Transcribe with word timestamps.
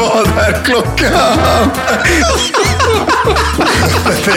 Vad 0.00 0.26
är 0.38 0.64
klockan? 0.64 1.12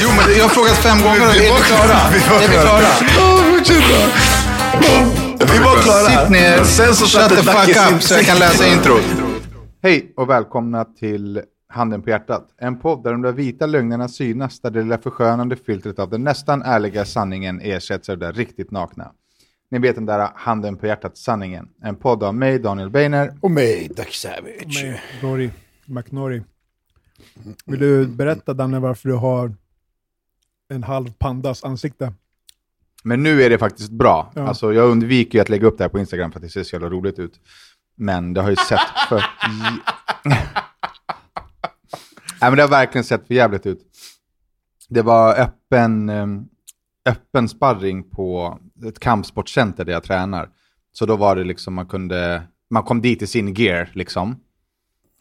Jo, 0.02 0.10
men 0.18 0.38
jag 0.38 0.44
har 0.44 0.50
frågat 0.50 0.78
fem 0.78 0.98
gånger 1.02 1.22
är 1.22 1.34
vi 1.34 1.40
klara? 1.40 1.98
Är 2.44 2.48
vi 2.48 2.58
klara? 2.58 2.82
Ja, 3.18 3.44
fortsätt. 3.58 3.84
Vi 5.54 5.60
var 5.60 5.76
klara. 5.82 6.22
Sitt 6.22 6.30
ner, 6.30 6.64
Sen 6.64 6.96
så 6.96 7.06
shut 7.06 7.30
the 7.30 7.36
fuck 7.36 7.94
up 7.94 8.02
så 8.04 8.14
jag 8.14 8.26
kan 8.26 8.40
läsa 8.40 8.68
introt. 8.68 9.04
Hej 9.84 10.14
och 10.18 10.30
välkomna 10.30 10.86
till 10.86 11.42
Handen 11.70 12.02
på 12.02 12.10
hjärtat. 12.10 12.48
En 12.62 12.80
podd 12.80 13.04
där 13.04 13.12
de 13.12 13.22
där 13.22 13.32
vita 13.32 13.66
lögnerna 13.66 14.08
synas, 14.08 14.60
där 14.60 14.70
det 14.70 14.82
lilla 14.82 14.98
förskönande 14.98 15.56
filtret 15.56 16.00
av 16.00 16.10
den 16.10 16.24
nästan 16.24 16.62
ärliga 16.64 17.06
sanningen 17.06 17.62
ersätts 17.62 18.10
av 18.10 18.18
det 18.18 18.26
där 18.26 18.34
riktigt 18.34 18.72
nakna. 18.72 19.12
Ni 19.70 19.80
vet 19.80 19.96
den 19.96 20.06
där 20.06 20.32
Handen 20.36 20.78
på 20.78 20.88
hjärtat-sanningen. 20.88 21.70
En 21.84 21.96
podd 21.96 22.24
av 22.24 22.36
mig, 22.36 22.60
Daniel 22.60 22.90
Beiner. 22.90 23.38
Och 23.42 23.52
mig, 23.52 23.88
Duck 23.96 24.14
Savage. 24.14 24.84
med 24.84 25.00
Rory 25.22 25.50
McNorry. 25.86 26.42
Vill 27.66 27.80
du 27.80 28.08
berätta 28.08 28.54
Danne 28.54 28.80
varför 28.80 29.10
du 29.10 29.16
har 29.16 29.56
en 30.70 30.84
halv 30.84 31.14
pandas 31.14 31.64
ansikte? 31.64 32.14
Men 33.04 33.24
nu 33.24 33.44
är 33.44 33.50
det 33.50 33.58
faktiskt 33.58 33.92
bra. 33.92 34.32
Ja. 34.36 34.48
Alltså, 34.48 34.74
jag 34.74 34.90
undviker 34.90 35.38
ju 35.38 35.42
att 35.42 35.50
lägga 35.50 35.68
upp 35.68 35.78
det 35.78 35.84
här 35.84 35.90
på 35.90 36.00
Instagram 36.00 36.32
för 36.32 36.40
att 36.40 36.44
det 36.44 36.50
ser 36.50 36.64
så 36.64 36.76
jävla 36.76 36.90
roligt 36.90 37.20
ut. 37.20 37.40
Men 37.96 38.34
det 38.34 38.42
har 38.42 38.50
ju 38.50 38.56
sett 38.56 38.80
för... 39.10 39.24
Nej, 42.42 42.50
men 42.52 42.56
det 42.56 42.62
har 42.62 42.70
verkligen 42.70 43.04
sett 43.04 43.28
för 43.28 43.34
jävligt 43.34 43.66
ut. 43.66 43.82
Det 44.90 45.02
var 45.02 45.40
öppen, 45.40 46.10
eh, 46.10 46.28
öppen 47.06 47.50
sparring 47.50 48.10
på 48.10 48.60
ett 48.88 49.00
kampsportcenter 49.00 49.86
där 49.86 49.94
jag 49.94 50.04
tränar. 50.04 50.50
Så 50.92 51.06
då 51.06 51.16
var 51.16 51.36
det 51.36 51.44
liksom, 51.44 51.74
man 51.74 51.86
kunde, 51.86 52.44
man 52.70 52.84
kom 52.84 53.02
dit 53.02 53.22
i 53.22 53.28
sin 53.28 53.54
gear 53.54 53.90
liksom. 53.94 54.36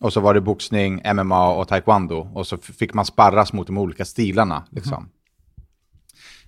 Och 0.00 0.12
så 0.12 0.20
var 0.20 0.34
det 0.34 0.40
boxning, 0.40 1.02
MMA 1.14 1.52
och 1.52 1.68
taekwondo. 1.68 2.16
Och 2.34 2.46
så 2.46 2.56
fick 2.58 2.94
man 2.94 3.04
sparras 3.04 3.52
mot 3.52 3.66
de 3.66 3.78
olika 3.78 4.04
stilarna 4.04 4.64
liksom. 4.70 5.08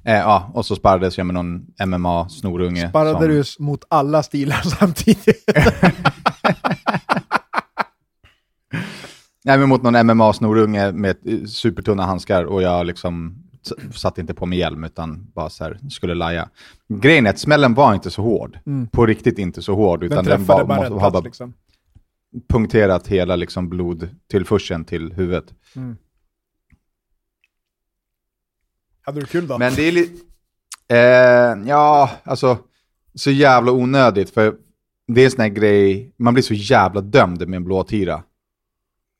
Eh, 0.04 0.14
ja, 0.14 0.50
och 0.54 0.66
så 0.66 0.76
sparrades 0.76 1.18
jag 1.18 1.26
med 1.26 1.34
någon 1.34 1.66
MMA-snorunge. 1.86 2.88
Sparrade 2.88 3.44
som- 3.44 3.64
du 3.64 3.64
mot 3.70 3.84
alla 3.90 4.22
stilar 4.22 4.60
samtidigt? 4.78 5.44
Nej, 9.44 9.58
men 9.58 9.68
mot 9.68 9.82
någon 9.82 9.96
MMA-snorunge 10.10 10.92
med 10.92 11.16
eh, 11.24 11.44
supertunna 11.44 12.06
handskar 12.06 12.44
och 12.44 12.62
jag 12.62 12.86
liksom 12.86 13.42
s- 13.62 14.00
satte 14.00 14.20
inte 14.20 14.34
på 14.34 14.46
mig 14.46 14.58
hjälm 14.58 14.84
utan 14.84 15.30
bara 15.34 15.50
så 15.50 15.64
här 15.64 15.78
skulle 15.90 16.14
laja. 16.14 16.48
Grejen 16.88 17.26
är 17.26 17.30
att 17.30 17.38
smällen 17.38 17.74
var 17.74 17.94
inte 17.94 18.10
så 18.10 18.22
hård. 18.22 18.58
På 18.92 19.06
riktigt 19.06 19.38
inte 19.38 19.62
så 19.62 19.74
hård. 19.74 20.00
Den 20.00 20.12
Utan 20.12 20.24
den, 20.24 20.38
träffade 20.38 20.58
var, 20.64 20.64
bara 20.68 20.90
måste 20.90 21.10
plats 21.10 21.24
liksom. 21.24 21.54
punkterat 22.48 23.06
hela 23.08 23.36
liksom 23.36 23.68
blodtillförseln 23.68 24.84
till 24.84 25.12
huvudet. 25.12 25.54
Hade 29.02 29.20
du 29.20 29.26
kul 29.26 29.46
då? 29.46 29.58
Men 29.58 29.74
det 29.74 29.82
är 29.82 29.92
lite... 29.92 30.24
Eh, 30.88 31.68
ja, 31.68 32.10
alltså 32.24 32.58
så 33.14 33.30
jävla 33.30 33.72
onödigt. 33.72 34.30
För 34.30 34.54
det 35.06 35.20
är 35.20 35.24
en 35.24 35.30
sån 35.30 35.40
här 35.40 35.48
grej, 35.48 36.12
man 36.16 36.34
blir 36.34 36.42
så 36.44 36.54
jävla 36.54 37.00
dömd 37.00 37.48
med 37.48 37.56
en 37.56 37.64
blåtira. 37.64 38.22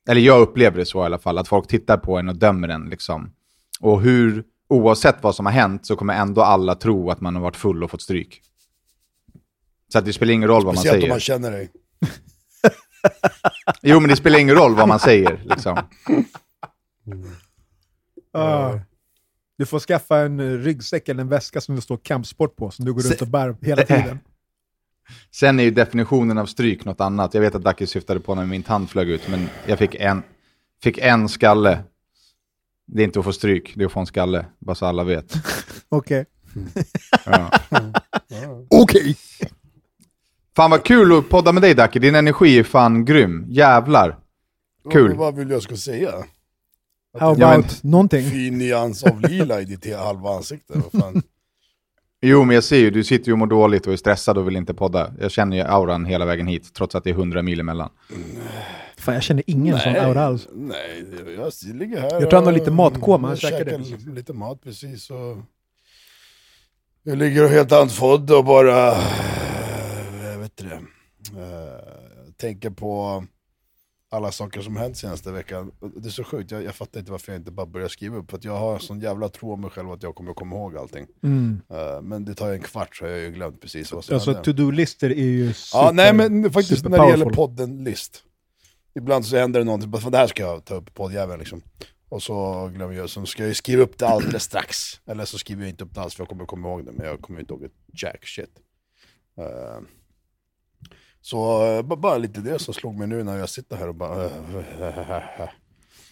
Eller 0.09 0.21
jag 0.21 0.41
upplever 0.41 0.77
det 0.77 0.85
så 0.85 1.01
i 1.03 1.05
alla 1.05 1.17
fall, 1.19 1.37
att 1.37 1.47
folk 1.47 1.67
tittar 1.67 1.97
på 1.97 2.17
en 2.17 2.29
och 2.29 2.35
dömer 2.35 2.67
en 2.67 2.89
liksom. 2.89 3.31
Och 3.79 4.01
hur, 4.01 4.43
oavsett 4.67 5.23
vad 5.23 5.35
som 5.35 5.45
har 5.45 5.53
hänt 5.53 5.85
så 5.85 5.95
kommer 5.95 6.13
ändå 6.13 6.41
alla 6.41 6.75
tro 6.75 7.11
att 7.11 7.21
man 7.21 7.35
har 7.35 7.41
varit 7.41 7.55
full 7.55 7.83
och 7.83 7.91
fått 7.91 8.01
stryk. 8.01 8.41
Så 9.91 9.99
att 9.99 10.05
det 10.05 10.13
spelar 10.13 10.33
ingen 10.33 10.49
roll 10.49 10.65
vad 10.65 10.75
man 10.75 10.77
Speciellt 10.77 10.95
om 10.95 11.01
säger. 11.01 11.13
man 11.13 11.19
känner 11.19 11.51
dig. 11.51 11.71
Jo, 13.81 13.99
men 13.99 14.09
det 14.09 14.15
spelar 14.15 14.39
ingen 14.39 14.55
roll 14.55 14.75
vad 14.75 14.87
man 14.87 14.99
säger 14.99 15.41
liksom. 15.45 15.77
Ah. 18.31 18.73
Du 19.57 19.65
får 19.65 19.79
skaffa 19.79 20.17
en 20.17 20.63
ryggsäck 20.63 21.09
eller 21.09 21.21
en 21.21 21.29
väska 21.29 21.61
som 21.61 21.75
det 21.75 21.81
står 21.81 21.97
kampsport 21.97 22.55
på, 22.55 22.71
som 22.71 22.85
du 22.85 22.93
går 22.93 23.01
runt 23.01 23.21
och 23.21 23.27
bär 23.27 23.55
hela 23.61 23.83
tiden. 23.83 24.19
Sen 25.31 25.59
är 25.59 25.63
ju 25.63 25.71
definitionen 25.71 26.37
av 26.37 26.45
stryk 26.45 26.85
något 26.85 27.01
annat. 27.01 27.33
Jag 27.33 27.41
vet 27.41 27.55
att 27.55 27.63
Dacke 27.63 27.87
syftade 27.87 28.19
på 28.19 28.35
när 28.35 28.45
min 28.45 28.63
tand 28.63 28.89
flög 28.89 29.09
ut, 29.09 29.27
men 29.27 29.49
jag 29.65 29.79
fick 29.79 29.95
en, 29.95 30.23
fick 30.83 30.97
en 30.97 31.29
skalle. 31.29 31.83
Det 32.93 33.01
är 33.01 33.05
inte 33.05 33.19
att 33.19 33.25
få 33.25 33.33
stryk, 33.33 33.73
det 33.75 33.83
är 33.83 33.85
att 33.85 33.91
få 33.91 33.99
en 33.99 34.05
skalle, 34.05 34.45
bara 34.59 34.75
så 34.75 34.85
alla 34.85 35.03
vet. 35.03 35.33
Okej. 35.89 36.25
Ja. 37.25 37.51
Okej. 38.69 39.15
Fan 40.55 40.71
vad 40.71 40.83
kul 40.83 41.17
att 41.17 41.29
podda 41.29 41.51
med 41.51 41.63
dig 41.63 41.73
Dacke, 41.73 41.99
din 41.99 42.15
energi 42.15 42.59
är 42.59 42.63
fan 42.63 43.05
grym. 43.05 43.45
Jävlar. 43.49 44.17
Kul. 44.91 45.15
Vad, 45.15 45.35
vill 45.35 45.49
jag 45.49 45.61
ska 45.61 45.75
säga? 45.75 46.11
How 47.19 47.31
about 47.31 47.83
någonting? 47.83 48.29
Fin 48.29 48.57
nyans 48.57 49.03
av 49.03 49.21
lila 49.21 49.61
i 49.61 49.65
ditt 49.65 49.95
halva 49.95 50.29
ansikte. 50.29 50.73
Vad 50.91 51.01
fan? 51.01 51.21
Jo, 52.21 52.43
men 52.43 52.53
jag 52.53 52.63
ser 52.63 52.77
ju, 52.77 52.91
du 52.91 53.03
sitter 53.03 53.27
ju 53.27 53.31
och 53.31 53.39
mår 53.39 53.47
dåligt 53.47 53.87
och 53.87 53.93
är 53.93 53.97
stressad 53.97 54.37
och 54.37 54.47
vill 54.47 54.55
inte 54.55 54.73
podda. 54.73 55.13
Jag 55.19 55.31
känner 55.31 55.57
ju 55.57 55.63
auran 55.63 56.05
hela 56.05 56.25
vägen 56.25 56.47
hit, 56.47 56.73
trots 56.73 56.95
att 56.95 57.03
det 57.03 57.09
är 57.09 57.13
100 57.13 57.41
mil 57.41 57.59
emellan. 57.59 57.89
Fan, 58.99 59.13
jag 59.13 59.23
känner 59.23 59.43
ingen 59.47 59.79
sån 59.79 59.95
aura 59.95 60.23
alls. 60.23 60.47
Nej, 60.51 61.05
jag 61.37 61.75
ligger 61.75 61.99
här 61.99 62.11
Jag 62.11 62.29
tror 62.29 62.33
han 62.33 62.45
har 62.45 62.51
lite 62.51 62.71
matkoma, 62.71 63.27
han 63.27 63.37
jag 63.41 63.51
käkar 63.51 64.09
Lite 64.15 64.33
mat 64.33 64.63
precis 64.63 65.09
och... 65.09 65.37
Jag 67.03 67.17
ligger 67.17 67.47
helt 67.47 67.71
andfådd 67.71 68.31
och 68.31 68.45
bara... 68.45 68.97
Jag 70.23 70.39
vet 70.39 70.61
inte 70.61 70.63
det. 70.63 71.41
eh, 71.41 71.79
tänker 72.37 72.69
på 72.69 73.23
alla 74.11 74.31
saker 74.31 74.61
som 74.61 74.75
hänt 74.75 74.97
senaste 74.97 75.31
veckan. 75.31 75.71
Det 75.95 76.07
är 76.07 76.11
så 76.11 76.23
sjukt, 76.23 76.51
jag, 76.51 76.63
jag 76.63 76.75
fattar 76.75 76.99
inte 76.99 77.11
varför 77.11 77.31
jag 77.31 77.39
inte 77.39 77.51
bara 77.51 77.65
börjar 77.65 77.87
skriva 77.87 78.17
upp. 78.17 78.29
För 78.29 78.37
att 78.37 78.43
jag 78.43 78.57
har 78.57 78.73
en 78.73 78.79
sån 78.79 78.99
jävla 78.99 79.29
tro 79.29 79.53
om 79.53 79.61
mig 79.61 79.69
själv 79.69 79.91
att 79.91 80.03
jag 80.03 80.15
kommer 80.15 80.33
komma 80.33 80.55
ihåg 80.55 80.77
allting. 80.77 81.07
Mm. 81.23 81.61
Eh, 81.69 82.01
men 82.01 82.25
det 82.25 82.35
tar 82.35 82.47
ju 82.47 82.53
en 82.53 82.61
kvart 82.61 82.95
så 82.95 83.05
har 83.05 83.11
jag 83.11 83.19
ju 83.19 83.31
glömt 83.31 83.61
precis 83.61 83.91
vad 83.91 84.03
som 84.03 84.15
Alltså 84.15 84.31
hände. 84.31 84.43
to-do-listor 84.43 85.11
är 85.11 85.23
ju 85.23 85.53
super, 85.53 85.83
Ja, 85.83 85.91
nej 85.93 86.13
men 86.13 86.51
faktiskt 86.51 86.85
när 86.85 86.97
det 86.97 87.09
gäller 87.09 87.25
podden-list. 87.25 88.23
Ibland 88.95 89.25
så 89.25 89.37
händer 89.37 89.59
det 89.59 89.65
någonting, 89.65 89.91
bara, 89.91 90.01
fan, 90.01 90.11
det 90.11 90.17
här 90.17 90.27
ska 90.27 90.43
jag 90.43 90.65
ta 90.65 90.75
upp 90.75 90.89
i 90.89 90.91
poddjäveln 90.91 91.39
liksom. 91.39 91.61
Och 92.09 92.23
så 92.23 92.67
glömmer 92.75 92.95
jag, 92.95 93.09
så 93.09 93.25
ska 93.25 93.47
jag 93.47 93.55
skriva 93.55 93.83
upp 93.83 93.97
det 93.97 94.07
alldeles 94.07 94.43
strax. 94.43 94.75
Eller 95.07 95.25
så 95.25 95.37
skriver 95.37 95.61
jag 95.63 95.69
inte 95.69 95.83
upp 95.83 95.93
det 95.95 96.01
alls 96.01 96.15
för 96.15 96.21
jag 96.23 96.29
kommer 96.29 96.45
komma 96.45 96.67
ihåg 96.67 96.85
det, 96.85 96.91
men 96.91 97.05
jag 97.07 97.21
kommer 97.21 97.39
inte 97.39 97.53
ihåg 97.53 97.63
ett 97.63 97.71
jack 98.01 98.25
shit. 98.27 98.49
Eh, 99.37 99.81
så 101.21 101.37
ba- 101.83 101.95
bara 101.95 102.17
lite 102.17 102.39
det 102.41 102.59
som 102.59 102.73
slog 102.73 102.95
mig 102.97 103.07
nu 103.07 103.23
när 103.23 103.37
jag 103.37 103.49
sitter 103.49 103.75
här 103.75 103.87
och 103.87 103.95
bara... 103.95 104.25
eh, 104.25 105.49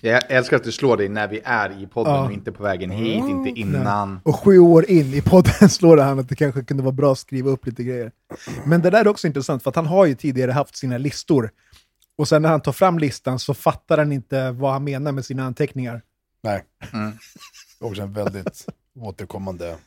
Jag 0.01 0.31
älskar 0.31 0.57
att 0.57 0.63
du 0.63 0.71
slår 0.71 0.97
dig 0.97 1.09
när 1.09 1.27
vi 1.27 1.41
är 1.43 1.83
i 1.83 1.87
podden 1.87 2.13
Ja. 2.13 2.25
och 2.25 2.31
inte 2.31 2.51
på 2.51 2.63
vägen 2.63 2.89
hit, 2.91 3.23
inte 3.29 3.59
innan. 3.59 4.19
Och 4.23 4.39
sju 4.39 4.59
år 4.59 4.89
in 4.89 5.13
i 5.13 5.21
podden 5.21 5.69
slår 5.69 5.95
det 5.97 6.03
han 6.03 6.19
att 6.19 6.29
det 6.29 6.35
kanske 6.35 6.63
kunde 6.63 6.83
vara 6.83 6.91
bra 6.91 7.11
att 7.11 7.17
skriva 7.19 7.49
upp 7.49 7.65
lite 7.65 7.83
grejer. 7.83 8.11
Men 8.65 8.81
det 8.81 8.89
där 8.89 9.01
är 9.01 9.07
också 9.07 9.27
intressant, 9.27 9.63
för 9.63 9.69
att 9.69 9.75
han 9.75 9.85
har 9.85 10.05
ju 10.05 10.15
tidigare 10.15 10.51
haft 10.51 10.77
sina 10.77 10.97
listor. 10.97 11.51
Och 12.17 12.27
sen 12.27 12.41
när 12.41 12.49
han 12.49 12.61
tar 12.61 12.71
fram 12.71 12.99
listan 12.99 13.39
så 13.39 13.53
fattar 13.53 13.97
han 13.97 14.11
inte 14.11 14.51
vad 14.51 14.71
han 14.71 14.83
menar 14.83 15.11
med 15.11 15.25
sina 15.25 15.43
anteckningar. 15.43 16.01
Nej. 16.43 16.63
Mm. 16.93 17.17
Också 17.79 18.01
en 18.01 18.13
väldigt 18.13 18.65
återkommande 18.99 19.77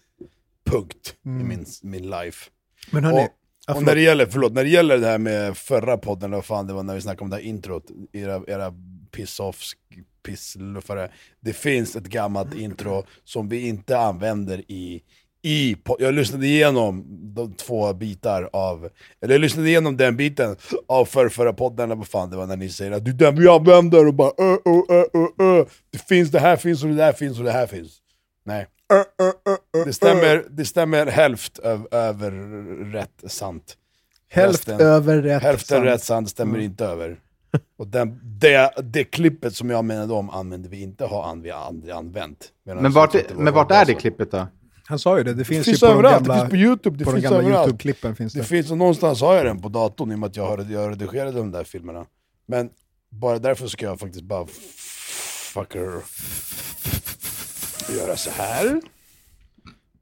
punkt 0.64 1.14
i 1.24 1.28
min, 1.28 1.66
min 1.82 2.10
life. 2.10 2.50
Men 2.90 3.04
hörni, 3.04 3.24
Och, 3.24 3.28
ja, 3.66 3.74
och 3.74 3.82
när 3.82 3.94
det 3.94 4.00
gäller, 4.00 4.26
förlåt, 4.26 4.52
när 4.52 4.64
det 4.64 4.70
gäller 4.70 4.98
det 4.98 5.06
här 5.06 5.18
med 5.18 5.56
förra 5.56 5.98
podden, 5.98 6.30
eller 6.30 6.36
vad 6.36 6.44
fan 6.44 6.66
det 6.66 6.72
var 6.72 6.82
när 6.82 6.94
vi 6.94 7.00
snackade 7.00 7.24
om 7.24 7.30
det 7.30 7.36
här 7.36 7.42
introt, 7.42 7.84
era, 8.12 8.42
era 8.46 8.74
piss-offs, 9.10 9.72
pissluffare. 10.22 11.10
Det 11.40 11.52
finns 11.52 11.96
ett 11.96 12.06
gammalt 12.06 12.54
intro 12.54 13.04
som 13.24 13.48
vi 13.48 13.68
inte 13.68 13.98
använder 13.98 14.70
i, 14.70 15.02
i 15.42 15.76
Jag 15.98 16.14
lyssnade 16.14 16.46
igenom 16.46 17.04
de 17.34 17.52
två 17.54 17.92
bitar 17.92 18.50
av, 18.52 18.88
eller 19.22 19.34
jag 19.34 19.40
lyssnade 19.40 19.68
igenom 19.68 19.96
den 19.96 20.16
biten 20.16 20.56
av 20.88 21.04
förra, 21.04 21.30
förra 21.30 21.52
podden, 21.52 21.84
eller 21.84 21.96
vad 21.96 22.08
fan 22.08 22.30
det 22.30 22.36
var 22.36 22.46
när 22.46 22.56
ni 22.56 22.68
säger 22.68 22.92
att 22.92 23.04
du 23.04 23.12
den 23.12 23.36
vi 23.36 23.48
använder 23.48 24.06
och 24.06 24.14
bara 24.14 24.32
ö, 24.38 24.56
ö, 24.64 24.82
ö, 24.88 25.04
ö, 25.14 25.44
ö. 25.44 25.64
Det 25.90 25.98
finns, 26.08 26.30
det 26.30 26.40
här 26.40 26.56
finns 26.56 26.82
och 26.82 26.88
det 26.88 26.94
där 26.96 27.12
finns 27.12 27.38
och 27.38 27.44
det 27.44 27.52
här 27.52 27.66
finns. 27.66 27.92
Nej. 28.44 28.66
Det 29.84 29.92
stämmer, 29.92 30.44
det 30.50 30.64
stämmer 30.64 31.06
hälft 31.06 31.58
öv, 31.58 31.86
över 31.90 32.30
rätt 32.92 33.24
sant. 33.26 33.76
hälft 34.30 34.68
resten- 34.68 34.80
över 34.80 35.22
rätt. 35.22 35.42
Hälften 35.42 35.76
sant. 35.76 35.86
rätt 35.86 36.02
sant 36.02 36.30
stämmer 36.30 36.58
inte 36.58 36.84
över. 36.84 37.16
Och 37.78 37.86
den, 37.86 38.20
det, 38.22 38.70
det 38.82 39.04
klippet 39.04 39.54
som 39.54 39.70
jag 39.70 39.84
menade 39.84 40.12
om 40.12 40.30
använde 40.30 40.68
vi 40.68 40.82
inte, 40.82 41.04
har 41.04 41.24
an- 41.24 41.42
vi 41.42 41.50
aldrig 41.50 41.94
använt. 41.94 42.48
Men 42.64 42.92
vart, 42.92 43.14
men 43.36 43.54
vart 43.54 43.70
är 43.70 43.84
det 43.84 43.94
klippet 43.94 44.30
då? 44.30 44.46
Han 44.90 44.98
sa 44.98 45.18
ju 45.18 45.24
det, 45.24 45.30
det 45.30 45.38
Det 45.38 45.44
finns, 45.44 45.64
finns 45.66 45.82
ju 45.82 45.86
på 45.86 45.92
de 45.92 45.98
överallt, 45.98 46.26
gamla, 46.26 46.34
det 46.34 46.40
finns 46.40 46.50
på 46.50 46.56
youtube, 46.56 46.96
det 46.98 47.04
på 47.04 47.10
de 47.12 47.20
finns 47.20 47.32
gamla. 47.32 47.64
YouTube-klippen. 47.66 48.14
Finns 48.16 48.32
det. 48.32 48.38
Det 48.40 48.44
finns, 48.44 48.70
och 48.70 48.78
någonstans 48.78 49.20
har 49.20 49.34
jag 49.34 49.46
den 49.46 49.62
på 49.62 49.68
datorn 49.68 50.12
i 50.12 50.14
och 50.14 50.18
med 50.18 50.26
att 50.26 50.36
jag, 50.36 50.46
har, 50.46 50.66
jag 50.70 50.90
redigerade 50.90 51.32
de 51.32 51.50
där 51.50 51.64
filmerna. 51.64 52.06
Men 52.46 52.70
bara 53.08 53.38
därför 53.38 53.66
ska 53.68 53.86
jag 53.86 54.00
faktiskt 54.00 54.24
bara 54.24 54.46
fucker 55.52 56.02
göra 57.98 58.16
så 58.16 58.30
här. 58.30 58.80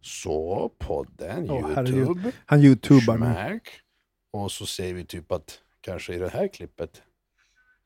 Så, 0.00 0.70
podden, 0.78 1.46
youtube, 1.46 1.74
herregud. 1.74 2.32
Han 2.46 2.60
youtubar. 2.60 3.16
smack. 3.16 3.68
Och 4.32 4.52
så 4.52 4.66
säger 4.66 4.94
vi 4.94 5.04
typ 5.04 5.32
att 5.32 5.58
kanske 5.80 6.14
i 6.14 6.18
det 6.18 6.28
här 6.28 6.48
klippet 6.48 7.02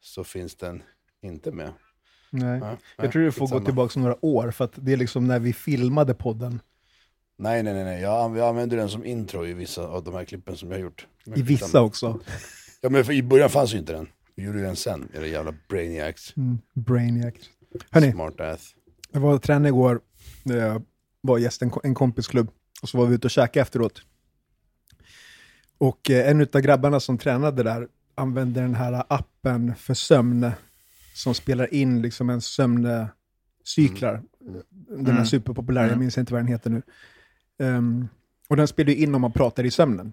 så 0.00 0.24
finns 0.24 0.56
den 0.56 0.82
inte 1.22 1.52
med. 1.52 1.72
Nej. 2.30 2.60
Ja, 2.62 2.76
Jag 2.96 3.12
tror 3.12 3.22
du 3.22 3.32
får 3.32 3.48
gå 3.48 3.60
tillbaka 3.60 4.00
några 4.00 4.24
år, 4.24 4.50
för 4.50 4.64
att 4.64 4.72
det 4.74 4.92
är 4.92 4.96
liksom 4.96 5.26
när 5.26 5.38
vi 5.38 5.52
filmade 5.52 6.14
podden. 6.14 6.60
Nej, 7.42 7.62
nej, 7.62 7.74
nej, 7.74 7.84
nej. 7.84 8.00
Jag, 8.02 8.24
an- 8.24 8.36
jag 8.36 8.48
använder 8.48 8.76
den 8.76 8.88
som 8.88 9.04
intro 9.04 9.46
i 9.46 9.52
vissa 9.54 9.82
av 9.86 10.04
de 10.04 10.14
här 10.14 10.24
klippen 10.24 10.56
som 10.56 10.70
jag 10.70 10.76
har 10.78 10.82
gjort. 10.82 11.06
I 11.34 11.42
vissa 11.42 11.80
också. 11.82 12.20
Ja, 12.80 12.88
men 12.88 13.04
för 13.04 13.12
i 13.12 13.22
början 13.22 13.50
fanns 13.50 13.74
ju 13.74 13.78
inte 13.78 13.92
den. 13.92 14.08
Vi 14.34 14.42
gjorde 14.44 14.62
den 14.62 14.76
sen, 14.76 15.08
era 15.14 15.26
jävla 15.26 15.54
brainiacs. 15.68 16.36
Mm, 16.36 16.58
Brainiac. 16.74 17.34
Hörni, 17.90 18.14
jag 19.12 19.20
var 19.20 19.34
och 19.34 19.42
tränade 19.42 19.68
igår, 19.68 20.00
jag 20.42 20.82
var 21.20 21.38
gäst 21.38 21.62
i 21.62 21.64
en, 21.64 21.70
ko- 21.70 21.80
en 21.84 21.94
kompisklubb. 21.94 22.50
Och 22.82 22.88
så 22.88 22.98
var 22.98 23.06
vi 23.06 23.14
ute 23.14 23.26
och 23.26 23.30
käkade 23.30 23.62
efteråt. 23.62 24.02
Och 25.78 26.10
eh, 26.10 26.30
en 26.30 26.40
av 26.40 26.60
grabbarna 26.60 27.00
som 27.00 27.18
tränade 27.18 27.62
där 27.62 27.88
använde 28.14 28.60
den 28.60 28.74
här 28.74 29.04
appen 29.08 29.74
för 29.74 29.94
sömn. 29.94 30.50
Som 31.14 31.34
spelar 31.34 31.74
in 31.74 32.02
liksom 32.02 32.30
en 32.30 32.40
sömncyklar. 32.40 34.22
Den 34.88 35.06
är 35.06 35.10
Mm. 35.10 35.26
superpopulär, 35.26 35.80
jag 35.80 35.88
Mm. 35.88 36.00
minns 36.00 36.18
inte 36.18 36.32
vad 36.32 36.42
den 36.42 36.48
heter 36.48 36.70
nu. 36.70 36.82
Ehm, 37.62 38.08
och 38.48 38.56
den 38.56 38.68
spelar 38.68 38.90
ju 38.90 38.96
in 38.96 39.14
om 39.14 39.20
man 39.20 39.32
pratar 39.32 39.64
i 39.64 39.70
sömnen. 39.70 40.12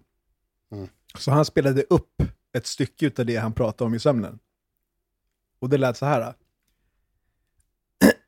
Mm. 0.72 0.88
Så 1.18 1.32
han 1.32 1.46
spelade 1.46 1.84
upp 1.90 2.24
ett 2.54 2.68
stycke 2.68 3.06
utav 3.06 3.26
det 3.26 3.36
han 3.36 3.54
pratade 3.54 3.88
om 3.88 3.94
i 3.94 4.00
sömnen. 4.00 4.40
Och 5.60 5.70
det 5.70 5.78
lät 5.78 5.98
så 5.98 6.06
här. 6.06 6.34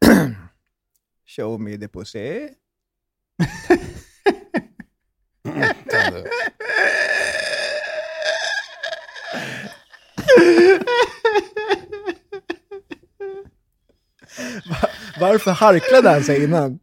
Show 1.25 1.61
me 1.61 1.77
the 1.77 1.87
pussy. 1.87 2.49
Varför 15.19 15.51
harklade 15.51 16.09
han 16.09 16.23
sig 16.23 16.43
innan? 16.43 16.79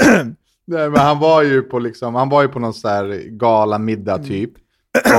Nej, 0.70 0.90
men 0.90 1.00
han 1.00 1.18
var 1.18 1.42
ju 1.42 1.62
på 1.62 1.78
liksom, 1.78 2.14
han 2.14 2.28
var 2.28 2.42
ju 2.42 2.48
på 2.48 2.58
någon 2.58 2.74
sån 2.74 2.90
här 2.90 3.24
gala 3.28 3.78
middag 3.78 4.18
typ. 4.18 4.50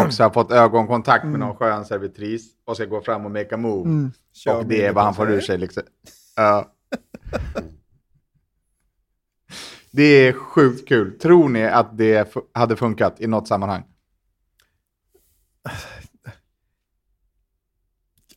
Och 0.05 0.13
så 0.13 0.23
har 0.23 0.29
fått 0.29 0.51
ögonkontakt 0.51 1.25
med 1.25 1.39
någon 1.39 1.55
skön 1.55 1.85
servitris 1.85 2.51
och 2.65 2.75
ska 2.75 2.85
gå 2.85 3.01
fram 3.01 3.25
och 3.25 3.31
make 3.31 3.55
a 3.55 3.57
move. 3.57 3.89
Mm. 3.89 4.11
Och 4.49 4.65
det 4.65 4.85
är 4.85 4.93
vad 4.93 5.03
han 5.03 5.13
får 5.15 5.25
pussy. 5.25 5.37
ur 5.37 5.41
sig 5.41 5.57
liksom. 5.57 5.83
Ja. 6.35 6.73
Det 9.91 10.03
är 10.03 10.33
sjukt 10.33 10.87
kul. 10.87 11.19
Tror 11.19 11.49
ni 11.49 11.63
att 11.63 11.97
det 11.97 12.35
hade 12.53 12.75
funkat 12.75 13.21
i 13.21 13.27
något 13.27 13.47
sammanhang? 13.47 13.83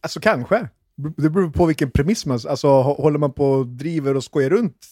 Alltså 0.01 0.21
kanske. 0.21 0.69
Det 1.17 1.31
beror 1.31 1.51
på 1.51 1.67
vilken 1.67 1.91
premiss 1.91 2.27
man... 2.27 2.41
Alltså 2.49 2.67
hå- 2.67 3.03
håller 3.03 3.19
man 3.19 3.33
på 3.33 3.51
och 3.51 3.67
driver 3.67 4.17
och 4.17 4.25
skojar 4.25 4.51
runt 4.51 4.87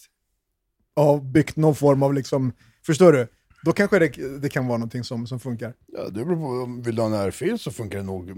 har 0.95 1.19
byggt 1.19 1.55
någon 1.55 1.75
form 1.75 2.03
av 2.03 2.13
liksom... 2.13 2.53
Förstår 2.85 3.13
du? 3.13 3.27
Då 3.65 3.71
kanske 3.71 3.99
det, 3.99 4.39
det 4.39 4.49
kan 4.49 4.67
vara 4.67 4.77
någonting 4.77 5.03
som, 5.03 5.27
som 5.27 5.39
funkar. 5.39 5.73
Ja, 5.87 6.03
det 6.03 6.25
beror 6.25 6.35
på, 6.35 6.63
om 6.63 6.81
vill 6.81 6.95
du 6.95 7.01
ha 7.01 7.09
en 7.09 7.13
örfil 7.13 7.59
så 7.59 7.71
funkar 7.71 7.97
det 7.97 8.03
nog 8.03 8.35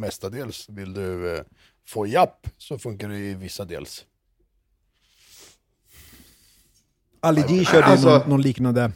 mestadels. 0.00 0.68
Vill 0.68 0.92
du 0.92 1.36
eh, 1.36 1.44
få 1.86 2.06
japp 2.06 2.46
så 2.58 2.78
funkar 2.78 3.08
det 3.08 3.18
i 3.18 3.34
vissa 3.34 3.64
dels. 3.64 4.04
Ali 7.20 7.44
G 7.48 7.64
körde 7.64 7.84
Alltså- 7.84 8.18
någon, 8.18 8.28
någon 8.28 8.42
liknande 8.42 8.92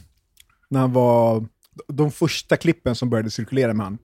när 0.69 0.79
han 0.79 0.93
var... 0.93 1.45
De 1.87 2.11
första 2.11 2.57
klippen 2.57 2.95
som 2.95 3.09
började 3.09 3.29
cirkulera 3.29 3.73
med 3.73 3.85
han. 3.85 3.97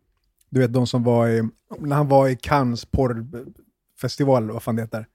Du 0.49 0.59
vet 0.59 0.73
de 0.73 0.87
som 0.87 1.03
var 1.03 1.27
i... 1.27 1.49
När 1.79 1.95
han 1.95 2.07
var 2.07 2.27
i 2.27 2.35
Cannes 2.35 2.85
porrfestival, 2.85 4.51
vad 4.51 4.63
fan 4.63 4.75
det 4.75 4.81
heter. 4.81 5.07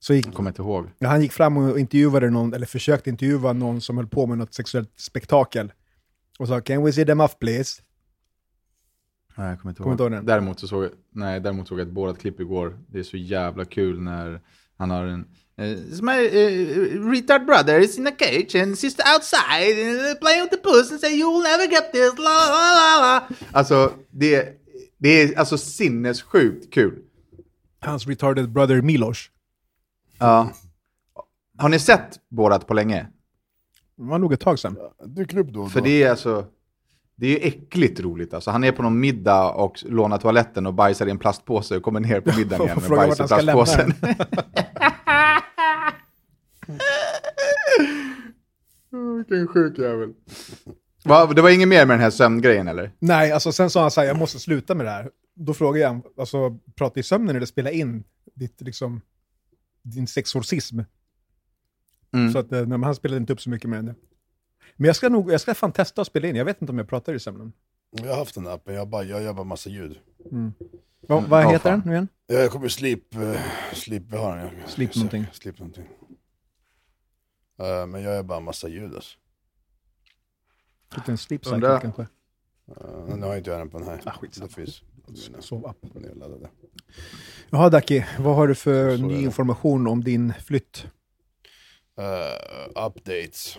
Så 0.00 0.14
gick, 0.14 0.26
Jag 0.26 0.34
kommer 0.34 0.50
inte 0.50 0.62
ihåg. 0.62 0.86
Ja, 0.98 1.08
han 1.08 1.22
gick 1.22 1.32
fram 1.32 1.56
och 1.56 1.78
intervjuade 1.78 2.30
någon, 2.30 2.54
eller 2.54 2.66
försökte 2.66 3.10
intervjua 3.10 3.52
någon 3.52 3.80
som 3.80 3.96
höll 3.96 4.06
på 4.06 4.26
med 4.26 4.38
något 4.38 4.54
sexuellt 4.54 4.90
spektakel. 4.96 5.72
Och 6.38 6.48
sa 6.48 6.60
“Can 6.60 6.84
we 6.84 6.92
see 6.92 7.04
them 7.04 7.20
off 7.20 7.38
please?” 7.38 7.82
Nej, 9.38 9.48
jag 9.48 9.60
kommer 9.60 9.70
inte 9.70 9.82
Kommer 9.82 9.92
ihåg. 9.92 9.94
inte 9.94 10.02
ihåg 10.02 10.12
den. 10.12 10.26
Däremot, 10.26 10.60
så 10.60 10.68
såg 10.68 10.84
jag, 10.84 10.90
nej, 11.12 11.40
däremot 11.40 11.68
såg 11.68 11.80
jag 11.80 11.86
ett 11.86 11.92
bådat 11.92 12.18
klipp 12.18 12.40
igår. 12.40 12.78
Det 12.88 12.98
är 12.98 13.02
så 13.02 13.16
jävla 13.16 13.64
kul 13.64 14.00
när 14.00 14.40
han 14.76 14.90
har 14.90 15.04
en... 15.04 15.24
Uh, 15.60 16.02
my 16.02 16.28
uh, 16.28 17.10
retard 17.10 17.46
brother 17.46 17.80
is 17.80 17.98
in 17.98 18.06
a 18.06 18.12
cage 18.18 18.62
and 18.62 18.78
sister 18.78 19.04
outside 19.14 19.78
uh, 19.78 20.14
playing 20.20 20.42
with 20.42 20.50
the 20.50 20.60
puss 20.62 20.90
and 20.90 21.00
say 21.00 21.10
you'll 21.20 21.42
never 21.42 21.70
get 21.70 21.92
this, 21.92 22.18
la 22.18 22.24
la 22.24 22.74
la 22.78 23.00
la. 23.00 23.36
Alltså, 23.52 23.92
det, 24.10 24.48
det 24.98 25.08
är 25.08 25.38
alltså 25.38 25.58
sinnessjukt 25.58 26.72
kul. 26.74 26.98
Hans 27.80 28.06
retarded 28.06 28.48
brother 28.52 28.82
Milos. 28.82 29.30
Ja. 30.18 30.50
Har 31.58 31.68
ni 31.68 31.78
sett 31.78 32.20
bådat 32.28 32.66
på 32.66 32.74
länge? 32.74 33.06
Det 33.96 34.02
var 34.02 34.18
nog 34.18 34.32
ett 34.32 34.40
tag 34.40 34.58
sedan. 34.58 34.76
Dyker 35.06 35.38
upp 35.38 35.48
då 35.48 35.60
och 35.60 35.66
då. 35.66 35.70
För 35.70 35.80
det 35.80 36.02
är 36.02 36.10
alltså... 36.10 36.46
Det 37.18 37.26
är 37.26 37.48
äckligt 37.48 38.00
roligt 38.00 38.34
alltså. 38.34 38.50
Han 38.50 38.64
är 38.64 38.72
på 38.72 38.82
någon 38.82 39.00
middag 39.00 39.50
och 39.50 39.82
lånar 39.86 40.18
toaletten 40.18 40.66
och 40.66 40.74
bajsar 40.74 41.06
i 41.06 41.10
en 41.10 41.18
plastpåse 41.18 41.76
och 41.76 41.82
kommer 41.82 42.00
ner 42.00 42.20
på 42.20 42.38
middagen 42.38 42.66
igen 42.66 42.78
med 42.80 42.90
bajs 42.90 43.20
i 43.20 43.26
plastpåsen. 43.26 43.92
Vilken 49.16 49.48
sjuk 49.48 49.78
jävel. 49.78 50.14
Va, 51.04 51.26
det 51.26 51.42
var 51.42 51.50
inget 51.50 51.68
mer 51.68 51.86
med 51.86 51.94
den 51.94 52.02
här 52.02 52.10
sömngrejen 52.10 52.68
eller? 52.68 52.92
Nej, 52.98 53.32
alltså 53.32 53.52
sen 53.52 53.70
sa 53.70 53.80
han 53.80 53.90
så 53.90 54.00
här, 54.00 54.08
jag 54.08 54.18
måste 54.18 54.38
sluta 54.38 54.74
med 54.74 54.86
det 54.86 54.90
här. 54.90 55.10
Då 55.34 55.54
frågade 55.54 55.84
jag, 55.84 56.00
alltså 56.18 56.58
prata 56.74 57.00
i 57.00 57.02
sömnen 57.02 57.36
eller 57.36 57.46
spela 57.46 57.70
in 57.70 58.04
ditt, 58.34 58.60
liksom, 58.60 59.00
din 59.94 60.06
sexorcism. 60.06 60.80
Mm. 62.12 62.32
Så 62.32 62.38
att, 62.38 62.52
eh, 62.52 62.66
nej, 62.66 62.78
han 62.82 62.94
spelade 62.94 63.20
inte 63.20 63.32
upp 63.32 63.40
så 63.40 63.50
mycket 63.50 63.70
mer 63.70 63.78
än 63.78 63.86
det. 63.86 63.94
Men 64.76 64.86
jag 64.86 64.96
ska 64.96 65.08
nog, 65.08 65.32
jag 65.32 65.40
ska 65.40 65.54
fan 65.54 65.72
testa 65.72 66.00
att 66.00 66.06
spela 66.06 66.28
in, 66.28 66.36
jag 66.36 66.44
vet 66.44 66.60
inte 66.62 66.72
om 66.72 66.78
jag 66.78 66.88
pratar 66.88 67.14
i 67.14 67.20
sömnen. 67.20 67.52
Jag 67.90 68.08
har 68.10 68.16
haft 68.16 68.34
den 68.34 68.46
appen, 68.46 68.74
jag, 68.74 68.88
bara, 68.88 69.02
jag 69.04 69.22
gör 69.22 69.32
bara 69.32 69.44
massa 69.44 69.70
ljud. 69.70 69.98
Va, 71.08 71.24
vad 71.28 71.42
Ja, 71.44 71.50
heter 71.50 71.70
fan. 71.70 71.80
den 71.80 71.88
nu 71.88 71.92
igen? 71.92 72.08
Jag 72.26 72.50
kommer 72.50 72.68
sleep, 72.68 73.14
uh, 73.16 73.36
sleep, 73.72 74.02
vad 74.10 74.20
har 74.20 74.36
den? 74.36 74.58
Jag- 74.60 74.70
Sleep 74.70 74.94
någonting. 74.96 75.26
Sleep 75.32 75.58
någonting. 75.58 75.84
Eh, 77.58 77.86
men 77.86 78.02
jag 78.02 78.14
gör 78.14 78.22
bara 78.22 78.40
massa 78.40 78.68
ljud 78.68 78.94
alltså. 78.94 79.18
Lite 80.96 81.10
en 81.12 81.18
sleep 81.18 81.44
cycle 81.44 81.78
kanske. 81.82 82.02
Uh, 82.02 82.08
nu 83.16 83.20
har 83.22 83.28
jag 83.28 83.38
inte 83.38 83.50
jag 83.50 83.60
den 83.60 83.70
på 83.70 83.78
den 83.78 83.88
här. 83.88 84.00
Ah, 84.04 84.10
skitsamma. 84.10 84.46
det 84.46 84.52
finns. 84.54 84.82
Sov 85.40 85.66
upp. 85.66 85.94
Nedladdade. 85.94 86.48
Jaha 87.50 87.70
Daki, 87.70 88.04
vad 88.18 88.36
har 88.36 88.48
du 88.48 88.54
för 88.54 88.98
ny 88.98 89.22
information 89.22 89.86
om 89.86 90.04
din 90.04 90.32
flytt? 90.44 90.86
Eh, 91.98 92.86
updates. 92.86 93.58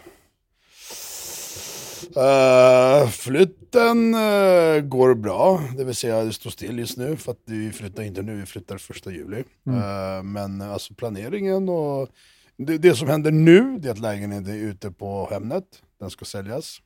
Eh, 2.15 3.09
flytten 3.09 4.13
eh, 4.13 4.81
går 4.81 5.15
bra, 5.15 5.61
det 5.77 5.83
vill 5.83 5.95
säga 5.95 6.23
det 6.23 6.33
står 6.33 6.49
still 6.49 6.79
just 6.79 6.97
nu 6.97 7.17
för 7.17 7.31
att 7.31 7.41
vi 7.45 7.71
flyttar 7.71 8.03
inte 8.03 8.21
nu, 8.21 8.35
vi 8.35 8.45
flyttar 8.45 8.77
första 8.77 9.11
juli. 9.11 9.43
Eh, 9.67 10.23
men 10.23 10.61
eh, 10.61 10.71
alltså 10.71 10.93
planeringen 10.93 11.69
och 11.69 12.09
det, 12.57 12.77
det 12.77 12.95
som 12.95 13.07
händer 13.07 13.31
nu 13.31 13.77
det 13.79 13.87
är 13.87 13.91
att 13.91 13.99
lägenheten 13.99 14.53
är 14.53 14.57
ute 14.57 14.91
på 14.91 15.27
Hemnet, 15.31 15.83
den 15.99 16.09
ska 16.09 16.25
säljas. 16.25 16.81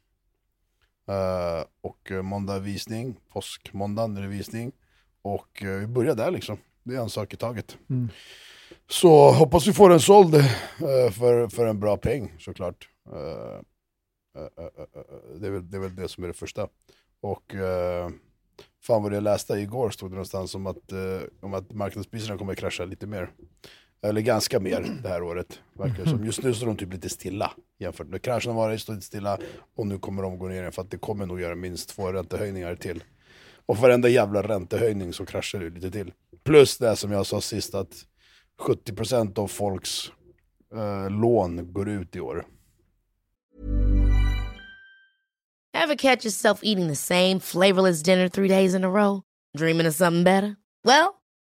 Eh, 1.11 1.63
och 1.81 2.11
eh, 2.11 2.21
måndag 2.21 2.59
visning, 2.59 3.15
påskmåndagen 3.29 4.17
är 4.17 4.21
det 4.21 4.27
visning. 4.27 4.71
Och 5.21 5.63
eh, 5.63 5.79
vi 5.79 5.87
börjar 5.87 6.15
där 6.15 6.31
liksom, 6.31 6.57
det 6.83 6.95
är 6.95 6.99
en 6.99 7.09
sak 7.09 7.33
i 7.33 7.37
taget. 7.37 7.77
Mm. 7.89 8.09
Så 8.89 9.31
hoppas 9.31 9.67
vi 9.67 9.73
får 9.73 9.89
den 9.89 9.99
såld 9.99 10.35
för, 11.13 11.47
för 11.47 11.65
en 11.65 11.79
bra 11.79 11.97
peng 11.97 12.35
såklart. 12.39 12.89
Det, 15.39 15.47
är 15.47 15.51
väl, 15.51 15.69
det 15.69 15.77
är 15.77 15.81
väl 15.81 15.95
det 15.95 16.07
som 16.07 16.23
är 16.23 16.27
det 16.27 16.33
första. 16.33 16.67
Och 17.21 17.53
fan 18.83 19.03
vad 19.03 19.11
det 19.11 19.15
jag 19.15 19.23
läste 19.23 19.53
igår 19.53 19.89
stod 19.89 20.09
det 20.09 20.13
någonstans 20.13 20.55
om 20.55 20.67
att, 20.67 20.91
om 21.41 21.53
att 21.53 21.73
marknadspriserna 21.73 22.37
kommer 22.37 22.53
att 22.53 22.59
krascha 22.59 22.85
lite 22.85 23.07
mer. 23.07 23.31
Eller 24.03 24.21
ganska 24.21 24.59
mer 24.59 24.99
det 25.03 25.09
här 25.09 25.23
året. 25.23 25.59
Verkar 25.73 26.03
det 26.03 26.09
som. 26.09 26.25
Just 26.25 26.43
nu 26.43 26.53
står 26.53 26.67
de 26.67 26.77
typ 26.77 26.93
lite 26.93 27.09
stilla 27.09 27.51
jämfört 27.81 28.07
med 28.07 28.21
kraschen 28.21 28.51
har 28.51 28.57
varit, 28.59 28.81
stått 28.81 29.03
stilla 29.03 29.37
och 29.75 29.87
nu 29.87 29.97
kommer 29.97 30.23
de 30.23 30.39
gå 30.39 30.47
ner 30.47 30.59
igen 30.59 30.71
för 30.71 30.81
att 30.81 30.91
det 30.91 30.97
kommer 30.97 31.25
nog 31.25 31.41
göra 31.41 31.55
minst 31.55 31.89
två 31.89 32.11
räntehöjningar 32.11 32.75
till. 32.75 33.03
Och 33.65 33.75
för 33.75 33.81
varenda 33.81 34.09
jävla 34.09 34.41
räntehöjning 34.41 35.13
så 35.13 35.25
kraschar 35.25 35.59
det 35.59 35.69
lite 35.69 35.91
till. 35.91 36.13
Plus 36.43 36.77
det 36.77 36.95
som 36.95 37.11
jag 37.11 37.25
sa 37.25 37.41
sist 37.41 37.75
att 37.75 38.05
70% 38.59 39.39
av 39.39 39.47
folks 39.47 40.11
eh, 40.75 41.09
lån 41.09 41.73
går 41.73 41.89
ut 41.89 42.15
i 42.15 42.19
år. 42.19 42.45
Ever 45.73 45.95
catch 45.95 46.25
yourself 46.25 46.59
eating 46.63 46.89
the 46.89 46.95
same 46.95 47.39
flavorless 47.39 48.03
dinner 48.03 48.29
three 48.29 48.47
days 48.47 48.75
in 48.75 48.83
a 48.83 48.89
row? 48.89 49.21
Dreaming 49.57 49.87
of 49.87 49.95
something 49.95 50.23
better? 50.23 50.55
Well, 50.83 51.20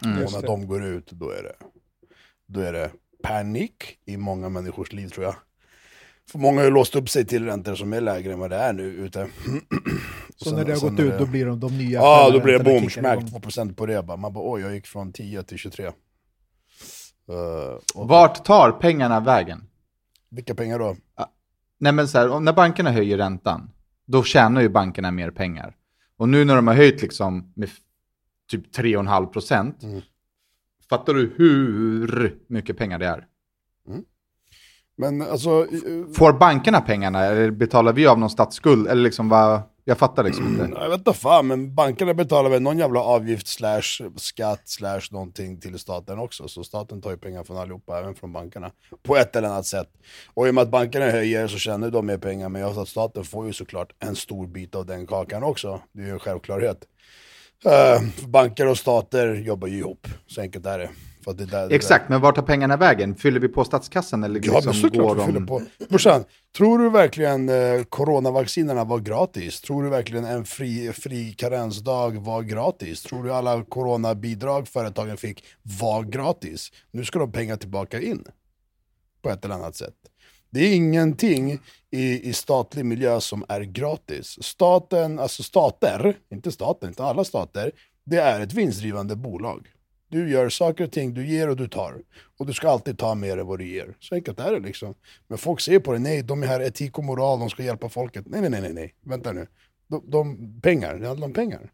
och 0.00 0.32
när 0.32 0.42
de 0.42 0.66
går 0.66 0.84
ut, 0.84 1.10
då 1.10 1.30
är, 1.30 1.42
det, 1.42 1.54
då 2.46 2.60
är 2.60 2.72
det 2.72 2.90
panik 3.22 3.98
i 4.04 4.16
många 4.16 4.48
människors 4.48 4.92
liv 4.92 5.08
tror 5.08 5.24
jag. 5.24 5.34
För 6.30 6.38
många 6.38 6.60
har 6.60 6.64
ju 6.64 6.70
låst 6.70 6.96
upp 6.96 7.08
sig 7.08 7.24
till 7.24 7.44
räntor 7.44 7.74
som 7.74 7.92
är 7.92 8.00
lägre 8.00 8.32
än 8.32 8.38
vad 8.38 8.50
det 8.50 8.56
är 8.56 8.72
nu 8.72 8.82
ute. 8.82 9.28
Så 10.36 10.56
när 10.56 10.64
det 10.64 10.72
har 10.72 10.90
gått 10.90 11.00
ut, 11.00 11.18
då 11.18 11.26
blir 11.26 11.46
de 11.46 11.60
de 11.60 11.78
nya... 11.78 12.00
Ja, 12.00 12.30
då 12.30 12.40
blir 12.40 12.58
det 12.58 12.64
boom, 12.64 12.90
smack, 12.90 13.18
igång. 13.18 13.40
2% 13.40 13.74
på 13.74 13.86
det. 13.86 14.02
bara. 14.02 14.16
Man 14.16 14.32
bara 14.32 14.52
oj, 14.52 14.60
jag 14.62 14.74
gick 14.74 14.86
från 14.86 15.12
10 15.12 15.42
till 15.42 15.58
23. 15.58 15.86
Uh, 15.86 15.92
och 17.94 18.08
Vart 18.08 18.44
tar 18.44 18.72
pengarna 18.72 19.20
vägen? 19.20 19.68
Vilka 20.30 20.54
pengar 20.54 20.78
då? 20.78 20.96
Nej 21.78 21.92
men 21.92 22.08
så 22.08 22.18
här, 22.18 22.40
när 22.40 22.52
bankerna 22.52 22.92
höjer 22.92 23.16
räntan, 23.16 23.70
då 24.06 24.22
tjänar 24.22 24.60
ju 24.60 24.68
bankerna 24.68 25.10
mer 25.10 25.30
pengar. 25.30 25.76
Och 26.16 26.28
nu 26.28 26.44
när 26.44 26.56
de 26.56 26.66
har 26.66 26.74
höjt 26.74 27.02
liksom 27.02 27.52
med 27.56 27.70
typ 28.50 28.76
3,5 28.76 29.26
procent, 29.26 29.82
Mm. 29.82 30.00
fattar 30.90 31.14
du 31.14 31.32
hur 31.36 32.38
mycket 32.48 32.78
pengar 32.78 32.98
det 32.98 33.06
är? 33.06 33.26
Men 34.98 35.22
alltså, 35.22 35.50
eh, 35.60 36.12
Får 36.14 36.32
bankerna 36.32 36.80
pengarna 36.80 37.24
eller 37.24 37.50
betalar 37.50 37.92
vi 37.92 38.06
av 38.06 38.18
någon 38.18 38.30
statsskuld? 38.30 38.88
Eller 38.88 39.02
liksom 39.02 39.28
vad, 39.28 39.62
jag 39.84 39.98
fattar 39.98 40.24
liksom 40.24 40.46
inte. 40.48 40.70
jag 40.80 40.88
vet 40.88 40.98
inte 40.98 41.12
fan, 41.12 41.46
men 41.46 41.74
bankerna 41.74 42.14
betalar 42.14 42.50
väl 42.50 42.62
någon 42.62 42.78
jävla 42.78 43.00
avgift 43.00 43.46
slash 43.46 44.10
skatt 44.16 44.62
slash 44.68 45.00
någonting 45.10 45.60
till 45.60 45.78
staten 45.78 46.18
också. 46.18 46.48
Så 46.48 46.64
staten 46.64 47.02
tar 47.02 47.10
ju 47.10 47.16
pengar 47.16 47.44
från 47.44 47.56
allihopa, 47.56 47.98
även 47.98 48.14
från 48.14 48.32
bankerna. 48.32 48.70
På 49.02 49.16
ett 49.16 49.36
eller 49.36 49.48
annat 49.48 49.66
sätt. 49.66 49.88
Och 50.34 50.46
i 50.46 50.50
och 50.50 50.54
med 50.54 50.62
att 50.62 50.70
bankerna 50.70 51.04
höjer 51.10 51.46
så 51.48 51.58
tjänar 51.58 51.90
de 51.90 52.06
mer 52.06 52.18
pengar, 52.18 52.48
men 52.48 52.62
jag 52.62 52.78
att 52.78 52.88
staten 52.88 53.24
får 53.24 53.46
ju 53.46 53.52
såklart 53.52 53.92
en 53.98 54.16
stor 54.16 54.46
bit 54.46 54.74
av 54.74 54.86
den 54.86 55.06
kakan 55.06 55.42
också. 55.42 55.80
Det 55.92 56.02
är 56.02 56.06
ju 56.06 56.12
en 56.12 56.18
självklarhet. 56.18 56.78
Uh, 57.66 58.28
banker 58.28 58.66
och 58.66 58.78
stater 58.78 59.34
jobbar 59.34 59.68
ju 59.68 59.78
ihop, 59.78 60.08
så 60.26 60.40
enkelt 60.40 60.66
är 60.66 60.78
det. 60.78 60.90
Det 61.34 61.44
där, 61.44 61.68
det 61.68 61.74
Exakt, 61.74 62.08
men 62.08 62.20
vart 62.20 62.34
tar 62.34 62.42
pengarna 62.42 62.76
vägen? 62.76 63.14
Fyller 63.14 63.40
vi 63.40 63.48
på 63.48 63.64
statskassan 63.64 64.24
eller 64.24 64.40
Ja, 64.44 64.52
liksom 64.52 64.64
men 64.64 64.74
såklart 64.74 65.06
går 65.06 65.14
vi 65.14 65.22
fyller 65.26 65.40
de... 65.40 65.46
på. 65.46 65.62
Brorsan, 65.88 66.24
tror 66.56 66.78
du 66.78 66.90
verkligen 66.90 67.48
eh, 67.48 67.82
coronavaccinerna 67.88 68.84
var 68.84 68.98
gratis? 68.98 69.60
Tror 69.60 69.82
du 69.82 69.88
verkligen 69.88 70.24
en 70.24 70.44
fri, 70.44 70.92
fri 70.92 71.32
karensdag 71.32 72.24
var 72.24 72.42
gratis? 72.42 73.02
Tror 73.02 73.24
du 73.24 73.32
alla 73.32 73.64
coronabidrag 73.64 74.68
företagen 74.68 75.16
fick 75.16 75.44
var 75.62 76.02
gratis? 76.02 76.72
Nu 76.90 77.04
ska 77.04 77.18
de 77.18 77.32
pengar 77.32 77.56
tillbaka 77.56 78.00
in 78.00 78.24
på 79.22 79.30
ett 79.30 79.44
eller 79.44 79.54
annat 79.54 79.76
sätt. 79.76 79.94
Det 80.56 80.62
är 80.62 80.74
ingenting 80.74 81.58
i, 81.90 82.28
i 82.28 82.32
statlig 82.32 82.84
miljö 82.84 83.20
som 83.20 83.44
är 83.48 83.60
gratis. 83.60 84.38
Staten, 84.42 85.18
alltså 85.18 85.42
stater, 85.42 86.16
inte 86.30 86.52
staten, 86.52 86.88
inte 86.88 87.04
alla 87.04 87.24
stater, 87.24 87.72
det 88.04 88.16
är 88.16 88.40
ett 88.40 88.52
vinstdrivande 88.52 89.16
bolag. 89.16 89.68
Du 90.08 90.30
gör 90.30 90.48
saker 90.48 90.84
och 90.84 90.92
ting, 90.92 91.14
du 91.14 91.26
ger 91.26 91.48
och 91.48 91.56
du 91.56 91.68
tar. 91.68 92.02
Och 92.38 92.46
du 92.46 92.52
ska 92.52 92.68
alltid 92.68 92.98
ta 92.98 93.14
mer 93.14 93.38
än 93.38 93.46
vad 93.46 93.58
du 93.58 93.68
ger. 93.68 93.96
Så 94.00 94.14
enkelt 94.14 94.40
är 94.40 94.52
det 94.52 94.60
liksom. 94.60 94.94
Men 95.28 95.38
folk 95.38 95.60
ser 95.60 95.78
på 95.78 95.92
det, 95.92 95.98
nej, 95.98 96.22
de 96.22 96.42
är 96.42 96.46
här 96.46 96.60
etik 96.60 96.98
och 96.98 97.04
moral, 97.04 97.38
de 97.38 97.50
ska 97.50 97.62
hjälpa 97.62 97.88
folket. 97.88 98.24
Nej, 98.26 98.40
nej, 98.40 98.50
nej, 98.50 98.60
nej, 98.60 98.72
nej. 98.72 98.94
vänta 99.04 99.32
nu. 99.32 99.46
De, 99.86 100.10
de, 100.10 100.60
pengar, 100.60 100.94
det 100.94 101.08
handlar 101.08 101.26
om 101.26 101.32
pengar. 101.32 101.70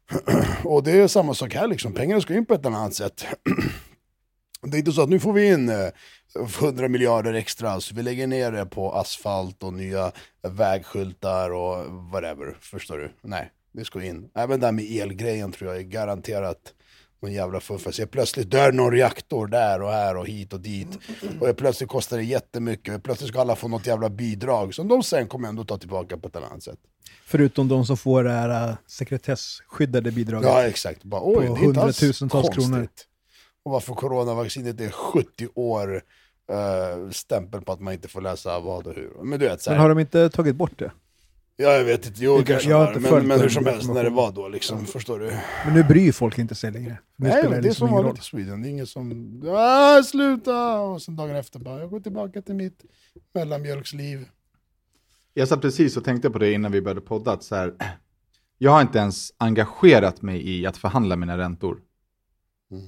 och 0.64 0.82
det 0.82 0.92
är 0.92 1.08
samma 1.08 1.34
sak 1.34 1.54
här 1.54 1.66
liksom, 1.66 1.92
pengarna 1.92 2.20
ska 2.20 2.34
in 2.34 2.46
på 2.46 2.54
ett 2.54 2.66
annat 2.66 2.94
sätt. 2.94 3.26
Det 4.66 4.76
är 4.76 4.78
inte 4.78 4.92
så 4.92 5.02
att 5.02 5.08
nu 5.08 5.20
får 5.20 5.32
vi 5.32 5.48
in 5.48 5.68
eh, 5.68 5.88
100 6.60 6.88
miljarder 6.88 7.34
extra, 7.34 7.80
så 7.80 7.94
vi 7.94 8.02
lägger 8.02 8.26
ner 8.26 8.52
det 8.52 8.66
på 8.66 8.92
asfalt 8.92 9.62
och 9.62 9.74
nya 9.74 10.12
vägskyltar 10.42 11.50
och 11.50 11.86
whatever. 12.12 12.56
Förstår 12.60 12.98
du? 12.98 13.12
Nej, 13.22 13.50
det 13.72 13.84
ska 13.84 14.02
in. 14.02 14.28
Även 14.34 14.60
där 14.60 14.72
med 14.72 14.84
elgrejen 14.84 15.52
tror 15.52 15.70
jag 15.70 15.80
är 15.80 15.86
garanterat 15.86 16.74
någon 17.22 17.32
jävla 17.32 17.60
fuffens. 17.60 17.98
Jag 17.98 18.10
plötsligt 18.10 18.50
dör 18.50 18.72
någon 18.72 18.92
reaktor 18.92 19.46
där 19.46 19.82
och 19.82 19.90
här 19.90 20.16
och 20.16 20.26
hit 20.26 20.52
och 20.52 20.60
dit. 20.60 20.98
Och 21.40 21.48
jag 21.48 21.56
plötsligt 21.56 21.88
kostar 21.88 22.16
det 22.16 22.24
jättemycket. 22.24 22.94
Och 22.94 23.02
plötsligt 23.02 23.28
ska 23.30 23.40
alla 23.40 23.56
få 23.56 23.68
något 23.68 23.86
jävla 23.86 24.10
bidrag 24.10 24.74
som 24.74 24.88
de 24.88 25.02
sen 25.02 25.28
kommer 25.28 25.48
ändå 25.48 25.64
ta 25.64 25.78
tillbaka 25.78 26.16
på 26.16 26.28
ett 26.28 26.36
eller 26.36 26.46
annat 26.46 26.62
sätt. 26.62 26.78
Förutom 27.26 27.68
de 27.68 27.86
som 27.86 27.96
får 27.96 28.24
det 28.24 28.30
här 28.30 28.68
äh, 28.68 28.76
sekretesskyddade 28.86 30.10
bidraget. 30.10 30.48
Ja, 30.48 30.62
exakt. 30.62 31.04
Bara, 31.04 31.20
oj, 31.24 31.34
På 31.46 31.54
det 31.54 31.60
hundratusentals 31.60 32.48
kronor. 32.48 32.88
Och 33.64 33.72
varför 33.72 33.94
coronavaccinet 33.94 34.80
är 34.80 34.90
70 34.90 35.48
år 35.54 35.94
uh, 35.94 37.10
stämpel 37.10 37.62
på 37.62 37.72
att 37.72 37.80
man 37.80 37.94
inte 37.94 38.08
får 38.08 38.20
läsa 38.20 38.60
vad 38.60 38.86
och 38.86 38.94
hur. 38.94 39.12
Men 39.22 39.38
du 39.40 39.46
vet, 39.48 39.62
så 39.62 39.70
Men 39.70 39.76
här, 39.76 39.82
har 39.82 39.88
de 39.88 39.98
inte 39.98 40.30
tagit 40.30 40.56
bort 40.56 40.78
det? 40.78 40.92
ja, 41.56 41.72
jag 41.72 41.84
vet 41.84 42.06
inte, 42.06 42.24
jo 42.24 42.36
Jag- 42.36 42.46
kanske 42.46 42.70
jag 42.70 42.76
har 42.76 42.94
men, 43.00 43.26
men 43.26 43.40
hur 43.40 43.48
som 43.48 43.66
helst 43.66 43.88
när 43.88 44.04
det 44.04 44.10
var 44.10 44.32
då 44.32 44.48
liksom, 44.48 44.86
förstår 44.86 45.18
du? 45.18 45.38
Men 45.64 45.74
nu 45.74 45.84
bryr 45.84 46.12
folk 46.12 46.38
inte 46.38 46.54
sig 46.54 46.70
längre. 46.72 46.98
Nu 47.16 47.28
Nej, 47.28 47.42
men 47.42 47.50
det 47.50 47.56
är 47.56 47.62
liksom 47.62 47.88
som 47.88 47.96
vanligt 47.96 48.18
i 48.18 48.22
Sweden, 48.22 48.62
det 48.62 48.68
är 48.68 48.70
ingen 48.70 48.86
som, 48.86 49.42
ah, 49.48 50.02
sluta! 50.02 50.80
Och 50.80 51.02
sen 51.02 51.16
dagen 51.16 51.36
efter 51.36 51.58
bara, 51.58 51.80
jag 51.80 51.90
går 51.90 52.00
tillbaka 52.00 52.42
till 52.42 52.54
mitt 52.54 52.84
mellanmjölksliv. 53.34 54.28
Jag 55.34 55.48
satt 55.48 55.60
precis 55.60 55.96
och 55.96 56.04
tänkte 56.04 56.30
på 56.30 56.38
det 56.38 56.52
innan 56.52 56.72
vi 56.72 56.82
började 56.82 57.00
podda, 57.00 57.40
så 57.40 57.54
här, 57.54 57.74
jag 58.58 58.70
har 58.70 58.80
inte 58.80 58.98
ens 58.98 59.32
engagerat 59.38 60.22
mig 60.22 60.48
i 60.50 60.66
att 60.66 60.76
förhandla 60.76 61.16
mina 61.16 61.38
räntor. 61.38 61.80
Jag 62.68 62.80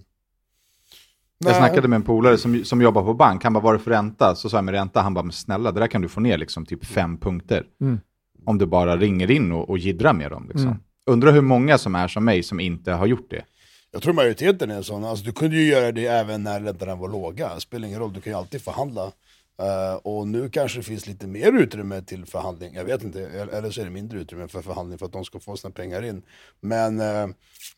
Nej. 1.50 1.58
snackade 1.58 1.88
med 1.88 1.96
en 1.96 2.02
polare 2.02 2.38
som, 2.38 2.64
som 2.64 2.82
jobbar 2.82 3.02
på 3.02 3.14
bank, 3.14 3.44
han 3.44 3.52
bara, 3.52 3.60
vad 3.60 3.74
är 3.74 3.78
det 3.78 3.84
för 3.84 3.90
ränta? 3.90 4.34
Så 4.34 4.50
sa 4.50 4.56
jag 4.56 4.64
med 4.64 4.74
ränta, 4.74 5.00
han 5.00 5.14
bara, 5.14 5.22
men 5.22 5.32
snälla, 5.32 5.72
det 5.72 5.80
där 5.80 5.86
kan 5.86 6.02
du 6.02 6.08
få 6.08 6.20
ner 6.20 6.38
liksom 6.38 6.66
typ 6.66 6.84
fem 6.84 7.18
punkter. 7.18 7.64
Mm. 7.80 8.00
Om 8.46 8.58
du 8.58 8.66
bara 8.66 8.96
ringer 8.96 9.30
in 9.30 9.52
och, 9.52 9.70
och 9.70 9.78
jiddrar 9.78 10.12
med 10.12 10.30
dem. 10.30 10.44
Liksom. 10.48 10.66
Mm. 10.66 10.80
Undrar 11.06 11.32
hur 11.32 11.40
många 11.40 11.78
som 11.78 11.94
är 11.94 12.08
som 12.08 12.24
mig 12.24 12.42
som 12.42 12.60
inte 12.60 12.92
har 12.92 13.06
gjort 13.06 13.30
det. 13.30 13.44
Jag 13.92 14.02
tror 14.02 14.14
majoriteten 14.14 14.70
är 14.70 14.82
sån, 14.82 15.04
alltså, 15.04 15.24
du 15.24 15.32
kunde 15.32 15.56
ju 15.56 15.66
göra 15.66 15.92
det 15.92 16.06
även 16.06 16.42
när 16.42 16.60
räntorna 16.60 16.94
var 16.94 17.08
låga, 17.08 17.60
spelar 17.60 17.88
ingen 17.88 18.00
roll, 18.00 18.12
du 18.12 18.20
kan 18.20 18.32
ju 18.32 18.38
alltid 18.38 18.62
förhandla. 18.62 19.12
Eh, 19.58 19.94
och 19.94 20.28
nu 20.28 20.49
kanske 20.49 20.78
det 20.78 20.82
finns 20.82 21.06
lite 21.06 21.26
mer 21.26 21.52
utrymme 21.52 22.02
till 22.02 22.26
förhandling, 22.26 22.75
jag 22.75 22.84
vet 22.84 23.02
inte, 23.02 23.20
eller 23.52 23.70
så 23.70 23.80
är 23.80 23.84
det 23.84 23.90
mindre 23.90 24.18
utrymme 24.18 24.49
för 24.49 24.62
förhandling 24.62 24.99
för 24.99 25.06
att 25.06 25.12
de 25.12 25.25
ska 25.25 25.40
få 25.40 25.56
sina 25.56 25.70
pengar 25.70 26.04
in. 26.04 26.23
Men 26.61 27.00
eh, 27.00 27.26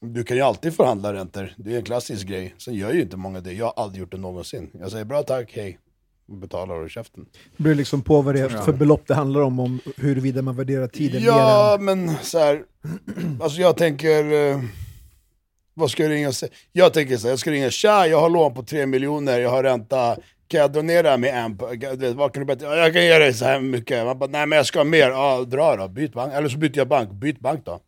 du 0.00 0.24
kan 0.24 0.36
ju 0.36 0.42
alltid 0.42 0.74
förhandla 0.74 1.12
räntor, 1.12 1.54
det 1.56 1.72
är 1.72 1.76
en 1.76 1.84
klassisk 1.84 2.26
grej. 2.26 2.54
Sen 2.58 2.74
gör 2.74 2.92
ju 2.92 3.02
inte 3.02 3.16
många 3.16 3.40
det, 3.40 3.52
jag 3.52 3.66
har 3.66 3.82
aldrig 3.82 4.00
gjort 4.00 4.12
det 4.12 4.18
någonsin. 4.18 4.70
Jag 4.72 4.90
säger 4.90 5.04
bra 5.04 5.22
tack, 5.22 5.52
hej, 5.56 5.78
och 6.28 6.36
betalar 6.36 6.74
och 6.74 6.90
käften. 6.90 7.26
Det 7.56 7.62
beror 7.62 7.74
liksom 7.74 8.02
på 8.02 8.22
vad 8.22 8.34
det 8.34 8.40
är 8.40 8.48
för 8.48 8.72
belopp 8.72 9.02
det 9.06 9.14
handlar 9.14 9.40
om, 9.40 9.60
om 9.60 9.80
huruvida 9.96 10.42
man 10.42 10.56
värderar 10.56 10.88
tiden 10.88 11.22
Ja, 11.22 11.76
mer 11.80 11.92
än... 11.92 12.04
men 12.04 12.16
så 12.22 12.38
här, 12.38 12.62
alltså 13.40 13.60
jag 13.60 13.76
tänker, 13.76 14.32
eh, 14.32 14.60
vad 15.76 15.90
ska 15.90 16.02
jag 16.02 16.10
ringa 16.10 16.28
och 16.28 16.34
säga? 16.34 16.52
Jag 16.72 16.92
tänker 16.94 17.16
så 17.16 17.22
här, 17.26 17.32
jag 17.32 17.38
ska 17.38 17.50
ringa, 17.50 17.70
tja, 17.70 18.06
jag 18.06 18.20
har 18.20 18.30
lån 18.30 18.54
på 18.54 18.62
3 18.62 18.86
miljoner, 18.86 19.40
jag 19.40 19.50
har 19.50 19.62
ränta, 19.62 20.16
kan 20.48 20.60
jag 20.60 20.74
här 20.74 21.18
med 21.18 21.44
en, 21.44 21.56
vad 22.16 22.32
kan 22.32 22.40
du 22.40 22.44
bättre? 22.44 22.66
Ja, 22.66 22.76
jag 22.76 22.92
kan 22.92 23.04
ge 23.04 23.18
dig 23.18 23.34
så 23.34 23.44
här 23.44 23.60
mycket. 23.60 24.04
Man 24.04 24.18
bara, 24.18 24.30
nej 24.30 24.46
men 24.46 24.56
jag 24.56 24.66
ska 24.66 24.78
ha 24.78 24.84
mer, 24.84 25.10
ja 25.10 25.44
dra 25.44 25.76
då, 25.76 25.88
byt 25.88 26.12
bank, 26.12 26.32
eller 26.34 26.48
så 26.48 26.58
byter 26.58 26.78
jag 26.78 26.88
bank, 26.88 27.10
byt 27.10 27.40
bank 27.40 27.64
då. 27.64 27.80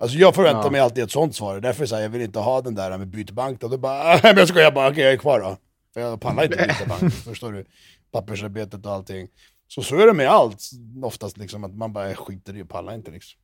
Alltså 0.00 0.18
jag 0.18 0.34
förväntar 0.34 0.64
Ja. 0.64 0.70
mig 0.70 0.80
alltid 0.80 1.04
ett 1.04 1.10
sånt 1.10 1.36
svar, 1.36 1.60
därför 1.60 1.86
säger 1.86 2.02
jag 2.02 2.10
vill 2.10 2.22
inte 2.22 2.38
ha 2.38 2.60
den 2.60 2.74
där 2.74 2.98
med 2.98 3.08
byt 3.08 3.30
bank 3.30 3.60
då. 3.60 3.68
Då 3.68 3.76
bara, 3.78 4.00
"Ah, 4.14 4.20
men 4.22 4.36
jag 4.36 4.48
skojar 4.48 4.70
bara, 4.72 4.90
okej 4.90 5.04
jag 5.04 5.12
är 5.12 5.16
kvar 5.16 5.40
då. 5.40 5.56
För 5.94 6.00
jag 6.00 6.20
pallar 6.20 6.44
inte 6.44 6.56
byta 6.56 6.86
bank, 7.00 7.14
förstår 7.24 7.52
du? 7.52 7.64
Pappersarbetet 8.12 8.86
och 8.86 8.92
allting. 8.92 9.28
Så 9.68 9.82
så 9.82 9.96
är 10.00 10.06
det 10.06 10.12
med 10.12 10.28
allt, 10.28 10.70
oftast 11.02 11.36
liksom 11.38 11.64
att 11.64 11.74
man 11.74 11.92
bara 11.92 12.14
skiter 12.14 12.56
i 12.56 12.62
och 12.62 12.68
pallar 12.68 12.94
inte 12.94 13.10
liksom. 13.10 13.40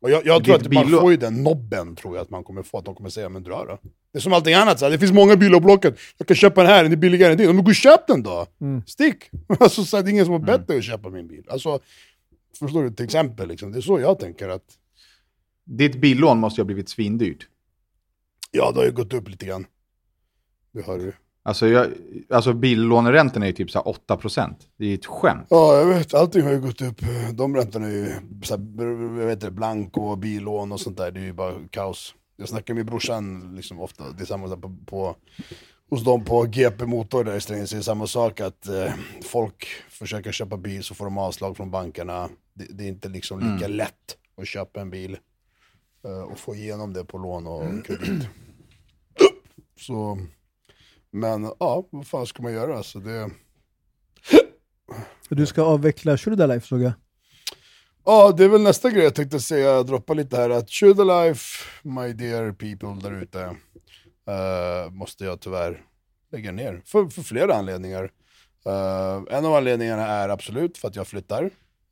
Och 0.00 0.10
jag, 0.10 0.26
jag 0.26 0.44
tror 0.44 0.54
att 0.54 0.72
man 0.72 0.88
får 0.88 1.10
ju 1.10 1.16
den 1.16 1.42
nobben, 1.42 1.96
tror 1.96 2.16
jag 2.16 2.22
att 2.22 2.30
man 2.30 2.44
kommer 2.44 2.62
få, 2.62 2.78
att 2.78 2.84
de 2.84 2.94
kommer 2.94 3.10
säga 3.10 3.28
men 3.28 3.42
dra 3.42 3.64
då. 3.64 3.78
Det 4.12 4.18
är 4.18 4.20
som 4.20 4.32
allting 4.32 4.54
annat, 4.54 4.78
så 4.78 4.84
här, 4.84 4.92
det 4.92 4.98
finns 4.98 5.12
många 5.12 5.36
bilar 5.36 5.58
på 5.58 5.64
Blocket, 5.64 5.98
jag 6.18 6.28
kan 6.28 6.36
köpa 6.36 6.62
den 6.62 6.70
här, 6.70 6.82
den 6.82 6.92
är 6.92 6.96
billigare 6.96 7.32
än 7.32 7.38
din. 7.38 7.56
Men 7.56 7.64
gå 7.64 7.70
och 7.70 7.74
köp 7.74 8.06
den 8.06 8.22
då! 8.22 8.46
Mm. 8.60 8.82
Stick! 8.86 9.30
Alltså, 9.60 9.84
så 9.84 9.96
här, 9.96 10.04
det 10.04 10.10
är 10.10 10.12
ingen 10.12 10.24
som 10.24 10.32
har 10.32 10.40
bett 10.40 10.68
dig 10.68 10.78
att 10.78 10.84
köpa 10.84 11.10
min 11.10 11.28
bil. 11.28 11.44
Alltså, 11.48 11.80
förstår 12.58 12.82
du? 12.82 12.90
Till 12.90 13.04
exempel, 13.04 13.48
liksom. 13.48 13.72
det 13.72 13.78
är 13.78 13.82
så 13.82 14.00
jag 14.00 14.18
tänker 14.18 14.48
att, 14.48 14.64
Ditt 15.66 15.96
billån 15.96 16.38
måste 16.38 16.60
ju 16.60 16.62
ha 16.62 16.66
blivit 16.66 16.88
svindyrt. 16.88 17.48
ja 18.50 18.70
det 18.72 18.78
har 18.78 18.84
ju 18.84 18.92
gått 18.92 19.12
upp 19.12 19.28
lite 19.28 19.46
grann. 19.46 19.66
Det 20.72 20.86
har 20.86 20.98
du. 20.98 21.12
Alltså, 21.46 21.68
jag, 21.68 21.92
alltså 22.30 22.52
billåneräntan 22.52 23.42
är 23.42 23.46
ju 23.46 23.52
typ 23.52 23.70
så 23.70 23.78
här 23.78 24.16
8%. 24.16 24.54
Det 24.76 24.84
är 24.84 24.88
ju 24.88 24.94
ett 24.94 25.06
skämt. 25.06 25.46
Ja, 25.50 25.76
jag 25.78 25.86
vet. 25.86 26.14
Allting 26.14 26.42
har 26.42 26.50
ju 26.50 26.60
gått 26.60 26.82
upp. 26.82 27.00
De 27.32 27.56
räntorna 27.56 27.86
är 27.86 27.90
ju, 27.90 28.12
så 28.42 28.56
här, 28.56 28.84
jag 29.20 29.26
vet 29.26 29.42
inte, 29.42 29.50
blanko, 29.50 30.16
billån 30.16 30.72
och 30.72 30.80
sånt 30.80 30.96
där. 30.96 31.10
Det 31.10 31.20
är 31.20 31.24
ju 31.24 31.32
bara 31.32 31.54
kaos. 31.70 32.14
Jag 32.36 32.48
snackar 32.48 32.74
med 32.74 32.86
brorsan 32.86 33.56
liksom 33.56 33.80
ofta, 33.80 34.04
det 34.10 34.22
är 34.22 34.26
samma 34.26 34.46
där 34.46 34.56
på, 34.56 34.76
på 34.86 35.16
hos 35.90 36.04
dem 36.04 36.24
på 36.24 36.42
GP 36.42 36.86
Motor 36.86 37.24
där 37.24 37.36
i 37.36 37.40
Strängnäs, 37.40 37.70
det 37.70 37.76
är 37.76 37.80
samma 37.80 38.06
sak 38.06 38.40
att 38.40 38.68
eh, 38.68 38.92
folk 39.22 39.66
försöker 39.88 40.32
köpa 40.32 40.56
bil 40.56 40.82
så 40.82 40.94
får 40.94 41.04
de 41.04 41.18
avslag 41.18 41.56
från 41.56 41.70
bankerna. 41.70 42.28
Det, 42.54 42.64
det 42.70 42.84
är 42.84 42.88
inte 42.88 43.08
liksom 43.08 43.40
lika 43.40 43.68
lätt 43.68 44.16
att 44.36 44.48
köpa 44.48 44.80
en 44.80 44.90
bil 44.90 45.18
eh, 46.04 46.22
och 46.22 46.38
få 46.38 46.54
igenom 46.54 46.92
det 46.92 47.04
på 47.04 47.18
lån 47.18 47.46
och 47.46 47.86
kredit. 47.86 48.28
Så, 49.80 50.18
men 51.16 51.52
ja, 51.60 51.88
vad 51.90 52.06
fan 52.06 52.26
ska 52.26 52.42
man 52.42 52.52
göra? 52.52 52.82
Så 52.82 52.98
det... 52.98 53.30
Du 55.28 55.46
ska 55.46 55.62
avveckla 55.62 56.16
Sugar 56.16 56.46
Life 56.46 56.66
såg 56.66 56.82
jag. 56.82 56.92
Ja, 58.04 58.34
det 58.36 58.44
är 58.44 58.48
väl 58.48 58.60
nästa 58.60 58.90
grej 58.90 59.04
jag 59.04 59.14
tänkte 59.14 59.40
säga, 59.40 59.82
droppa 59.82 60.14
lite 60.14 60.36
här, 60.36 60.50
att 60.50 60.70
Should 60.70 61.06
Life, 61.06 61.64
my 61.82 62.12
dear 62.12 62.52
people 62.52 63.08
där 63.08 63.22
ute, 63.22 63.40
eh, 64.26 64.90
måste 64.90 65.24
jag 65.24 65.40
tyvärr 65.40 65.84
lägga 66.32 66.52
ner. 66.52 66.82
För, 66.84 67.08
för 67.08 67.22
flera 67.22 67.54
anledningar. 67.54 68.10
Eh, 68.66 69.36
en 69.36 69.44
av 69.44 69.54
anledningarna 69.54 70.06
är 70.06 70.28
absolut 70.28 70.78
för 70.78 70.88
att 70.88 70.96
jag 70.96 71.06
flyttar. 71.06 71.44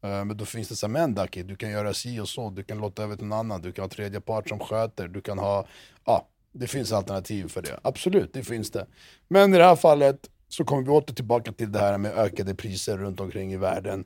Eh, 0.03 0.25
men 0.25 0.37
då 0.37 0.45
finns 0.45 0.69
det 0.69 0.77
så 0.77 0.87
här, 0.87 0.93
men 0.93 1.15
Ducky, 1.15 1.43
du 1.43 1.57
kan 1.57 1.71
göra 1.71 1.95
si 1.95 2.21
och 2.21 2.29
så, 2.29 2.51
du 2.51 2.65
kan 2.65 2.79
låta 2.79 3.03
över 3.03 3.17
till 3.17 3.27
någon 3.27 3.39
annan, 3.39 3.63
du 3.63 3.73
kan 3.73 3.83
ha 3.83 3.89
tredje 3.89 4.21
part 4.21 4.49
som 4.49 4.59
sköter, 4.59 5.09
du 5.09 5.21
kan 5.21 5.39
ha, 5.39 5.67
ja, 6.05 6.29
det 6.55 6.67
finns 6.67 6.93
alternativ 6.93 7.49
för 7.49 7.63
det. 7.63 7.81
Absolut, 7.83 8.33
det 8.33 8.45
finns 8.45 8.71
det. 8.71 8.87
Men 9.29 9.55
i 9.55 9.59
det 9.59 9.65
här 9.65 9.77
fallet 9.77 10.31
så 10.49 10.65
kommer 10.65 10.83
vi 10.83 10.89
åter 10.89 11.15
tillbaka 11.15 11.53
till 11.53 11.73
det 11.73 11.79
här 11.79 11.99
med 11.99 12.19
ökade 12.19 12.55
priser 12.55 12.99
runt 12.99 13.21
omkring 13.21 13.53
i 13.53 13.57
världen. 13.57 14.05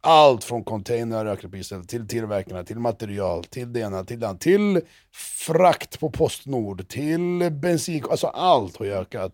Allt 0.00 0.44
från 0.44 0.64
container, 0.64 1.26
ökade 1.26 1.48
priser, 1.48 1.82
till 1.82 2.08
tillverkarna, 2.08 2.64
till 2.64 2.78
material, 2.78 3.44
till 3.44 3.72
det 3.72 3.80
ena, 3.80 4.04
till 4.04 4.20
det 4.20 4.28
andra, 4.28 4.38
till 4.38 4.80
frakt 5.46 6.00
på 6.00 6.10
Postnord, 6.10 6.88
till 6.88 7.50
bensin, 7.52 8.04
alltså 8.10 8.26
allt 8.26 8.76
har 8.76 8.86
ju 8.86 8.92
ökat. 8.92 9.32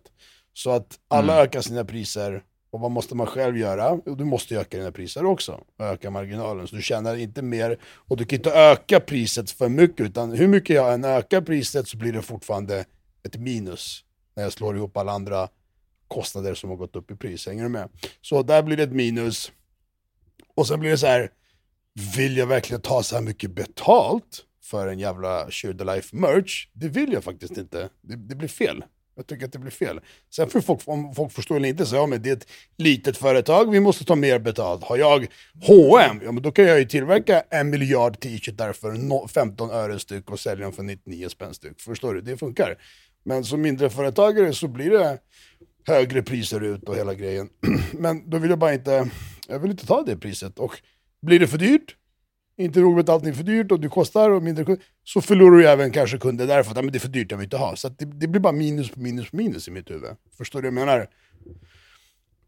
Så 0.53 0.69
att 0.71 0.99
alla 1.07 1.41
ökar 1.41 1.61
sina 1.61 1.85
priser, 1.85 2.43
och 2.71 2.79
vad 2.79 2.91
måste 2.91 3.15
man 3.15 3.27
själv 3.27 3.57
göra? 3.57 3.99
Jo, 4.05 4.15
Du 4.15 4.23
måste 4.25 4.55
öka 4.55 4.77
dina 4.77 4.91
priser 4.91 5.25
också, 5.25 5.63
och 5.77 5.85
öka 5.85 6.11
marginalen. 6.11 6.67
Så 6.67 6.75
du 6.75 6.81
tjänar 6.81 7.15
inte 7.15 7.41
mer, 7.41 7.79
och 7.83 8.17
du 8.17 8.25
kan 8.25 8.37
inte 8.37 8.51
öka 8.51 8.99
priset 8.99 9.51
för 9.51 9.69
mycket, 9.69 10.05
utan 10.05 10.31
hur 10.31 10.47
mycket 10.47 10.75
jag 10.75 10.93
än 10.93 11.05
ökar 11.05 11.41
priset 11.41 11.87
så 11.87 11.97
blir 11.97 12.13
det 12.13 12.21
fortfarande 12.21 12.85
ett 13.23 13.35
minus 13.35 14.03
när 14.35 14.43
jag 14.43 14.53
slår 14.53 14.75
ihop 14.77 14.97
alla 14.97 15.11
andra 15.11 15.49
kostnader 16.07 16.53
som 16.53 16.69
har 16.69 16.77
gått 16.77 16.95
upp 16.95 17.11
i 17.11 17.15
pris. 17.15 17.47
Hänger 17.47 17.63
du 17.63 17.69
med? 17.69 17.89
Så 18.21 18.43
där 18.43 18.63
blir 18.63 18.77
det 18.77 18.83
ett 18.83 18.91
minus. 18.91 19.51
Och 20.55 20.67
sen 20.67 20.79
blir 20.79 20.89
det 20.89 20.97
så 20.97 21.07
här, 21.07 21.31
vill 22.17 22.37
jag 22.37 22.47
verkligen 22.47 22.81
ta 22.81 23.03
så 23.03 23.15
här 23.15 23.23
mycket 23.23 23.51
betalt 23.51 24.45
för 24.63 24.87
en 24.87 24.99
jävla 24.99 25.51
Share 25.51 25.73
the 25.73 25.83
Life 25.83 26.15
merch? 26.15 26.67
Det 26.73 26.87
vill 26.87 27.13
jag 27.13 27.23
faktiskt 27.23 27.57
inte. 27.57 27.89
Det, 28.01 28.15
det 28.15 28.35
blir 28.35 28.47
fel. 28.47 28.83
Jag 29.17 29.27
tycker 29.27 29.45
att 29.45 29.51
det 29.51 29.59
blir 29.59 29.71
fel. 29.71 29.99
Sen 30.35 30.49
får 30.49 30.61
folk, 30.61 30.81
om 30.85 31.15
folk 31.15 31.31
förstår 31.31 31.55
eller 31.55 31.69
inte, 31.69 31.85
så 31.85 31.95
ja 31.95 32.05
men 32.05 32.21
det 32.21 32.29
är 32.29 32.33
ett 32.33 32.47
litet 32.77 33.17
företag, 33.17 33.71
vi 33.71 33.79
måste 33.79 34.05
ta 34.05 34.15
mer 34.15 34.39
betalt. 34.39 34.83
Har 34.83 34.97
jag 34.97 35.27
H&M, 35.67 36.21
ja 36.23 36.31
men 36.31 36.43
då 36.43 36.51
kan 36.51 36.65
jag 36.65 36.79
ju 36.79 36.85
tillverka 36.85 37.43
en 37.49 37.69
miljard 37.69 38.19
t-shirtar 38.19 38.73
för 38.73 39.27
15 39.27 39.71
öre 39.71 39.99
styck 39.99 40.31
och 40.31 40.39
sälja 40.39 40.65
dem 40.65 40.73
för 40.73 40.83
99 40.83 41.29
spänn 41.29 41.53
styck. 41.53 41.81
Förstår 41.81 42.13
du? 42.13 42.21
Det 42.21 42.37
funkar. 42.37 42.77
Men 43.23 43.43
som 43.43 43.61
mindre 43.61 43.89
företagare 43.89 44.53
så 44.53 44.67
blir 44.67 44.89
det 44.89 45.19
högre 45.87 46.21
priser 46.21 46.63
ut 46.63 46.83
och 46.83 46.95
hela 46.95 47.13
grejen. 47.13 47.49
Men 47.93 48.29
då 48.29 48.37
vill 48.37 48.49
jag 48.49 48.59
bara 48.59 48.73
inte, 48.73 49.09
jag 49.47 49.59
vill 49.59 49.71
inte 49.71 49.85
ta 49.85 50.01
det 50.01 50.17
priset. 50.17 50.59
Och 50.59 50.81
blir 51.21 51.39
det 51.39 51.47
för 51.47 51.57
dyrt, 51.57 51.95
inte 52.57 52.79
att 52.99 53.09
allting 53.09 53.29
är 53.29 53.33
för 53.33 53.43
dyrt 53.43 53.71
och 53.71 53.79
det 53.79 53.87
kostar 53.89 54.29
och 54.29 54.43
mindre 54.43 54.65
kund, 54.65 54.79
så 55.03 55.21
förlorar 55.21 55.57
du 55.57 55.67
även 55.69 55.91
kanske 55.91 56.17
kunder 56.17 56.47
därför 56.47 56.71
att 56.71 56.77
"Ja, 56.77 56.81
men 56.81 56.91
det 56.91 56.97
är 56.97 56.99
för 56.99 57.07
dyrt, 57.07 57.31
jag 57.31 57.37
vill 57.37 57.45
inte 57.45 57.57
ha. 57.57 57.75
Så 57.75 57.89
det, 57.89 58.05
det 58.05 58.27
blir 58.27 58.41
bara 58.41 58.53
minus 58.53 58.89
på 58.91 58.99
minus 58.99 59.29
på 59.29 59.35
minus 59.35 59.67
i 59.67 59.71
mitt 59.71 59.89
huvud. 59.91 60.09
Förstår 60.37 60.61
du 60.61 60.69
vad 60.71 60.79
jag 60.81 60.85
menar? 60.87 61.07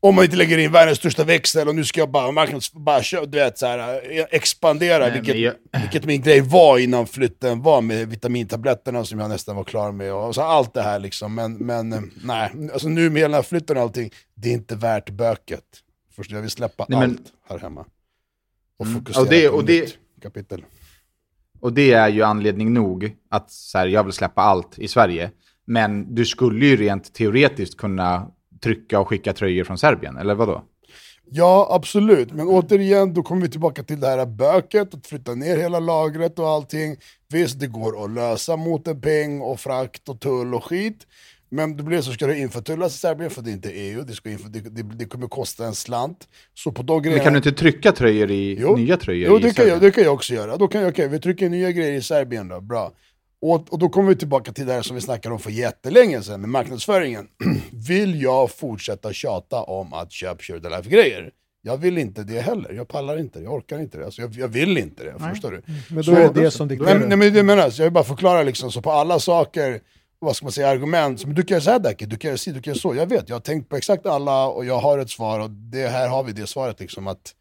Om 0.01 0.15
man 0.15 0.23
inte 0.23 0.37
lägger 0.37 0.57
in 0.57 0.71
världens 0.71 0.97
största 0.97 1.23
växel 1.23 1.67
och 1.67 1.75
nu 1.75 1.83
ska 1.85 1.99
jag 1.99 2.11
bara 2.11 2.31
marknads... 2.31 2.73
Bara, 2.73 3.01
du 3.25 3.37
vet, 3.37 3.57
så 3.57 3.65
här, 3.65 3.79
eh, 4.19 4.25
expandera, 4.31 4.99
Nej, 5.03 5.11
vilket, 5.13 5.35
men 5.35 5.43
jag- 5.43 5.55
vilket 5.81 6.05
min 6.05 6.21
grej 6.21 6.41
var 6.41 6.77
innan 6.77 7.07
flytten 7.07 7.61
var 7.61 7.81
med 7.81 8.07
vitamintabletterna 8.09 9.05
som 9.05 9.19
jag 9.19 9.29
nästan 9.29 9.55
var 9.55 9.63
klar 9.63 9.91
med 9.91 10.13
och 10.13 10.35
så 10.35 10.41
allt 10.41 10.73
det 10.73 10.81
här 10.81 10.99
liksom. 10.99 11.35
Men, 11.35 11.53
men 11.53 11.93
eh, 11.93 11.99
nej, 12.23 12.51
alltså 12.73 12.89
nu 12.89 13.09
med 13.09 13.21
hela 13.21 13.43
flytten 13.43 13.77
och 13.77 13.83
allting, 13.83 14.09
det 14.35 14.49
är 14.49 14.53
inte 14.53 14.75
värt 14.75 15.09
böket. 15.09 15.63
Först 16.15 16.31
jag 16.31 16.41
vill 16.41 16.49
släppa 16.49 16.85
Nej, 16.89 16.99
men- 16.99 17.09
allt 17.09 17.31
här 17.49 17.57
hemma. 17.59 17.85
Och 18.79 18.85
Mm. 18.85 18.99
fokusera 18.99 19.23
Och 19.23 19.29
det- 19.29 19.49
på 19.49 19.55
och 19.55 19.65
det- 19.65 19.81
nytt 19.81 19.97
kapitel. 20.23 20.65
Och 21.59 21.73
det 21.73 21.91
är 21.93 22.07
ju 22.09 22.23
anledning 22.23 22.73
nog 22.73 23.15
att 23.29 23.51
så 23.51 23.77
här, 23.77 23.87
jag 23.87 24.03
vill 24.03 24.13
släppa 24.13 24.41
allt 24.41 24.79
i 24.79 24.87
Sverige. 24.87 25.31
Men 25.65 26.15
du 26.15 26.25
skulle 26.25 26.65
ju 26.65 26.75
rent 26.77 27.13
teoretiskt 27.13 27.77
kunna 27.77 28.27
trycka 28.63 28.99
och 28.99 29.07
skicka 29.07 29.33
tröjor 29.33 29.63
från 29.63 29.77
Serbien, 29.77 30.17
eller 30.17 30.35
vadå? 30.35 30.63
Ja, 31.31 31.67
absolut. 31.71 32.31
Men 32.33 32.47
återigen, 32.47 33.13
då 33.13 33.23
kommer 33.23 33.41
vi 33.41 33.49
tillbaka 33.49 33.83
till 33.83 33.99
det 33.99 34.07
här 34.07 34.25
böket, 34.25 34.93
att 34.93 35.07
flytta 35.07 35.35
ner 35.35 35.57
hela 35.57 35.79
lagret 35.79 36.39
och 36.39 36.47
allting. 36.49 36.97
Visst, 37.29 37.59
det 37.59 37.67
går 37.67 38.03
att 38.03 38.11
lösa 38.11 38.55
mot 38.55 38.87
en 38.87 39.01
peng 39.01 39.41
och 39.41 39.59
frakt 39.59 40.09
och 40.09 40.19
tull 40.19 40.55
och 40.55 40.63
skit. 40.63 41.07
Men 41.51 41.77
det 41.77 41.83
blir 41.83 42.01
så 42.01 42.11
ska 42.13 42.27
det 42.27 42.37
införtullas 42.39 42.95
i 42.95 42.97
Serbien, 42.97 43.29
för 43.31 43.41
det 43.41 43.49
är 43.49 43.53
inte 43.53 43.69
EU, 43.71 44.01
det, 44.03 44.13
ska 44.13 44.29
inför, 44.29 44.49
det, 44.49 44.59
det, 44.59 44.83
det 44.83 45.05
kommer 45.05 45.27
kosta 45.27 45.65
en 45.65 45.75
slant. 45.75 46.27
Så 46.53 46.71
på 46.71 46.83
de 46.83 47.01
grejerna... 47.01 47.17
Men 47.17 47.23
kan 47.23 47.33
du 47.33 47.49
inte 47.49 47.59
trycka 47.59 47.91
tröjor 47.91 48.31
i, 48.31 48.57
Jo. 48.61 48.75
nya 48.75 48.97
tröjor 48.97 49.29
Jo, 49.29 49.37
i 49.37 49.41
det 49.41 49.47
kan, 49.47 49.53
Serbien? 49.55 49.73
jag, 49.73 49.81
det 49.81 49.91
kan 49.91 50.03
jag 50.03 50.13
också 50.13 50.33
göra. 50.33 50.57
Då 50.57 50.67
kan 50.67 50.81
jag, 50.81 50.89
okej, 50.89 51.07
vi 51.07 51.19
trycker 51.19 51.49
nya 51.49 51.71
grejer 51.71 51.93
i 51.93 52.01
Serbien 52.01 52.47
då, 52.47 52.61
bra. 52.61 52.91
Och, 53.41 53.73
och 53.73 53.79
då 53.79 53.89
kommer 53.89 54.09
vi 54.09 54.15
tillbaka 54.15 54.51
till 54.51 54.65
det 54.65 54.73
här 54.73 54.81
som 54.81 54.95
vi 54.95 55.01
snackade 55.01 55.33
om 55.35 55.39
för 55.39 55.51
jättelänge 55.51 56.21
sedan 56.21 56.41
med 56.41 56.49
marknadsföringen. 56.49 57.27
vill 57.87 58.21
jag 58.21 58.51
fortsätta 58.51 59.13
tjata 59.13 59.61
om 59.63 59.93
att 59.93 60.11
köp 60.11 60.41
Share 60.41 60.59
the 60.59 60.69
Life-grejer? 60.69 61.31
Jag 61.61 61.77
vill 61.77 61.97
inte 61.97 62.23
det 62.23 62.39
heller, 62.41 62.73
jag 62.73 62.87
pallar 62.87 63.19
inte 63.19 63.39
det, 63.39 63.43
jag 63.45 63.53
orkar 63.53 63.79
inte 63.79 63.97
det. 63.97 64.05
Alltså, 64.05 64.21
jag, 64.21 64.33
jag 64.35 64.47
vill 64.47 64.77
inte 64.77 65.03
det, 65.03 65.19
förstår 65.31 65.51
du? 65.51 65.61
Men 65.95 66.03
Så- 66.03 66.11
då 66.11 66.17
är 66.17 66.33
det 66.33 66.41
det 66.41 66.51
som 66.51 66.67
Nej, 66.67 66.77
dikterar. 66.77 66.99
men- 66.99 67.09
nej 67.09 67.17
men 67.17 67.33
det 67.33 67.43
menar 67.43 67.63
jag, 67.63 67.73
så 67.73 67.81
jag 67.81 67.85
vill 67.85 67.93
bara 67.93 68.03
förklara 68.03 68.43
liksom, 68.43 68.71
så 68.71 68.81
på 68.81 68.91
alla 68.91 69.19
saker, 69.19 69.81
vad 70.19 70.35
ska 70.35 70.45
man 70.45 70.51
säga, 70.51 70.69
argument, 70.69 71.19
som 71.19 71.33
du 71.33 71.43
kan 71.43 71.55
göra 71.55 71.63
såhär 71.63 71.79
Dacke, 71.79 72.05
du 72.05 72.17
kan 72.17 72.29
göra 72.29 72.37
si, 72.37 72.51
du 72.51 72.61
kan 72.61 72.71
göra 72.71 72.79
så, 72.79 72.95
jag 72.95 73.05
vet, 73.05 73.29
jag 73.29 73.35
har 73.35 73.41
tänkt 73.41 73.69
på 73.69 73.75
exakt 73.75 74.05
alla 74.05 74.47
och 74.47 74.65
jag 74.65 74.79
har 74.79 74.99
ett 74.99 75.09
svar 75.09 75.39
och 75.39 75.49
det 75.49 75.87
här 75.87 76.07
har 76.07 76.23
vi 76.23 76.31
det 76.31 76.47
svaret 76.47 76.79
liksom 76.79 77.07
att 77.07 77.35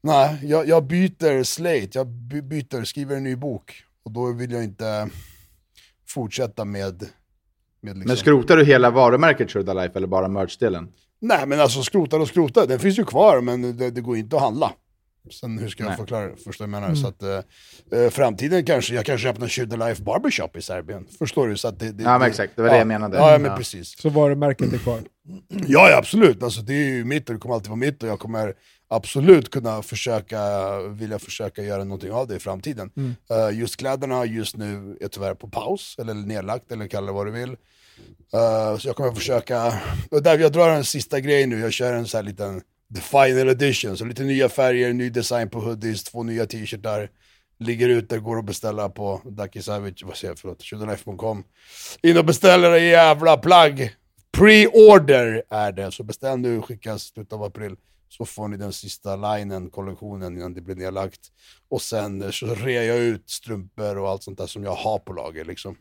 Nej, 0.00 0.38
jag, 0.42 0.68
jag 0.68 0.84
byter 0.84 1.42
slate, 1.42 1.88
jag 1.92 2.06
by, 2.06 2.42
byter, 2.42 2.84
skriver 2.84 3.16
en 3.16 3.24
ny 3.24 3.36
bok 3.36 3.82
och 4.04 4.12
då 4.12 4.32
vill 4.32 4.52
jag 4.52 4.64
inte 4.64 5.08
fortsätta 6.08 6.64
med, 6.64 7.08
med 7.80 7.96
liksom. 7.96 8.08
Men 8.08 8.16
skrotar 8.16 8.56
du 8.56 8.64
hela 8.64 8.90
varumärket 8.90 9.50
Shurda 9.50 9.74
Life 9.74 9.92
eller 9.96 10.06
bara 10.06 10.28
merch-delen? 10.28 10.88
Nej 11.20 11.46
men 11.46 11.60
alltså 11.60 11.82
skrota 11.82 12.16
och 12.16 12.28
skrota, 12.28 12.66
den 12.66 12.78
finns 12.78 12.98
ju 12.98 13.04
kvar 13.04 13.40
men 13.40 13.76
det, 13.76 13.90
det 13.90 14.00
går 14.00 14.16
inte 14.16 14.36
att 14.36 14.42
handla. 14.42 14.72
Sen 15.30 15.58
hur 15.58 15.68
ska 15.68 15.82
jag 15.82 15.88
Nej. 15.88 15.96
förklara 15.98 16.26
det? 16.26 16.36
Förstår 16.36 16.64
jag 16.64 16.70
menar? 16.70 16.94
Så 16.94 17.08
att, 17.08 17.22
eh, 17.22 18.00
eh, 18.00 18.10
framtiden 18.10 18.64
kanske, 18.64 18.94
jag 18.94 19.06
kanske 19.06 19.28
öppnar 19.28 19.48
Shoot 19.48 19.70
the 19.70 19.76
Life 19.76 20.02
Barbershop 20.02 20.56
i 20.56 20.62
Serbien. 20.62 21.06
Förstår 21.18 21.48
du? 21.48 21.56
Så 21.56 21.68
att 21.68 21.78
det, 21.78 21.92
det, 21.92 22.02
Ja, 22.02 22.18
men 22.18 22.28
exakt. 22.28 22.52
Det 22.56 22.62
var 22.62 22.68
det 22.68 22.78
jag 22.78 22.86
menade. 22.86 23.16
Ja, 23.16 23.32
ja 23.32 23.38
men 23.38 23.50
Ja. 23.50 23.56
precis. 23.56 24.00
Så 24.00 24.08
varumärket 24.08 24.72
är 24.72 24.78
kvar. 24.78 25.00
Ja, 25.48 25.90
ja 25.90 25.96
absolut, 25.98 26.42
alltså, 26.42 26.60
det 26.60 26.72
är 26.74 26.84
ju 26.84 27.04
mitt 27.04 27.28
och 27.28 27.34
det 27.34 27.40
kommer 27.40 27.54
alltid 27.54 27.68
vara 27.68 27.76
mitt 27.76 28.02
och 28.02 28.08
jag 28.08 28.18
kommer 28.18 28.54
absolut 28.90 29.50
kunna 29.50 29.82
försöka, 29.82 30.40
vilja 30.80 31.18
försöka 31.18 31.62
göra 31.62 31.84
någonting 31.84 32.12
av 32.12 32.28
det 32.28 32.36
i 32.36 32.38
framtiden. 32.38 32.90
Eh, 33.30 33.58
just 33.58 33.76
kläderna 33.76 34.24
just 34.24 34.56
nu 34.56 34.98
är 35.00 35.08
tyvärr 35.08 35.34
på 35.34 35.48
paus, 35.48 35.96
eller 35.98 36.14
nedlagt, 36.14 36.72
eller 36.72 36.86
kalla 36.86 37.06
det 37.06 37.12
vad 37.12 37.26
du 37.26 37.30
vill. 37.30 37.56
Eh, 38.32 38.76
så 38.78 38.88
jag 38.88 38.96
kommer 38.96 39.12
försöka, 39.12 39.72
och 40.10 40.22
där 40.22 40.38
jag 40.38 40.52
drar 40.52 40.70
en 40.70 40.84
sista 40.84 41.20
grej 41.20 41.46
nu, 41.46 41.60
jag 41.60 41.72
kör 41.72 41.92
en 41.94 42.06
sån 42.06 42.18
här 42.18 42.22
liten 42.22 42.62
The 42.94 43.00
Final 43.00 43.48
Edition, 43.48 43.96
så 43.96 44.04
lite 44.04 44.22
nya 44.22 44.48
färger, 44.48 44.92
ny 44.92 45.10
design 45.10 45.50
på 45.50 45.60
hoodies, 45.60 46.04
två 46.04 46.22
nya 46.22 46.46
t-shirtar. 46.46 47.10
ligger 47.60 47.88
ute, 47.88 48.18
går 48.18 48.38
att 48.38 48.44
beställa 48.44 48.88
på 48.88 49.20
Ducky 49.24 49.62
Savage, 49.62 50.04
vad 50.04 50.16
säger 50.16 50.30
jag, 50.30 50.38
förlåt, 50.38 50.62
tjugonf.com. 50.62 51.44
In 52.02 52.18
och 52.18 52.24
beställ 52.24 52.64
era 52.64 52.78
jävla 52.78 53.36
plagg! 53.36 53.94
Pre-order 54.32 55.42
är 55.50 55.72
det, 55.72 55.92
så 55.92 56.02
beställ 56.02 56.38
nu, 56.38 56.62
skickas 56.62 57.02
slutet 57.02 57.32
av 57.32 57.42
april. 57.42 57.76
Så 58.08 58.24
får 58.24 58.48
ni 58.48 58.56
den 58.56 58.72
sista 58.72 59.16
linen, 59.16 59.70
kollektionen, 59.70 60.36
innan 60.36 60.54
det 60.54 60.60
blir 60.60 60.74
nedlagt. 60.74 61.20
Och 61.68 61.82
sen 61.82 62.32
så 62.32 62.54
rear 62.54 62.82
jag 62.82 62.98
ut 62.98 63.30
strumpor 63.30 63.98
och 63.98 64.08
allt 64.08 64.22
sånt 64.22 64.38
där 64.38 64.46
som 64.46 64.64
jag 64.64 64.74
har 64.74 64.98
på 64.98 65.12
lager 65.12 65.44
liksom. 65.44 65.76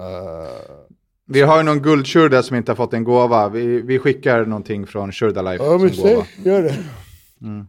Uh... 0.00 0.96
Vi 1.28 1.40
har 1.40 1.56
ju 1.56 1.62
någon 1.62 1.82
guldtjur 1.82 2.28
där 2.28 2.42
som 2.42 2.56
inte 2.56 2.70
har 2.72 2.76
fått 2.76 2.94
en 2.94 3.04
gåva. 3.04 3.48
Vi, 3.48 3.80
vi 3.80 3.98
skickar 3.98 4.46
någonting 4.46 4.86
från 4.86 5.12
Shurda 5.12 5.42
Life 5.42 5.64
ja 5.64 5.78
men 5.78 5.94
som 5.94 6.02
gåva. 6.08 6.24
säg, 6.36 6.44
gör 6.52 6.62
det. 6.62 6.76
Mm. 7.42 7.60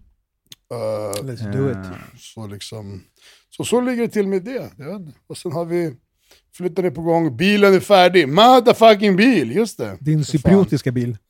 Eh, 0.72 1.24
Let's 1.24 1.52
do 1.52 1.70
it. 1.72 1.76
Eh, 1.78 1.92
Så 2.18 2.48
liksom, 2.48 3.04
så, 3.50 3.64
så 3.64 3.82
ligger 3.82 4.02
det 4.02 4.10
till 4.10 4.28
med 4.28 4.44
det. 4.44 4.64
Inte. 4.80 5.12
Och 5.28 5.38
sen 5.38 5.52
har 5.52 5.66
vi, 5.66 5.96
flyttar 6.58 6.84
det 6.84 6.92
på 6.92 7.02
gång, 7.02 7.38
bilen 7.38 7.74
är 7.74 7.80
färdig. 7.80 8.28
Motherfucking 8.30 9.16
bil, 9.16 9.52
just 9.56 9.78
det. 9.78 9.98
Din 10.00 10.26
cypriotiska 10.26 10.92
bil. 10.92 11.18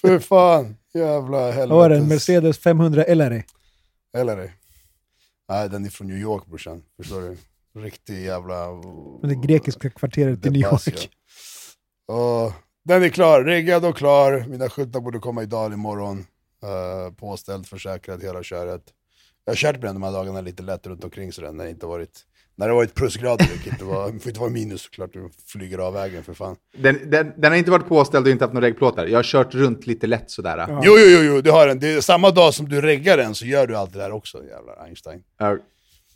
För 0.00 0.18
fan, 0.18 0.76
jävla 0.94 1.38
helvetes. 1.38 1.68
Vad 1.70 1.78
var 1.78 1.88
det? 1.88 1.96
En 1.96 2.08
Mercedes 2.08 2.58
500 2.58 3.04
LR? 3.08 3.44
Eller 4.16 4.36
det. 4.36 4.50
Nej, 5.48 5.68
den 5.68 5.84
är 5.84 5.88
från 5.90 6.06
New 6.08 6.18
York 6.18 6.46
brorsan. 6.46 6.82
Förstår 6.96 7.20
du? 7.20 7.36
Riktig 7.78 8.24
jävla... 8.24 8.70
Men 9.20 9.28
det 9.30 9.46
grekiska 9.46 9.90
kvarteret 9.90 10.46
i 10.46 10.50
New. 10.50 10.60
York. 10.60 11.10
Och 12.06 12.52
den 12.84 13.02
är 13.02 13.08
klar, 13.08 13.44
riggad 13.44 13.84
och 13.84 13.96
klar. 13.96 14.44
Mina 14.48 14.68
skyltar 14.68 15.00
borde 15.00 15.18
komma 15.18 15.42
idag 15.42 15.72
imorgon. 15.72 16.18
Uh, 16.64 17.14
påställd, 17.14 17.66
försäkrad, 17.66 18.22
hela 18.22 18.42
köret. 18.42 18.82
Jag 19.44 19.50
har 19.50 19.56
kört 19.56 19.74
med 19.74 19.84
den 19.84 19.94
de 19.94 20.02
här 20.02 20.12
dagarna 20.12 20.40
lite 20.40 20.62
lätt 20.62 20.86
runt 20.86 21.04
omkring 21.04 21.32
sådär, 21.32 21.52
när 21.52 21.64
det 21.64 21.70
inte 21.70 21.86
varit... 21.86 22.20
När 22.54 22.68
det 22.68 22.74
varit 22.74 22.94
plusgrader, 22.94 23.46
det 23.46 23.70
inte 23.70 23.84
det 23.84 24.20
får 24.20 24.28
inte 24.28 24.40
vara 24.40 24.50
minus 24.50 24.82
såklart, 24.82 25.12
du 25.12 25.30
flyger 25.46 25.78
av 25.78 25.92
vägen 25.92 26.24
för 26.24 26.34
fan. 26.34 26.56
Den, 26.76 27.10
den, 27.10 27.32
den 27.36 27.52
har 27.52 27.58
inte 27.58 27.70
varit 27.70 27.88
påställd 27.88 28.26
och 28.26 28.32
inte 28.32 28.44
haft 28.44 28.54
några 28.54 28.66
reggplåtar. 28.66 29.06
Jag 29.06 29.18
har 29.18 29.22
kört 29.22 29.54
runt 29.54 29.86
lite 29.86 30.06
lätt 30.06 30.30
sådär. 30.30 30.58
Ja. 30.58 30.80
Jo, 30.84 30.92
jo, 30.98 31.06
jo, 31.08 31.22
jo, 31.22 31.40
det 31.40 31.50
har 31.50 31.66
den. 31.66 31.78
Det 31.78 31.92
är 31.92 32.00
samma 32.00 32.30
dag 32.30 32.54
som 32.54 32.68
du 32.68 32.80
reggar 32.80 33.16
den 33.16 33.34
så 33.34 33.46
gör 33.46 33.66
du 33.66 33.76
allt 33.76 33.92
det 33.92 33.98
där 33.98 34.12
också, 34.12 34.44
jävla 34.44 34.72
Einstein. 34.72 35.22
Ja. 35.38 35.58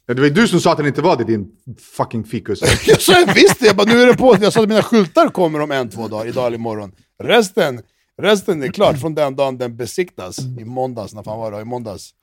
Det 0.06 0.14
var 0.14 0.24
ju 0.24 0.30
du 0.30 0.48
som 0.48 0.60
sa 0.60 0.70
att 0.72 0.78
den 0.78 0.86
inte 0.86 1.02
var 1.02 1.16
det, 1.16 1.24
din 1.24 1.50
fucking 1.78 2.24
fikus. 2.24 2.60
Jag 2.86 3.00
sa 3.00 3.24
visst 3.34 3.60
det, 3.60 3.66
jag 3.66 3.76
bara 3.76 3.92
nu 3.92 4.02
är 4.02 4.06
det 4.06 4.16
på. 4.16 4.36
Jag 4.40 4.52
sa 4.52 4.62
att 4.62 4.68
mina 4.68 4.82
skyltar 4.82 5.28
kommer 5.28 5.60
om 5.60 5.70
en, 5.70 5.88
två 5.88 6.08
dagar, 6.08 6.26
idag 6.26 6.46
eller 6.46 6.56
imorgon. 6.56 6.92
Resten, 7.22 7.82
resten 8.22 8.62
är 8.62 8.68
klart 8.68 9.00
från 9.00 9.14
den 9.14 9.36
dagen 9.36 9.58
den 9.58 9.76
besiktas, 9.76 10.38
i 10.38 10.64
måndags, 10.64 11.14
när 11.14 11.22
fan 11.22 11.38
var 11.38 11.52
det? 11.52 11.60
I 11.60 11.64
måndags. 11.64 12.14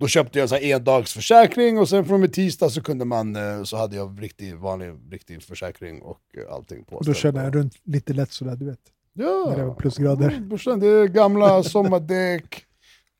Då 0.00 0.08
köpte 0.08 0.38
jag 0.38 0.52
en 0.52 0.62
här 0.62 0.70
endagsförsäkring 0.70 1.78
och 1.78 1.88
sen 1.88 2.04
från 2.04 2.14
och 2.14 2.20
med 2.20 2.32
tisdag 2.32 2.70
så 2.70 2.82
kunde 2.82 3.04
man, 3.04 3.36
eh, 3.36 3.62
så 3.62 3.76
hade 3.76 3.96
jag 3.96 4.22
riktig, 4.22 4.56
vanlig, 4.56 4.92
riktig 5.10 5.42
försäkring 5.42 6.02
och 6.02 6.20
eh, 6.36 6.54
allting 6.54 6.84
på. 6.84 6.96
Och 6.96 7.04
då 7.04 7.14
körde 7.14 7.42
jag 7.44 7.54
runt 7.54 7.74
lite 7.84 8.12
lätt 8.12 8.32
sådär, 8.32 8.56
du 8.56 8.64
vet. 8.64 8.78
Ja, 9.14 9.46
när 9.48 9.56
det 9.56 9.64
var 9.64 9.74
plusgrader. 9.74 10.42
Ja, 10.64 10.76
det 10.76 10.86
är 10.86 11.06
gamla 11.06 11.62
sommardäck, 11.62 12.64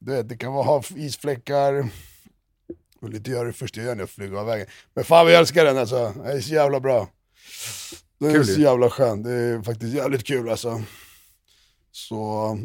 du 0.00 0.12
vet, 0.12 0.28
det 0.28 0.36
kan 0.36 0.52
vara 0.52 0.82
isfläckar. 0.96 1.88
Och 3.02 3.08
lite 3.08 3.30
gör 3.30 3.44
det 3.44 3.52
första 3.52 3.80
jag 3.80 3.86
gör 3.86 3.94
när 3.94 4.02
jag 4.02 4.10
flyger 4.10 4.36
av 4.36 4.46
vägen. 4.46 4.66
Men 4.94 5.04
fan 5.04 5.24
vad 5.26 5.32
jag 5.32 5.38
älskar 5.40 5.64
den 5.64 5.78
alltså, 5.78 6.12
den 6.16 6.26
är 6.26 6.40
så 6.40 6.54
jävla 6.54 6.80
bra. 6.80 7.08
Den 8.18 8.30
är 8.30 8.34
Kul 8.34 8.46
så 8.46 8.60
jävla 8.60 8.90
skön, 8.90 9.22
det 9.22 9.32
är 9.32 9.62
faktiskt 9.62 9.94
jävligt 9.94 10.24
kul 10.24 10.48
alltså. 10.48 10.82
Så, 11.90 12.16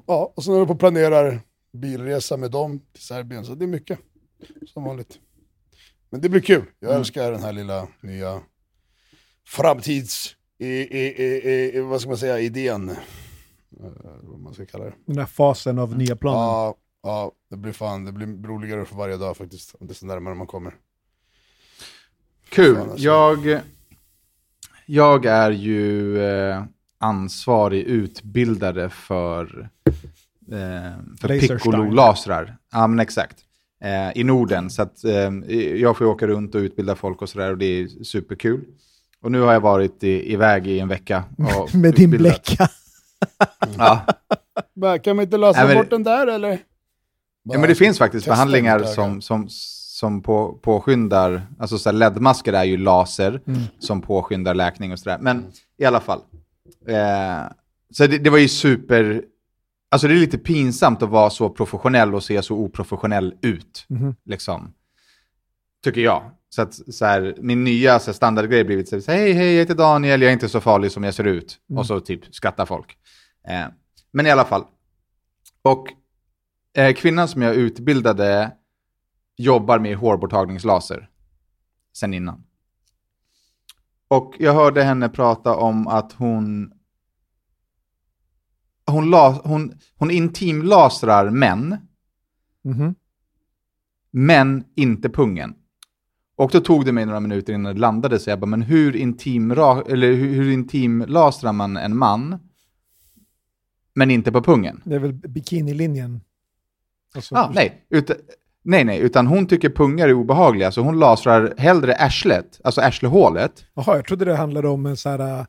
ja, 0.06 0.34
och 0.36 0.43
sen 0.43 0.54
är 0.54 0.58
jag 0.58 0.67
på 0.67 0.73
och 0.73 0.80
planerar 0.80 1.39
bilresa 1.73 2.38
med 2.38 2.52
dem 2.52 2.80
till 2.93 3.04
Serbien, 3.04 3.45
så 3.45 3.56
det 3.56 3.65
är 3.65 3.67
mycket. 3.67 4.00
Som 4.73 4.84
vanligt. 4.84 5.19
Men 6.10 6.21
det 6.21 6.30
blir 6.30 6.41
kul, 6.41 6.65
jag 6.80 6.89
Mm. 6.89 7.00
älskar 7.00 7.32
den 7.32 7.43
här 7.43 7.52
lilla 7.54 7.88
nya 8.02 8.41
framtids... 9.47 10.34
I, 10.60 10.67
i, 10.67 11.23
i, 11.23 11.78
i, 11.78 11.80
vad 11.80 12.02
ska 12.02 12.10
man 12.10 12.17
säga, 12.17 12.39
idén. 12.39 12.89
Eh, 12.89 12.95
vad 14.21 14.39
man 14.39 14.54
ska 14.54 14.65
kalla 14.65 14.86
det. 14.86 14.93
Den 15.06 15.17
här 15.17 15.26
fasen 15.26 15.80
av 15.80 15.97
nya 15.97 16.15
planen. 16.15 16.39
Ja, 16.39 16.76
ja, 17.04 17.32
det 17.50 17.58
blir 17.58 17.74
fan, 17.74 18.06
det 18.06 18.12
blir 18.12 18.48
roligare 18.48 18.86
för 18.86 18.96
varje 18.96 19.18
dag 19.18 19.38
faktiskt. 19.38 19.76
Desto 19.80 20.06
närmare 20.06 20.36
man 20.36 20.48
kommer. 20.48 20.74
Kul. 22.50 22.76
Fan, 22.76 22.90
alltså. 22.90 23.06
Jag, 23.06 23.60
jag 24.86 25.26
är 25.26 25.52
ju 25.52 26.20
eh, 26.24 26.64
ansvarig 27.00 27.84
utbildare 27.84 28.90
för, 28.90 29.70
eh, 30.52 30.92
för 31.22 31.40
piccolo-lasrar. 31.40 32.58
Ja, 32.72 32.88
men 32.88 33.00
exakt. 33.00 33.38
Eh, 33.82 34.18
I 34.18 34.24
Norden. 34.24 34.70
Så 34.70 34.82
att, 34.82 35.04
eh, 35.04 35.30
jag 35.76 35.98
får 35.98 36.08
ju 36.08 36.12
åka 36.12 36.28
runt 36.28 36.56
och 36.56 36.60
utbilda 36.60 36.96
folk 36.96 37.22
och 37.22 37.30
sådär 37.30 37.52
och 37.52 37.58
det 37.58 37.66
är 37.66 38.04
superkul. 38.04 38.66
Och 39.22 39.32
nu 39.32 39.42
har 39.42 39.54
jag 39.54 39.60
varit 39.62 40.04
i, 40.04 40.34
iväg 40.34 40.68
i 40.68 40.80
en 40.80 40.88
vecka. 40.88 41.24
Och 41.38 41.76
Med 41.76 41.94
din 41.94 42.10
bläcka. 42.12 42.70
Ja. 43.78 44.06
Men, 44.74 45.00
kan 45.00 45.16
man 45.16 45.24
inte 45.24 45.38
lösa 45.38 45.60
Nej, 45.60 45.68
men- 45.68 45.78
bort 45.78 45.90
den 45.90 46.04
där 46.04 46.28
eller? 46.28 46.60
Ja, 47.54 47.60
men 47.60 47.70
det 47.70 47.76
finns 47.76 47.98
faktiskt 47.98 48.26
behandlingar 48.26 48.84
som, 48.84 49.22
som, 49.22 49.48
som 49.50 50.22
på, 50.22 50.60
påskyndar, 50.62 51.42
alltså 51.60 51.78
så 51.78 51.92
LED-masker 51.92 52.54
är 52.54 52.64
ju 52.64 52.78
laser 52.78 53.42
som 53.80 54.02
påskyndar 54.02 54.54
läkning 54.54 54.92
och 54.92 55.00
sådär. 55.00 55.18
Men 55.22 55.46
i 55.78 55.86
alla 55.86 56.00
fall. 56.00 56.20
Eh, 56.88 57.52
så 57.92 58.08
det, 58.08 58.18
det 58.18 58.30
var 58.30 58.38
ju 58.38 58.48
super, 58.48 59.24
alltså 59.92 60.08
det 60.08 60.14
är 60.14 60.18
lite 60.18 60.38
pinsamt 60.38 61.04
att 61.04 61.10
vara 61.10 61.30
så 61.30 61.50
professionell 61.50 62.16
och 62.16 62.24
se 62.24 62.42
så 62.42 62.56
oprofessionell 62.56 63.36
ut. 63.42 63.86
Mhm. 63.88 64.16
Liksom. 64.26 64.74
Tycker 65.84 66.02
jag. 66.02 66.24
Så 66.50 66.62
att 66.62 66.74
så 66.74 67.06
här, 67.06 67.36
min 67.38 67.64
nya 67.64 68.00
så 68.00 68.06
här, 68.06 68.14
standardgrej 68.14 68.64
blivit 68.64 68.90
så 68.90 68.96
här, 68.96 69.04
hej, 69.08 69.34
hej, 69.34 69.54
jag 69.54 69.60
heter 69.60 69.76
Daniel, 69.76 70.22
jag 70.22 70.30
är 70.30 70.34
inte 70.34 70.50
så 70.50 70.62
farlig 70.62 70.92
som 70.92 71.04
jag 71.04 71.14
ser 71.14 71.24
ut. 71.24 71.58
Och 71.76 71.86
så 71.86 72.00
typ 72.00 72.36
skrattar 72.36 72.66
folk. 72.66 72.98
Eh, 73.48 73.66
men 74.12 74.26
i 74.26 74.32
alla 74.32 74.46
fall. 74.46 74.64
Och 75.62 75.88
eh, 76.78 76.94
kvinnan 76.94 77.28
som 77.28 77.42
jag 77.42 77.56
utbildade 77.56 78.52
jobbar 79.38 79.80
med 79.80 79.98
hårborttagningslaser 79.98 81.10
sen 81.94 82.13
innan. 82.13 82.44
Och 84.08 84.34
jag 84.40 84.54
hörde 84.54 84.84
henne 84.84 85.10
prata 85.10 85.56
om 85.56 85.88
att 85.88 86.13
hon 86.13 86.74
hon, 88.86 89.10
la, 89.10 89.42
hon, 89.44 89.74
hon 89.96 90.12
intimlasrar 90.12 91.30
män, 91.30 91.78
Mhm. 92.63 92.96
men 94.12 94.63
inte 94.76 95.10
pungen. 95.10 95.56
Och 96.36 96.52
då 96.52 96.60
tog 96.60 96.86
det 96.86 96.92
mig 96.92 97.06
några 97.06 97.20
minuter 97.20 97.54
innan 97.54 97.74
det 97.76 97.82
landade, 97.82 98.20
så 98.20 98.30
jag 98.30 98.40
bara, 98.40 98.46
men 98.46 98.62
hur, 98.62 98.96
intim, 98.96 99.52
eller 99.52 100.13
hur, 100.13 100.34
hur 100.36 100.52
intimlasrar 100.52 101.54
man 101.54 101.78
en 101.78 101.98
man, 101.98 102.40
men 103.94 104.12
inte 104.12 104.32
på 104.32 104.44
pungen? 104.44 104.82
Det 104.86 104.96
är 104.96 105.00
väl 105.00 105.13
bikinilinjen. 105.13 106.22
Alltså, 107.17 107.36
Ah, 107.36 107.51
nej, 107.53 107.86
utan, 107.89 108.15
nej, 108.63 108.84
nej, 108.84 108.99
utan 108.99 109.27
hon 109.27 109.47
tycker 109.47 109.69
pungar 109.69 110.08
är 110.10 110.13
obehagliga, 110.13 110.71
så 110.71 110.82
hon 110.82 110.99
lasrar 110.99 111.53
hellre 111.58 111.95
arslet, 111.95 112.60
alltså 112.63 112.82
arslehålet. 112.82 113.65
Jaha, 113.73 113.95
jag 113.95 114.06
trodde 114.06 114.25
det 114.25 114.36
handlade 114.36 114.67
om 114.67 114.86
en 114.86 114.97
så 114.97 115.10
här, 115.10 115.19
äh, 115.39 115.45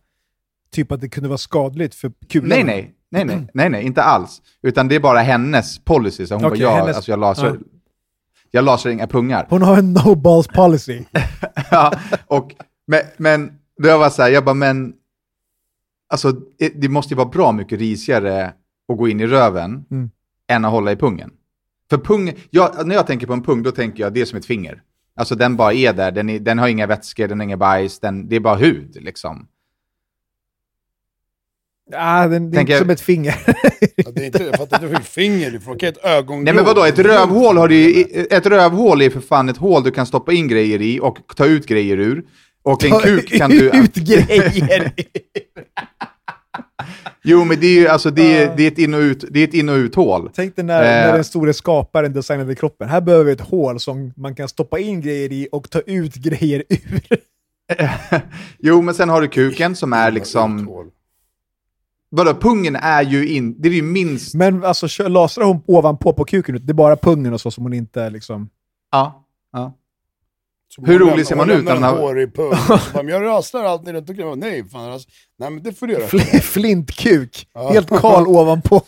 typ 0.72 0.92
att 0.92 1.00
det 1.00 1.09
kunde 1.09 1.28
vara 1.28 1.38
skadligt 1.38 1.94
för 1.94 2.12
kulan. 2.28 2.48
Nej, 2.48 2.64
nej, 2.64 2.94
nej, 3.11 3.24
nej, 3.24 3.46
nej, 3.54 3.70
nej, 3.70 3.85
inte 3.85 4.02
alls. 4.02 4.42
Utan 4.62 4.88
det 4.88 4.94
är 4.94 5.00
bara 5.00 5.18
hennes 5.18 5.78
policy. 5.78 6.26
Så 6.26 6.35
hon 6.35 6.44
Okej, 6.44 6.61
bara, 6.64 6.70
jag, 6.70 6.76
hennes- 6.81 6.96
alltså 6.96 7.11
jag 7.12 7.20
lasrar, 7.20 7.48
ja. 7.48 7.57
jag 8.50 8.64
lasrar 8.64 8.92
inga 8.92 9.07
pungar. 9.07 9.46
Hon 9.50 9.62
har 9.62 9.76
en 9.78 9.92
no 9.92 10.14
balls 10.14 10.46
policy. 10.46 11.04
ja, 11.70 11.92
och, 12.26 12.54
men, 12.87 13.00
men 13.16 13.52
jag 13.83 13.98
var 13.98 14.11
så 14.11 14.22
här, 14.22 14.31
jag 14.31 14.44
bara, 14.44 14.54
men, 14.54 14.92
alltså 16.12 16.33
det, 16.59 16.68
det 16.81 16.88
måste 16.88 17.14
ju 17.14 17.16
vara 17.18 17.28
bra 17.28 17.52
mycket 17.52 17.78
risigare 17.78 18.52
att 18.92 18.98
gå 18.98 19.09
in 19.09 19.20
i 19.20 19.26
röven 19.26 19.85
Mm. 19.90 20.11
än 20.50 20.64
att 20.64 20.70
hålla 20.70 20.92
i 20.92 20.96
pungen. 20.96 21.31
För 21.90 21.98
pung, 21.98 22.33
jag, 22.51 22.87
när 22.87 22.94
jag 22.94 23.07
tänker 23.07 23.27
på 23.27 23.33
en 23.33 23.42
pung, 23.42 23.62
då 23.62 23.70
tänker 23.70 24.03
jag 24.03 24.12
det 24.12 24.20
är 24.20 24.24
som 24.24 24.38
ett 24.38 24.46
finger. 24.46 24.83
Alltså 25.16 25.35
den 25.35 25.57
bara 25.57 25.72
är 25.72 25.92
där, 25.92 26.11
den, 26.12 26.29
är, 26.31 26.38
den 26.38 26.59
har 26.59 26.68
inga 26.68 26.87
vätskor, 26.87 27.29
den 27.29 27.38
har 27.38 27.44
inga 27.44 27.57
bajs, 27.57 28.01
den, 28.01 28.29
det 28.29 28.37
är 28.37 28.40
bara 28.40 28.55
hud 28.57 28.96
liksom. 29.01 29.48
ah, 31.94 32.27
den, 32.27 32.51
det 32.51 32.55
är 32.55 32.59
Tänker 32.59 32.61
inte 32.61 32.72
jag- 32.72 32.81
som 32.81 32.90
ett 32.90 33.01
finger. 33.01 33.35
Ja, 33.96 34.11
det 34.14 34.22
är 34.22 34.27
inte, 34.27 34.44
jag 34.44 34.57
fattar 34.57 34.77
inte 34.85 34.96
hur 34.96 35.05
finger 35.05 35.55
ifrån, 35.55 35.74
okej 35.74 35.88
ett 35.88 36.05
ögongrå. 36.05 36.44
Nej 36.44 36.55
men 36.55 36.64
vadå, 36.64 36.85
ett 36.85 36.98
rövhål 36.98 37.57
har 37.57 37.68
du 37.68 38.03
ett 38.31 38.46
rövhål 38.46 39.03
är 39.03 39.11
för 39.11 39.20
fan 39.20 39.48
ett 39.48 39.57
hål 39.57 39.83
du 39.83 39.90
kan 39.90 40.07
stoppa 40.07 40.33
in 40.33 40.48
grejer 40.48 40.83
i 40.83 41.01
och 41.01 41.18
ta 41.37 41.46
ut 41.46 41.66
grejer 41.66 41.96
ur. 42.01 42.24
Och 42.62 42.85
en 42.85 43.01
kuk 43.01 43.38
kan 43.38 43.51
du... 43.51 43.70
Ut 43.70 43.94
grejer! 43.94 44.92
Jo 47.23 47.44
men 47.44 47.61
det 47.61 47.66
är 47.66 47.81
ju 47.81 47.88
alltså, 47.88 48.11
det 48.11 48.37
är, 48.42 48.57
det 48.57 48.62
är 48.62 48.68
ett 48.68 48.79
in 48.79 48.94
och 48.94 49.01
ut, 49.01 49.25
det 49.31 49.40
är 49.40 49.44
ett 49.44 49.55
in 49.55 49.68
och 49.68 49.75
uthål. 49.77 50.31
Tänk 50.35 50.57
dig 50.57 50.64
när, 50.64 50.83
Eh. 50.83 51.07
när 51.07 51.12
den 51.12 51.25
store 51.25 51.53
skaparen 51.53 52.12
designade 52.12 52.55
kroppen. 52.55 52.88
Här 52.88 53.01
behöver 53.01 53.25
vi 53.25 53.33
ett 53.33 53.40
hål 53.40 53.81
som 53.81 54.12
man 54.16 54.35
kan 54.35 54.49
stoppa 54.49 54.79
in 54.79 55.01
grejer 55.01 55.33
i 55.33 55.49
och 55.53 55.71
ta 55.71 55.81
ut 55.81 56.14
grejer 56.14 56.64
ur. 56.68 57.03
Jo 58.59 58.83
men 58.83 58.94
sen 58.94 59.09
har 59.09 59.21
du 59.21 59.29
kuken 59.29 59.77
som 59.77 59.92
är 59.92 60.11
liksom, 60.11 60.68
vadå 62.11 62.35
pungen 62.35 62.77
är 62.77 63.03
ju 63.03 63.29
in, 63.29 63.61
det 63.62 63.68
är 63.68 63.73
ju 63.73 63.83
minst, 63.83 64.35
Men 64.35 64.64
alltså, 64.64 65.09
lasrar 65.09 65.44
hon 65.44 65.61
ovanpå 65.66 66.12
på 66.12 66.25
kuken? 66.25 66.66
Det 66.66 66.73
är 66.73 66.75
bara 66.75 66.97
pungen 66.97 67.33
och 67.33 67.40
så 67.40 67.51
som 67.51 67.64
hon 67.64 67.73
inte 67.73 68.11
liksom... 68.11 68.49
ja, 68.92 69.25
ja. 69.53 69.73
Så 70.70 70.85
Hur 70.87 70.98
rolig 70.98 71.26
ser 71.26 71.37
man 71.37 71.50
ut 71.50 71.64
när 71.64 71.72
lämnar 71.72 71.92
en 71.92 71.98
hårig 71.98 72.35
pung. 72.35 72.52
Men 72.94 73.09
jag 73.09 73.22
rasslar 73.22 73.64
alltid 73.64 73.94
runt 73.94 74.09
omkring. 74.11 74.38
Nej, 74.38 74.64
fan, 74.68 74.92
alltså, 74.92 75.09
nej 75.38 75.50
men 75.50 75.62
det 75.62 75.72
får 75.72 75.87
du 75.87 75.92
göra. 75.92 76.07
Fl- 76.07 76.40
Flintkuk, 76.42 77.48
Ja. 77.54 77.70
helt 77.72 77.88
kal 77.88 78.26
ovanpå, 78.26 78.83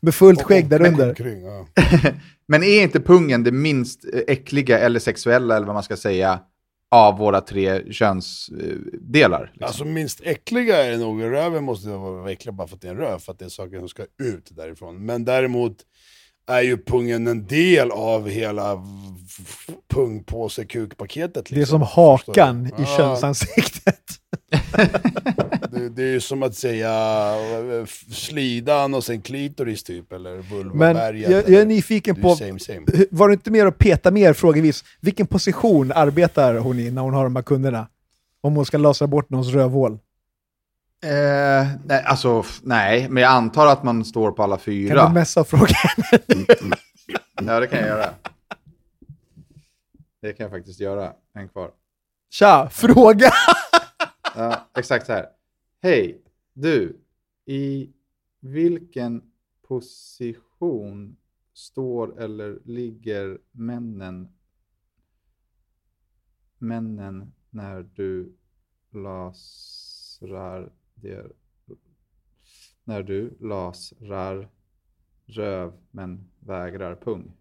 med 0.00 0.14
fullt 0.14 0.42
skägg 0.42 0.68
där 0.68 0.86
under. 0.86 1.08
Omkring, 1.08 1.42
ja. 1.44 1.66
Men 2.48 2.62
är 2.62 2.82
inte 2.82 3.00
pungen 3.00 3.42
det 3.44 3.52
minst 3.52 4.04
eh, 4.14 4.20
äckliga 4.28 4.78
eller 4.78 5.00
sexuella, 5.00 5.56
eller 5.56 5.66
vad 5.66 5.74
man 5.74 5.82
ska 5.82 5.96
säga, 5.96 6.40
av 6.90 7.18
våra 7.18 7.40
tre 7.40 7.92
könsdelar? 7.92 9.50
Liksom? 9.52 9.66
Alltså 9.66 9.84
minst 9.84 10.20
äckliga 10.24 10.84
är 10.84 10.90
det 10.90 10.96
nog, 10.98 11.22
röven 11.22 11.64
måste 11.64 11.88
vara 11.88 12.30
äcklig 12.32 12.54
bara 12.54 12.68
för 12.68 12.74
att 12.76 12.82
det 12.82 12.88
är 12.88 12.92
en 12.92 12.98
röv, 12.98 13.18
för 13.18 13.32
att 13.32 13.38
det 13.38 13.44
är 13.44 13.48
saker 13.48 13.78
som 13.78 13.88
ska 13.88 14.02
ut 14.22 14.48
därifrån. 14.56 15.06
Men 15.06 15.24
däremot 15.24 15.76
är 16.46 16.60
ju 16.60 16.76
pungen 16.78 17.26
en 17.26 17.46
del 17.46 17.90
av 17.90 18.28
hela 18.28 18.82
pungpåse 19.88 20.64
kukpaketet. 20.64 21.46
Det 21.48 21.54
är 21.54 21.58
liksom. 21.58 21.80
som 21.80 21.82
hakan 22.04 22.66
i 22.66 22.70
Ja, 22.78 22.96
könsansiktet. 22.96 23.96
det, 25.70 25.88
det 25.88 26.02
är 26.02 26.12
ju 26.12 26.20
som 26.20 26.42
att 26.42 26.54
säga 26.54 26.90
eh, 27.78 27.86
slidan 28.12 28.94
och 28.94 29.04
sen 29.04 29.20
klitoris 29.22 29.82
typ, 29.82 30.12
eller 30.12 30.30
Men 30.30 30.42
vulvaberget. 30.42 31.30
jag, 31.30 31.48
jag 31.48 31.60
är 31.62 31.66
nyfiken 31.66 32.16
på, 32.16 32.36
same, 32.36 32.58
same. 32.58 32.86
Var 33.10 33.28
det 33.28 33.34
inte 33.34 33.50
mer 33.50 33.66
att 33.66 33.78
peta 33.78 34.10
mer 34.10 34.32
frågevis? 34.32 34.84
Vilken 35.00 35.26
position 35.26 35.92
arbetar 35.92 36.54
hon 36.54 36.78
i 36.78 36.90
när 36.90 37.02
hon 37.02 37.14
har 37.14 37.24
de 37.24 37.36
här 37.36 37.42
kunderna? 37.42 37.86
Om 38.42 38.56
hon 38.56 38.66
ska 38.66 38.78
lasra 38.78 39.06
bort 39.06 39.30
någons 39.30 39.48
rövhål. 39.48 39.98
Eh, 41.02 41.68
nej, 41.84 42.04
alltså, 42.04 42.44
nej, 42.62 43.08
men 43.08 43.22
jag 43.22 43.32
antar 43.32 43.66
att 43.66 43.82
man 43.84 44.04
står 44.04 44.32
på 44.32 44.42
alla 44.42 44.56
Kan 44.56 44.64
fyra. 44.64 45.08
du 45.08 45.14
messa 45.14 45.40
och 45.40 45.48
fråga 45.48 45.66
henne? 45.74 46.46
Ja, 47.42 47.60
det 47.60 47.66
kan 47.66 47.78
jag 47.78 47.88
göra. 47.88 48.14
Det 50.20 50.32
kan 50.32 50.44
jag 50.44 50.50
faktiskt 50.50 50.80
göra. 50.80 51.12
En 51.32 51.48
kvar. 51.48 51.70
Tja, 52.30 52.68
fråga! 52.72 53.30
Ja, 54.36 54.68
exakt 54.76 55.06
så 55.06 55.12
här. 55.12 55.26
Hej, 55.82 56.22
du. 56.52 57.00
I 57.46 57.90
vilken 58.40 59.22
position 59.68 61.16
står 61.54 62.20
eller 62.22 62.58
ligger 62.64 63.38
männen, 63.52 64.28
männen 66.58 67.32
när 67.50 67.82
du 67.94 68.36
lasrar 68.92 70.72
det, 71.02 71.26
när 72.84 73.02
du 73.02 73.36
lasrar 73.40 74.48
röv 75.26 75.72
men 75.90 76.30
vägrar 76.40 76.96
pung? 76.96 77.32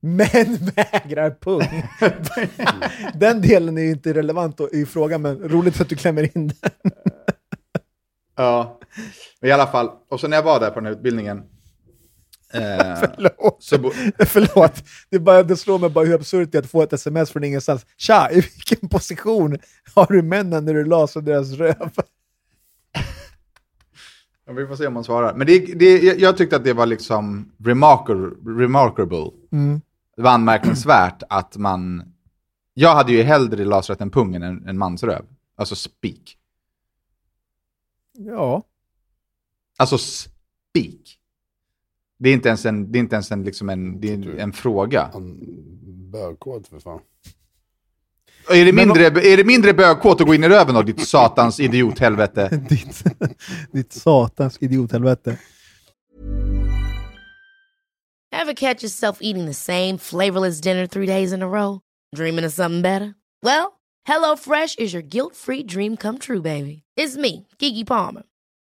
Men 0.00 0.56
vägrar 0.56 1.30
pung. 1.30 1.82
den 3.18 3.42
delen 3.42 3.78
är 3.78 3.82
ju 3.82 3.90
inte 3.90 4.14
relevant 4.14 4.60
i 4.72 4.86
frågan, 4.86 5.22
men 5.22 5.48
roligt 5.48 5.80
att 5.80 5.88
du 5.88 5.96
klämmer 5.96 6.36
in 6.36 6.48
den. 6.48 6.92
Ja, 8.36 8.80
i 9.40 9.50
alla 9.50 9.66
fall. 9.66 9.90
Och 10.08 10.20
så 10.20 10.28
när 10.28 10.36
jag 10.36 10.44
var 10.44 10.60
där 10.60 10.70
på 10.70 10.74
den 10.74 10.86
här 10.86 10.92
utbildningen. 10.92 11.42
Eh, 12.52 12.60
Förlåt. 13.00 13.56
så 13.62 13.76
Förlåt, 14.26 14.84
det, 15.10 15.18
bara, 15.18 15.42
det 15.42 15.56
slår 15.56 15.78
mig 15.78 15.90
bara 15.90 16.04
hur 16.04 16.14
absurt 16.14 16.52
det 16.52 16.58
är 16.58 16.62
att 16.62 16.70
få 16.70 16.82
ett 16.82 16.92
sms 16.92 17.30
från 17.30 17.44
ingenstans. 17.44 17.86
Tja, 17.96 18.30
i 18.30 18.34
vilken 18.34 18.88
position 18.88 19.58
har 19.94 20.06
du 20.06 20.22
männen 20.22 20.64
när 20.64 20.74
du 20.74 20.84
lasrar 20.84 21.22
deras 21.22 21.52
röv? 21.52 21.90
Ja, 24.46 24.54
vi 24.54 24.66
får 24.66 24.76
se 24.76 24.86
om 24.86 24.94
man 24.94 25.04
svarar. 25.04 25.34
Men 25.34 25.46
det, 25.46 25.58
det, 25.58 26.02
jag, 26.02 26.36
tyckte 26.36 26.56
att 26.56 26.64
det 26.64 26.72
var 26.72 26.86
liksom 26.86 27.52
remarkable. 27.64 28.30
remarkable. 28.62 29.30
Mm. 29.52 29.80
Det 30.16 30.22
var 30.22 30.30
anmärkningsvärt 30.30 31.22
att 31.28 31.56
man... 31.56 32.12
Jag 32.74 32.94
hade 32.94 33.12
ju 33.12 33.22
hellre 33.22 33.64
lasrat 33.64 34.00
en 34.00 34.10
pung 34.10 34.34
än 34.34 34.42
en, 34.42 34.68
en 34.68 34.78
mansröv. 34.78 35.24
Alltså 35.56 35.74
spik. 35.74 36.38
Ja, 38.12 38.62
Alltså 39.78 39.98
spik. 39.98 41.17
Det 42.18 42.28
är 42.28 42.32
inte 42.32 42.48
ens 42.48 42.66
en, 42.66 42.92
det 42.92 42.98
är 42.98 43.00
inte 43.00 43.14
ens 43.14 43.32
en, 43.32 43.44
liksom 43.44 43.68
en, 43.68 44.00
det 44.00 44.12
är 44.12 44.38
en 44.38 44.52
fråga. 44.52 45.10
Han 45.12 45.38
bögkåt 46.10 46.68
för 46.68 46.78
fan. 46.78 47.00
Är 48.50 48.64
det, 48.64 48.72
mindre, 48.72 49.06
är 49.06 49.36
det 49.36 49.44
mindre 49.44 49.74
bögkåt 49.74 50.20
att 50.20 50.26
gå 50.26 50.34
in 50.34 50.44
i 50.44 50.48
röven 50.48 50.74
då, 50.74 50.82
ditt 50.82 51.08
satans 51.08 51.60
idiothelvete? 51.60 52.48
ditt, 52.68 53.04
ditt 53.72 53.92
satans 53.92 54.58
idiothelvete. 54.60 55.38
Ever 58.32 58.54
catch 58.54 58.82
yourself 58.82 59.18
eating 59.20 59.46
the 59.46 59.54
same 59.54 59.98
flavorless 59.98 60.60
dinner 60.60 60.86
three 60.86 61.06
days 61.06 61.32
in 61.32 61.42
a 61.42 61.48
row? 61.48 61.80
Dreaming 62.16 62.44
of 62.46 62.52
something 62.52 62.82
better? 62.82 63.14
Well, 63.42 63.72
HelloFresh 64.08 64.78
is 64.78 64.94
your 64.94 65.02
guilt-free 65.02 65.64
dream 65.64 65.96
come 65.96 66.18
true, 66.18 66.40
baby. 66.40 66.82
It's 66.96 67.16
me, 67.16 67.46
Kiki 67.58 67.84
Palmer. 67.84 68.22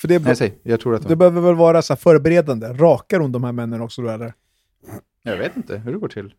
För 0.00 0.08
det, 0.08 0.18
Nej, 0.18 0.36
säg. 0.36 0.58
Jag 0.62 0.80
tror 0.80 0.94
att 0.94 1.02
det 1.02 1.08
de, 1.08 1.16
behöver 1.16 1.40
väl 1.40 1.54
vara 1.54 1.82
så 1.82 1.92
här 1.92 1.98
förberedande? 1.98 2.66
Rakar 2.66 3.20
hon 3.20 3.32
de 3.32 3.44
här 3.44 3.52
männen 3.52 3.80
också 3.80 4.02
då 4.02 4.08
eller? 4.08 4.34
Jag 5.22 5.36
vet 5.36 5.56
inte 5.56 5.78
hur 5.78 5.92
det 5.92 5.98
går 5.98 6.08
till. 6.08 6.34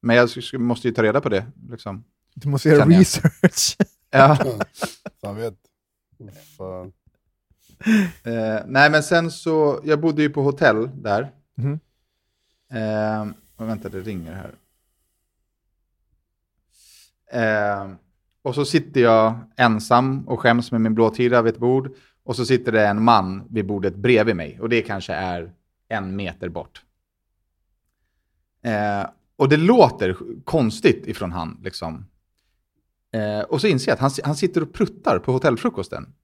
Men 0.00 0.16
jag 0.16 0.28
måste 0.60 0.88
ju 0.88 0.94
ta 0.94 1.02
reda 1.02 1.20
på 1.20 1.28
det. 1.28 1.46
Liksom. 1.70 2.04
Du 2.34 2.48
måste 2.48 2.68
göra 2.68 2.78
Känner 2.80 2.92
jag. 2.94 3.00
research. 3.00 3.76
Ja. 4.10 4.38
Fan 5.20 5.36
vet. 5.36 5.54
Fan. 6.58 6.92
Eh, 8.22 8.62
nej, 8.66 8.90
men 8.90 9.02
sen 9.02 9.30
så, 9.30 9.80
jag 9.84 10.00
bodde 10.00 10.22
ju 10.22 10.30
på 10.30 10.42
hotell 10.42 10.90
där. 11.02 11.30
Mhm. 11.54 11.80
Eh, 12.72 13.26
och 13.56 13.68
vänta, 13.68 13.88
det 13.88 14.00
ringer 14.00 14.32
här. 14.32 14.54
Eh, 17.32 17.90
och 18.42 18.54
så 18.54 18.64
sitter 18.64 19.00
jag 19.00 19.38
ensam 19.56 20.28
och 20.28 20.40
skäms 20.40 20.72
med 20.72 20.80
min 20.80 20.94
blåtira 20.94 21.42
vid 21.42 21.54
ett 21.54 21.60
bord. 21.60 21.94
Och 22.28 22.36
så 22.36 22.46
sitter 22.46 22.72
det 22.72 22.86
en 22.86 23.04
man 23.04 23.42
vid 23.50 23.66
bordet 23.66 23.94
bredvid 23.94 24.36
mig. 24.36 24.60
Och 24.60 24.68
det 24.68 24.82
kanske 24.82 25.12
är 25.12 25.52
en 25.88 26.16
meter 26.16 26.48
bort. 26.48 26.82
Eh, 28.62 29.10
och 29.36 29.48
det 29.48 29.56
låter 29.56 30.16
konstigt 30.44 31.06
ifrån 31.06 31.32
han. 31.32 31.60
Liksom. 31.64 32.06
Eh, 33.12 33.40
och 33.40 33.60
så 33.60 33.66
inser 33.66 33.90
jag 33.90 33.94
att 33.94 34.00
han, 34.00 34.10
han 34.24 34.36
sitter 34.36 34.62
och 34.62 34.72
pruttar 34.72 35.18
på 35.18 35.32
hotellfrukosten. 35.32 36.14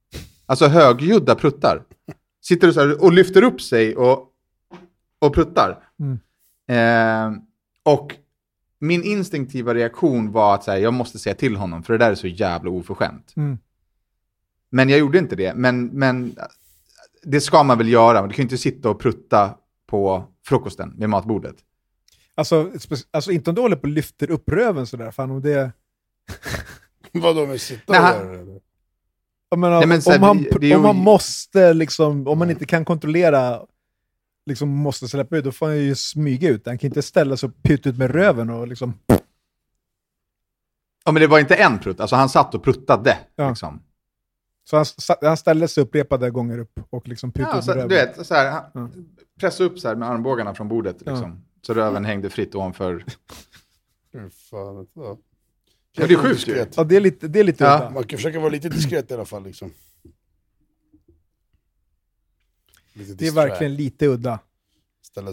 Alltså 0.47 0.67
högljudda 0.67 1.35
pruttar. 1.35 1.83
Sitter 2.41 2.69
och, 2.69 2.75
här 2.75 3.05
och 3.05 3.13
lyfter 3.13 3.43
upp 3.43 3.61
sig 3.61 3.97
och, 3.97 4.29
och 5.19 5.35
pruttar. 5.35 5.89
Mm. 5.99 6.19
Eh, 6.69 7.43
och 7.83 8.17
min 8.79 9.03
instinktiva 9.03 9.75
reaktion 9.75 10.33
var 10.33 10.55
att 10.55 10.65
så 10.65 10.71
här, 10.71 10.79
jag 10.79 10.95
måste 10.95 11.19
säga 11.19 11.35
till 11.35 11.57
honom, 11.57 11.83
för 11.83 11.93
det 11.93 11.99
där 11.99 12.11
är 12.11 12.15
så 12.15 12.27
jävla 12.27 12.71
oförskämt. 12.71 13.33
Mm. 13.37 13.59
Men 14.75 14.89
jag 14.89 14.99
gjorde 14.99 15.19
inte 15.19 15.37
det. 15.37 15.55
Men, 15.55 15.87
men 15.87 16.37
det 17.23 17.41
ska 17.41 17.63
man 17.63 17.79
väl 17.79 17.89
göra. 17.89 18.23
Du 18.23 18.29
kan 18.29 18.37
ju 18.37 18.43
inte 18.43 18.59
sitta 18.59 18.91
och 18.91 19.01
prutta 19.01 19.55
på 19.87 20.25
frukosten 20.47 20.95
vid 20.99 21.09
matbordet. 21.09 21.57
Alltså, 22.35 22.71
alltså 23.11 23.33
inte 23.33 23.51
om 23.51 23.55
du 23.57 23.63
håller 23.63 23.77
på 23.77 23.83
och 23.83 23.89
lyfter 23.89 24.31
upp 24.31 24.49
röven 24.49 24.87
sådär, 24.87 25.11
fan 25.11 25.31
om 25.31 25.43
det... 25.43 25.73
Vadå 27.13 27.47
med 27.47 27.61
sitta 27.61 27.97
eller? 27.97 28.61
Jag 29.49 29.59
menar, 29.59 29.79
Nej, 29.79 29.87
men 29.87 30.03
så 30.03 30.11
här, 30.11 30.17
om 30.17 30.21
man, 30.21 30.47
ju- 30.61 30.77
om 30.77 30.83
man 30.83 30.97
måste, 30.97 31.75
liksom, 31.75 32.29
om 32.29 32.39
man 32.39 32.51
inte 32.51 32.65
kan 32.67 32.85
kontrollera, 32.85 33.61
liksom 34.47 34.69
måste 34.69 35.09
släppa 35.09 35.37
ut, 35.37 35.45
då 35.45 35.53
får 35.53 35.67
han 35.67 35.77
ju 35.79 35.95
smyga 35.95 36.49
ut. 36.49 36.67
Han 36.67 36.79
kan 36.79 36.89
inte 36.89 37.03
ställa 37.03 37.37
sig 37.37 37.49
och 37.49 37.63
putta 37.63 37.89
ut 37.89 37.99
med 37.99 38.11
röven 38.11 38.51
och 38.51 38.69
liksom... 38.69 38.95
Ja, 41.05 41.13
men 41.13 41.15
det 41.21 41.27
var 41.27 41.39
inte 41.39 41.55
en 41.55 41.79
prutt. 41.79 42.01
Alltså 42.01 42.17
han 42.17 42.29
satt 42.29 42.55
och 42.55 42.65
pruttade. 42.65 43.19
Ja. 43.37 43.49
Liksom. 43.49 43.83
Så 44.65 44.77
han, 44.77 44.85
han 45.23 45.37
ställde 45.37 45.69
sig 45.69 45.83
upprepade 45.83 46.31
gånger 46.31 46.59
upp 46.59 46.81
och 46.91 47.09
liksom 47.09 47.33
putade 47.33 47.57
Ja, 47.57 47.63
så, 47.63 47.73
röven. 47.73 47.89
du 47.89 47.95
vet, 47.95 48.27
så 48.27 48.35
här, 48.35 48.51
han- 48.51 48.65
Ja. 48.75 48.89
pressa 49.41 49.65
upp 49.65 49.79
så 49.79 49.89
här 49.89 49.95
med 49.97 50.09
armbågarna 50.11 50.55
från 50.55 50.69
bordet. 50.69 50.97
Liksom, 51.01 51.45
Så 51.63 51.75
röven 51.75 52.05
hängde 52.05 52.31
fritt 52.31 52.55
ovanför. 52.55 53.05
Fy 54.13 54.31
fan, 54.31 54.87
ja. 54.95 55.19
Ja, 55.97 56.07
det 56.07 56.15
är 56.15 56.19
sjukt 56.19 56.25
ju. 56.27 56.35
Diskret. 56.55 56.75
Ja, 56.77 56.85
det 56.85 56.97
är 56.97 57.01
lite, 57.01 57.29
det 57.29 57.41
är 57.41 57.45
lite 57.45 57.65
Ja. 57.65 57.91
Man 57.95 58.05
kan 58.05 58.17
försöka 58.19 58.39
vara 58.41 58.49
lite 58.51 58.69
diskret 58.69 59.11
i 59.11 59.15
alla 59.15 59.25
fall. 59.25 59.45
Liksom. 59.45 59.71
Lite 62.93 63.15
Det 63.15 63.27
är 63.27 63.33
verkligen 63.33 63.75
lite 63.75 64.07
udda. 64.07 64.39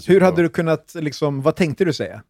Hur 0.08 0.22
hade 0.22 0.41
du 0.41 0.50
kunnat, 0.50 0.96
liksom, 0.96 1.41
vad 1.41 1.56
tänkte 1.56 1.86
du 1.86 1.94
säga? 1.94 2.24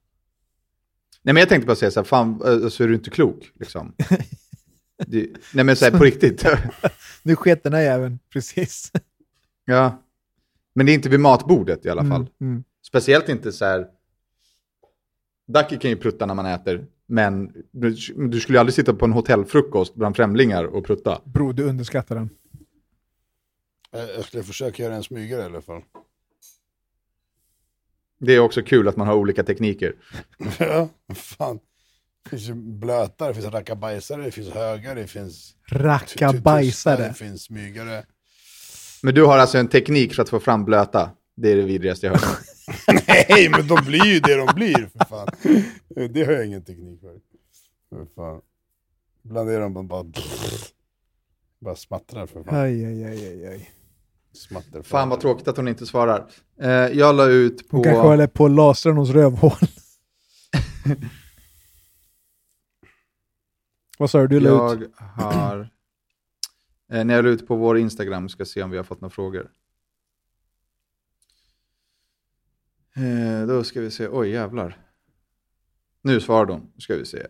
Nej, 1.21 1.33
men 1.33 1.37
jag 1.41 1.49
tänkte 1.49 1.67
bara 1.67 1.75
säga 1.75 1.91
så 1.91 1.99
här, 1.99 2.05
fan, 2.05 2.39
så 2.71 2.83
är 2.83 2.87
du 2.87 2.93
inte 2.95 3.09
klok. 3.09 3.51
Liksom. 3.59 3.93
Det, 5.07 5.27
nej, 5.53 5.65
men 5.65 5.75
så 5.75 5.85
här, 5.85 5.91
på 5.91 6.03
riktigt. 6.03 6.45
Nu 7.23 7.35
sket 7.35 7.63
den 7.63 7.73
här 7.73 7.81
jäveln, 7.81 8.19
precis. 8.33 8.91
ja. 9.65 10.03
Men 10.73 10.85
det 10.85 10.91
är 10.91 10.93
inte 10.93 11.09
vid 11.09 11.19
matbordet 11.19 11.85
i 11.85 11.89
alla 11.89 12.05
fall. 12.05 12.21
Mm, 12.21 12.51
mm. 12.53 12.63
Speciellt 12.87 13.29
inte 13.29 13.51
så 13.51 13.65
här... 13.65 13.87
Ducky 15.47 15.77
kan 15.77 15.91
ju 15.91 15.97
prutta 15.97 16.25
när 16.25 16.33
man 16.33 16.45
äter, 16.45 16.85
men 17.05 17.53
du, 17.71 17.89
du 18.29 18.39
skulle 18.39 18.55
ju 18.55 18.59
aldrig 18.59 18.73
sitta 18.73 18.93
på 18.93 19.05
en 19.05 19.11
hotellfrukost 19.11 19.95
bland 19.95 20.15
främlingar 20.15 20.63
och 20.63 20.85
prutta. 20.85 21.21
Bro, 21.25 21.51
du 21.51 21.63
underskattar 21.63 22.15
den. 22.15 22.29
Jag 23.91 24.25
skulle 24.25 24.43
försöka 24.43 24.83
göra 24.83 24.95
en 24.95 25.03
smygare 25.03 25.41
i 25.41 25.45
alla 25.45 25.61
fall. 25.61 25.81
Det 28.19 28.35
är 28.35 28.39
också 28.39 28.61
kul 28.61 28.87
att 28.87 28.97
man 28.97 29.07
har 29.07 29.15
olika 29.15 29.43
tekniker. 29.43 29.95
Ja, 30.59 30.89
fan. 31.15 31.59
Det 32.23 32.29
finns 32.29 32.49
ju 32.49 32.53
blötare, 32.53 33.27
det 33.27 33.34
finns 33.34 33.53
rackabajsare, 33.53 34.23
det 34.23 34.31
finns 34.31 34.49
högare, 34.49 35.01
det 35.01 35.07
finns... 35.07 35.55
Racka 35.71 36.31
tystare, 36.31 37.07
Det 37.07 37.13
finns 37.13 37.43
smygare. 37.43 38.05
Men 39.01 39.15
du 39.15 39.23
har 39.23 39.38
alltså 39.38 39.57
en 39.57 39.67
teknik 39.67 40.13
för 40.13 40.23
att 40.23 40.29
få 40.29 40.39
fram 40.39 40.65
blöta. 40.65 41.10
Det 41.36 41.51
är 41.51 41.55
det 41.55 41.62
vidrigaste 41.62 42.05
jag 42.05 42.13
hört. 42.13 42.39
Nej, 43.07 43.49
men 43.49 43.67
de 43.67 43.86
blir 43.86 44.05
ju 44.05 44.19
det 44.19 44.36
de 44.36 44.55
blir 44.55 44.89
för 44.97 45.05
fan. 45.05 45.27
Det 46.13 46.23
har 46.23 46.34
jag 46.34 46.45
ingen 46.45 46.63
teknik 46.63 47.01
för. 47.01 47.15
för 47.89 48.05
fan. 48.15 48.41
Ibland 49.25 49.49
är 49.49 49.60
de 49.60 49.88
bara... 49.88 50.05
Bara 51.60 51.75
smattrar 51.75 52.25
för 52.25 52.43
fan. 52.43 52.55
Aj, 52.55 52.86
aj, 52.86 53.03
aj, 53.03 53.27
aj, 53.27 53.47
aj. 53.47 53.71
Smatter 54.34 54.81
Fan 54.81 55.10
vad 55.10 55.19
tråkigt 55.19 55.47
att 55.47 55.57
hon 55.57 55.67
inte 55.67 55.86
svarar. 55.86 56.27
Eh, 56.62 56.69
jag 56.69 57.15
la 57.15 57.25
ut 57.25 57.69
på... 57.69 57.77
Hon 57.77 57.84
kanske 57.84 58.01
håller 58.01 58.27
på 58.27 58.47
lasra 58.47 58.93
någons 58.93 59.10
rövhål. 59.10 59.51
Vad 64.01 64.09
sa 64.09 64.21
du? 64.21 64.27
Du 64.27 64.39
la 64.39 64.73
ut? 64.73 64.91
Jag 65.17 65.23
har... 65.23 65.69
Eh, 66.91 67.05
när 67.05 67.13
jag 67.15 67.25
la 67.25 67.29
ut 67.31 67.47
på 67.47 67.55
vår 67.55 67.77
Instagram 67.77 68.29
ska 68.29 68.45
se 68.45 68.63
om 68.63 68.71
vi 68.71 68.77
har 68.77 68.83
fått 68.83 69.01
några 69.01 69.09
frågor. 69.09 69.51
Eh, 72.95 73.47
då 73.47 73.63
ska 73.63 73.81
vi 73.81 73.91
se. 73.91 74.07
Oj 74.07 74.29
jävlar. 74.29 74.77
Nu 76.01 76.19
svarar 76.19 76.45
de. 76.45 76.71
ska 76.77 76.95
vi 76.95 77.05
se. 77.05 77.27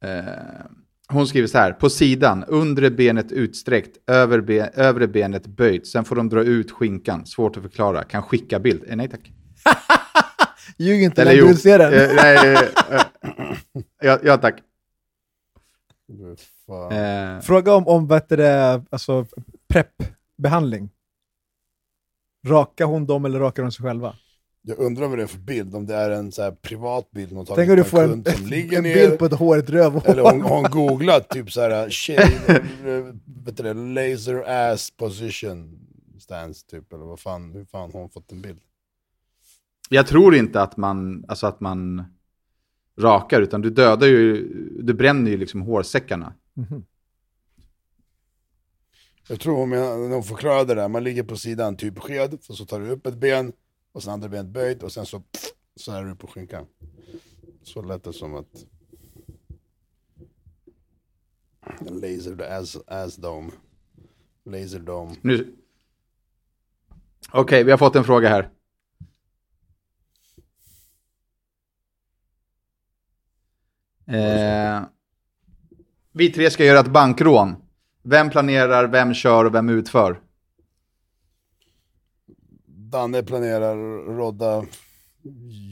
Eh, 0.00 0.66
hon 1.08 1.26
skriver 1.26 1.48
så 1.48 1.58
här. 1.58 1.72
På 1.72 1.90
sidan, 1.90 2.44
undre 2.44 2.90
benet 2.90 3.32
utsträckt, 3.32 4.10
över 4.10 4.40
be, 4.40 4.70
övre 4.74 5.08
benet 5.08 5.46
böjt. 5.46 5.86
Sen 5.86 6.04
får 6.04 6.16
de 6.16 6.28
dra 6.28 6.44
ut 6.44 6.70
skinkan. 6.70 7.26
Svårt 7.26 7.56
att 7.56 7.62
förklara. 7.62 8.04
Kan 8.04 8.22
skicka 8.22 8.58
bild. 8.58 8.84
Eh, 8.86 8.96
nej 8.96 9.08
tack. 9.08 9.32
Ljug 10.80 11.02
inte, 11.02 11.22
Eller 11.22 11.32
när 11.32 11.38
jo. 11.40 11.46
du 11.46 11.54
ser 11.54 11.78
den. 11.78 11.92
Eh, 11.94 12.14
nej, 12.14 12.36
eh, 12.54 12.60
eh, 12.96 13.02
ja, 14.00 14.18
ja 14.24 14.36
tack. 14.38 14.62
Eh, 16.92 17.40
Fråga 17.40 17.74
om, 17.74 17.88
om 17.88 18.06
vad 18.06 18.16
heter 18.22 18.36
det, 18.36 18.82
alltså 18.90 19.26
preppbehandling. 19.68 20.90
Rakar 22.46 22.84
hon 22.84 23.06
dem 23.06 23.24
eller 23.24 23.38
rakar 23.40 23.62
de 23.62 23.72
sig 23.72 23.84
själva? 23.86 24.16
Jag 24.62 24.78
undrar 24.78 25.06
vad 25.08 25.18
det 25.18 25.22
är 25.22 25.26
för 25.26 25.38
bild, 25.38 25.74
om 25.74 25.86
det 25.86 25.94
är 25.94 26.10
en 26.10 26.32
så 26.32 26.42
här 26.42 26.50
privat 26.50 27.10
bild 27.10 27.32
hon 27.32 27.46
Tänk 27.46 27.56
tagit 27.56 27.70
om 27.70 27.76
du 27.76 27.82
på 27.82 27.88
får 27.88 28.02
en 28.02 28.24
som 28.24 28.46
ligger 28.46 28.76
en 28.78 28.82
ner. 28.82 28.94
bild 28.94 29.18
på 29.18 29.24
ett 29.24 29.32
hårigt 29.32 29.70
rövhål. 29.70 30.02
Eller 30.06 30.22
hon 30.22 30.42
har 30.42 30.48
hon 30.56 30.70
googlat 30.70 31.28
typ 31.28 31.52
så 31.52 31.60
här 31.60 31.90
shave, 31.90 32.22
eh, 32.96 33.14
vet 33.44 33.56
du 33.56 33.62
det, 33.62 33.74
laser 33.74 34.42
ass 34.48 34.90
position 34.90 35.78
stance 36.18 36.66
typ, 36.66 36.92
eller 36.92 37.04
vad 37.04 37.20
fan, 37.20 37.52
hur 37.52 37.64
fan 37.64 37.92
har 37.92 38.00
hon 38.00 38.10
fått 38.10 38.32
en 38.32 38.40
bild? 38.42 38.60
Jag 39.92 40.06
tror 40.06 40.34
inte 40.34 40.62
att 40.62 40.76
man, 40.76 41.24
alltså 41.28 41.46
att 41.46 41.60
man 41.60 42.04
rakar, 42.98 43.42
utan 43.42 43.60
du 43.60 43.70
dödar 43.70 44.06
ju, 44.06 44.48
du 44.82 44.94
bränner 44.94 45.30
ju 45.30 45.36
liksom 45.36 45.62
hårsäckarna. 45.62 46.34
Mhm. 46.54 46.84
Jag 49.28 49.40
tror 49.40 49.66
menar, 49.66 50.08
när 50.08 50.14
hon 50.14 50.22
förklarade 50.22 50.74
det 50.74 50.80
där, 50.80 50.88
man 50.88 51.04
ligger 51.04 51.22
på 51.22 51.36
sidan 51.36 51.76
typ 51.76 51.98
sked, 51.98 52.34
och 52.48 52.56
så 52.56 52.66
tar 52.66 52.80
du 52.80 52.90
upp 52.90 53.06
ett 53.06 53.16
ben, 53.16 53.52
och 53.92 54.02
sen 54.02 54.12
andra 54.12 54.28
benet 54.28 54.52
böjt, 54.52 54.82
och 54.82 54.92
sen 54.92 55.06
så, 55.06 55.22
så 55.76 55.92
är 55.92 56.04
du 56.04 56.16
på 56.16 56.26
skinkan. 56.26 56.66
Så 57.62 57.82
lät 57.82 58.04
det 58.04 58.12
som 58.12 58.34
att... 58.34 58.66
Laser 61.80 62.42
ass, 62.58 62.78
ass 62.86 63.16
dome. 63.16 63.50
Laser 64.44 64.78
dome. 64.78 65.14
Okej, 67.32 67.64
vi 67.64 67.70
har 67.70 67.78
fått 67.78 67.96
en 67.96 68.04
fråga 68.04 68.28
här. 68.28 68.50
Eh, 74.10 74.82
vi 76.12 76.32
tre 76.32 76.50
ska 76.50 76.64
göra 76.64 76.80
ett 76.80 76.86
bankrån. 76.92 77.56
Vem 78.02 78.30
planerar, 78.30 78.86
vem 78.86 79.14
kör 79.14 79.44
och 79.44 79.54
vem 79.54 79.68
utför? 79.68 80.20
Danne 82.66 83.22
planerar, 83.22 83.76
Rodda 84.16 84.64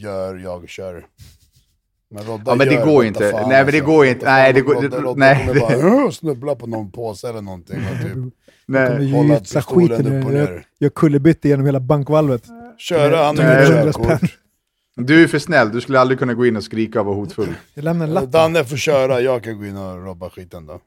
gör, 0.02 0.36
jag 0.36 0.68
kör. 0.68 1.06
Men 2.10 2.24
Rodda 2.24 2.42
Ja, 2.46 2.54
men 2.54 2.68
det 2.68 2.74
gör, 2.74 2.86
går 2.86 3.04
inte. 3.04 3.32
Nej, 3.48 3.64
men 3.64 3.72
det 3.72 3.80
går 3.80 4.06
inte. 4.06 4.24
Nej, 4.26 4.52
det 4.52 4.60
går- 4.60 4.74
Rodda, 4.74 5.00
Rodda 5.00 5.14
nej, 5.18 5.46
kommer 5.46 5.60
bara 6.00 6.10
snubbla 6.12 6.54
på 6.54 6.66
någon 6.66 6.90
påse 6.90 7.28
eller 7.28 7.40
någonting. 7.42 7.76
Och 7.76 8.02
typ, 8.06 8.34
Nej. 8.66 9.12
hålla 9.12 9.40
pistolen 9.40 10.06
upp 10.06 10.26
och 10.26 10.32
ner. 10.32 10.52
Jag, 10.52 10.64
jag 10.78 10.94
kullerbytte 10.94 11.48
genom 11.48 11.66
hela 11.66 11.80
bankvalvet. 11.80 12.42
köra, 12.78 13.24
han 13.24 13.38
har 13.38 13.44
hundra 13.44 13.92
körkort. 13.92 14.38
Du 15.00 15.22
är 15.22 15.28
för 15.28 15.38
snäll, 15.38 15.72
du 15.72 15.80
skulle 15.80 16.00
aldrig 16.00 16.18
kunna 16.18 16.34
gå 16.34 16.46
in 16.46 16.56
och 16.56 16.64
skrika 16.64 17.00
och 17.00 17.06
vara 17.06 17.16
hotfull. 17.16 17.54
Jag 17.74 17.84
lämnar 17.84 18.06
en 18.06 18.14
lapp. 18.14 18.24
Danne 18.24 18.64
får 18.64 18.76
köra, 18.76 19.20
jag 19.20 19.44
kan 19.44 19.58
gå 19.58 19.66
in 19.66 19.76
och 19.76 20.04
robba 20.04 20.30
skiten 20.30 20.66
då. 20.66 20.80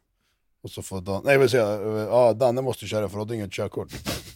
Och 0.64 0.70
så 0.70 0.82
får 0.82 1.02
Dan... 1.02 1.22
Nej, 1.26 1.38
vad 1.38 1.50
säger 1.52 1.82
jag? 1.82 2.08
Ja, 2.08 2.34
Danne 2.34 2.62
måste 2.62 2.86
köra 2.86 3.10
för 3.10 3.18
Rodda 3.18 3.30
har 3.32 3.36
inget 3.36 3.52
körkort. 3.52 3.88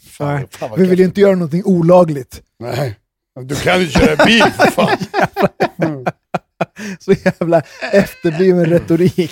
Fan, 0.09 0.35
Nej, 0.35 0.47
fan 0.49 0.69
vi 0.77 0.85
vill 0.85 0.99
ju 0.99 1.05
inte 1.05 1.21
göra 1.21 1.35
någonting 1.35 1.63
olagligt. 1.65 2.41
Nej. 2.59 2.99
Du 3.41 3.55
kan 3.55 3.79
ju 3.81 3.88
köra 3.88 4.25
bil 4.25 4.43
för 4.43 4.71
fan. 4.71 4.97
Så 6.99 7.11
jävla 7.11 7.61
efterbliven 7.91 8.65
retorik. 8.65 9.31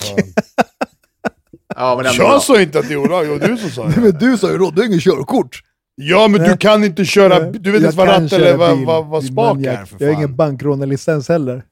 Ja, 1.76 1.96
men 1.96 2.06
Jag 2.06 2.16
bra. 2.16 2.40
sa 2.40 2.62
inte 2.62 2.80
att 2.80 2.88
det 2.88 2.94
är 2.94 2.98
olagligt, 2.98 3.42
det 3.42 3.48
var 3.48 3.56
du 3.56 3.62
som 3.62 3.70
sa 3.70 3.88
det. 3.88 4.02
Men 4.02 4.12
du 4.12 4.38
sa 4.38 4.52
ju 4.52 4.58
Rodde 4.58 4.82
har 4.82 4.88
inget 4.88 5.04
körkort. 5.04 5.64
Ja 5.96 6.28
men 6.28 6.42
du 6.44 6.58
kan 6.58 6.84
inte 6.84 7.06
köra, 7.06 7.40
du 7.40 7.72
vet 7.72 7.82
Jag 7.82 7.90
inte 7.90 7.98
vad 7.98 8.08
ratt 8.08 8.34
eller 8.34 8.58
vad, 8.58 8.78
vad, 8.86 9.06
vad 9.08 9.26
spak 9.26 9.58
är 9.58 9.86
för 9.86 9.98
Jag 10.00 10.08
har 10.08 10.14
fan. 10.14 10.24
ingen 10.24 10.36
bankrånarlicens 10.36 11.30
heller. 11.30 11.64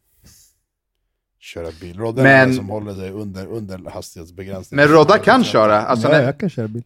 Köra 1.39 1.67
bil, 1.81 1.97
Rodda 1.99 2.21
är 2.21 2.23
Men- 2.23 2.47
den 2.47 2.57
som 2.57 2.69
håller 2.69 2.93
sig 2.93 3.11
under, 3.11 3.45
under 3.47 3.89
hastighetsbegränsningen. 3.91 4.85
Men 4.87 4.95
Rodda 4.97 5.17
kan 5.17 5.43
köra. 5.43 5.81
Alltså, 5.81 6.07
ja, 6.07 6.17
när, 6.17 6.23
jag 6.23 6.39
kan 6.39 6.49
köra 6.49 6.67
bil. 6.67 6.83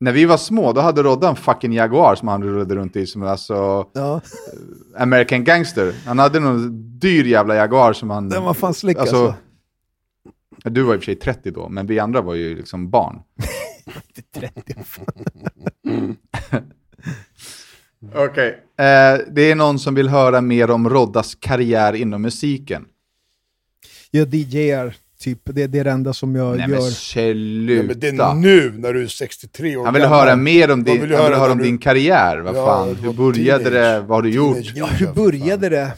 när 0.00 0.12
vi 0.12 0.24
var 0.24 0.36
små, 0.36 0.72
då 0.72 0.80
hade 0.80 1.02
Rodda 1.02 1.28
en 1.28 1.36
fucking 1.36 1.72
Jaguar 1.72 2.14
som 2.14 2.28
han 2.28 2.42
rullade 2.42 2.74
runt 2.74 2.96
i 2.96 3.06
som 3.06 3.22
alltså 3.22 3.86
Ja, 3.92 4.20
American 4.96 5.44
Gangster. 5.44 5.94
Han 6.06 6.18
hade 6.18 6.40
någon 6.40 6.98
dyr 6.98 7.24
jävla 7.24 7.54
Jaguar 7.56 7.92
som 7.92 8.10
han... 8.10 8.28
den 8.28 8.42
var 8.42 8.54
fan 8.54 8.74
slick 8.74 8.98
Alltså- 8.98 9.16
alltså. 9.26 9.34
Du 10.64 10.82
var 10.82 10.94
i 10.94 10.96
och 10.96 11.00
för 11.00 11.04
sig 11.04 11.16
30 11.16 11.50
då, 11.50 11.68
men 11.68 11.86
vi 11.86 11.98
andra 11.98 12.20
var 12.20 12.34
ju 12.34 12.56
liksom 12.56 12.90
barn. 12.90 13.20
30. 14.34 14.74
Okej. 18.14 18.48
Eh, 18.78 19.18
det 19.30 19.50
är 19.50 19.54
någon 19.54 19.78
som 19.78 19.94
vill 19.94 20.08
höra 20.08 20.40
mer 20.40 20.70
om 20.70 20.88
Roddas 20.90 21.34
karriär 21.34 21.92
inom 21.92 22.22
musiken. 22.22 22.84
Jag 24.10 24.34
DJar, 24.34 24.94
typ. 25.20 25.40
Det, 25.44 25.66
det 25.66 25.78
är 25.78 25.84
det 25.84 25.90
enda 25.90 26.12
som 26.12 26.34
jag 26.34 26.50
Nej 26.56 26.60
gör. 26.70 26.80
men 26.80 26.82
sluta. 26.90 27.86
men 27.86 28.00
det 28.00 28.08
är 28.08 28.34
nu 28.34 28.72
när 28.78 28.92
du 28.92 29.02
är 29.02 29.06
63 29.06 29.76
år 29.76 29.84
han 29.84 29.94
vill 29.94 30.02
gammal. 30.02 30.18
höra 30.26 30.36
mer 30.36 30.70
om, 30.70 30.84
din, 30.84 31.00
vill 31.00 31.08
du 31.10 31.16
han 31.16 31.24
vill 31.24 31.34
höra 31.34 31.52
om 31.52 31.58
du- 31.58 31.64
din 31.64 31.78
karriär. 31.78 32.38
Vad 32.38 32.56
Ja, 32.56 32.66
fan, 32.66 32.94
hur 32.96 33.12
började 33.12 33.64
teenage- 33.64 33.70
det? 33.70 34.00
Vad 34.00 34.08
har 34.18 34.22
du 34.22 34.30
gjort? 34.30 34.54
teenage 34.56 34.72
Ja, 34.76 34.86
hur 34.86 35.12
började 35.12 35.68
det? 35.68 35.92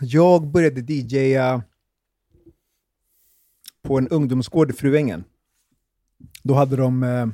Jag 0.00 0.46
började 0.46 0.80
DJa 0.92 1.62
på 3.82 3.98
en 3.98 4.08
ungdomsgård 4.08 4.70
i 4.70 4.72
Fruängen. 4.74 5.24
Då 6.42 6.54
hade 6.54 6.76
de, 6.76 7.02
eh, 7.02 7.26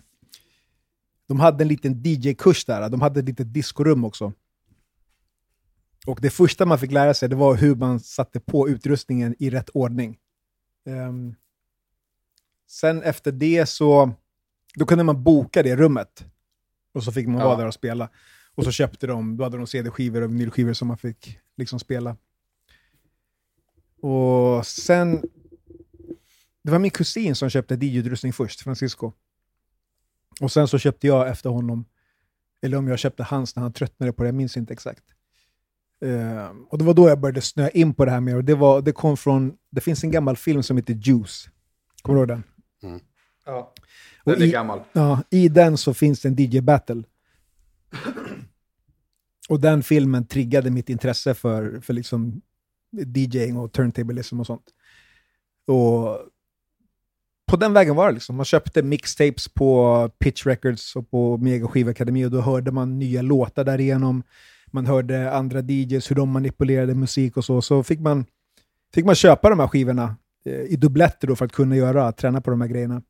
de 1.32 1.40
hade 1.40 1.64
en 1.64 1.68
liten 1.68 2.02
DJ-kurs 2.04 2.64
där. 2.64 2.88
De 2.88 3.00
hade 3.00 3.20
ett 3.20 3.26
litet 3.26 3.52
diskorum 3.54 4.04
också. 4.04 4.32
Och 6.06 6.18
det 6.22 6.30
första 6.30 6.66
man 6.66 6.78
fick 6.78 6.92
lära 6.92 7.14
sig 7.14 7.28
det 7.28 7.36
var 7.36 7.54
hur 7.56 7.74
man 7.74 8.00
satte 8.00 8.40
på 8.40 8.68
utrustningen 8.68 9.34
i 9.38 9.50
rätt 9.50 9.68
ordning. 9.68 10.18
Ehm, 10.86 11.34
sen 12.66 13.02
efter 13.02 13.32
det 13.32 13.66
så, 13.66 14.12
då 14.74 14.86
kunde 14.86 15.04
man 15.04 15.22
boka 15.22 15.62
det 15.62 15.76
rummet. 15.76 16.24
Och 16.94 17.04
så 17.04 17.12
fick 17.12 17.26
man 17.28 17.38
Ja. 17.40 17.44
vara 17.46 17.56
där 17.56 17.66
och 17.66 17.74
spela. 17.74 18.10
Och 18.54 18.64
så 18.64 18.70
köpte 18.70 19.06
de, 19.06 19.36
då 19.36 19.44
hade 19.44 19.56
de 19.56 19.66
CD-skivor 19.66 20.22
och 20.22 20.30
vinylskivor 20.30 20.72
som 20.72 20.88
man 20.88 20.98
fick 20.98 21.38
liksom 21.56 21.78
spela. 21.78 22.16
Och 24.00 24.66
sen, 24.66 25.22
det 26.64 26.70
var 26.70 26.78
min 26.78 26.90
kusin 26.90 27.34
som 27.34 27.50
köpte 27.50 27.74
DJ-utrustning 27.74 28.32
först, 28.32 28.60
Francisco. 28.60 29.12
Och 30.42 30.52
sen 30.52 30.68
så 30.68 30.78
köpte 30.78 31.06
jag 31.06 31.28
efter 31.28 31.50
honom, 31.50 31.84
eller 32.62 32.76
om 32.76 32.88
jag 32.88 32.98
köpte 32.98 33.22
hans 33.22 33.56
när 33.56 33.62
han 33.62 33.72
tröttnade 33.72 34.12
på 34.12 34.22
det, 34.22 34.26
jag 34.28 34.34
minns 34.34 34.56
inte 34.56 34.72
exakt. 34.72 35.04
Eh, 36.04 36.50
och 36.68 36.78
det 36.78 36.84
var 36.84 36.94
då 36.94 37.08
jag 37.08 37.20
började 37.20 37.40
snöa 37.40 37.68
in 37.68 37.94
på 37.94 38.04
det 38.04 38.10
här 38.10 38.20
mer. 38.20 38.36
Och 38.36 38.44
det, 38.44 38.54
var, 38.54 38.82
det 38.82 38.92
kom 38.92 39.16
från, 39.16 39.56
det 39.70 39.80
finns 39.80 40.04
en 40.04 40.10
gammal 40.10 40.36
film 40.36 40.62
som 40.62 40.76
heter 40.76 40.94
Juice. 40.94 41.48
Kommer 42.02 42.16
du 42.16 42.20
ihåg 42.20 42.28
den? 42.28 42.42
Ja. 43.46 43.72
Och 44.24 44.32
Den 44.32 44.42
är 44.42 44.46
i- 44.46 44.50
gammal. 44.50 44.80
Ja, 44.92 45.22
i 45.30 45.48
den 45.48 45.76
så 45.78 45.94
finns 45.94 46.20
det 46.20 46.28
en 46.28 46.36
DJ-battle. 46.38 47.02
Och 49.48 49.60
den 49.60 49.82
filmen 49.82 50.26
triggade 50.26 50.70
mitt 50.70 50.88
intresse 50.90 51.34
för, 51.34 51.80
för 51.80 51.92
liksom 51.92 52.42
DJing 53.14 53.56
och 53.56 53.72
turntablism 53.72 54.40
och 54.40 54.46
sånt. 54.46 54.64
Och 55.66 56.18
på 57.52 57.56
den 57.56 57.72
vägen 57.72 57.96
var 57.96 58.06
det. 58.06 58.12
Liksom. 58.12 58.36
Man 58.36 58.44
köpte 58.44 58.82
mixtapes 58.82 59.48
på 59.48 60.10
Pitch 60.18 60.46
Records 60.46 60.96
och 60.96 61.10
på 61.10 61.36
Mega 61.36 61.68
Skivakademi 61.68 62.24
och 62.24 62.30
då 62.30 62.40
hörde 62.40 62.70
man 62.70 62.98
nya 62.98 63.22
låtar 63.22 63.64
därigenom. 63.64 64.22
Man 64.66 64.86
hörde 64.86 65.32
andra 65.32 65.60
DJs, 65.60 66.10
hur 66.10 66.16
de 66.16 66.30
manipulerade 66.30 66.94
musik 66.94 67.36
och 67.36 67.44
så. 67.44 67.62
Så 67.62 67.82
fick 67.82 68.00
man, 68.00 68.26
fick 68.94 69.04
man 69.04 69.14
köpa 69.14 69.50
de 69.50 69.60
här 69.60 69.66
skivorna 69.66 70.16
eh, 70.44 70.60
i 70.60 70.76
dubbletter 70.76 71.28
då 71.28 71.36
för 71.36 71.44
att 71.44 71.52
kunna 71.52 71.76
göra, 71.76 72.12
träna 72.12 72.40
på 72.40 72.50
de 72.50 72.60
här 72.60 72.68
grejerna. 72.68 73.02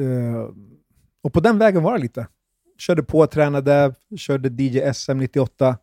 Eh, 0.00 0.50
och 1.22 1.32
på 1.32 1.40
den 1.40 1.58
vägen 1.58 1.82
var 1.82 1.92
det 1.92 2.02
lite. 2.02 2.26
Körde 2.78 3.02
på, 3.02 3.26
tränade, 3.26 3.94
körde 4.16 4.62
DJ 4.62 4.92
SM 4.94 5.18
98. 5.18 5.78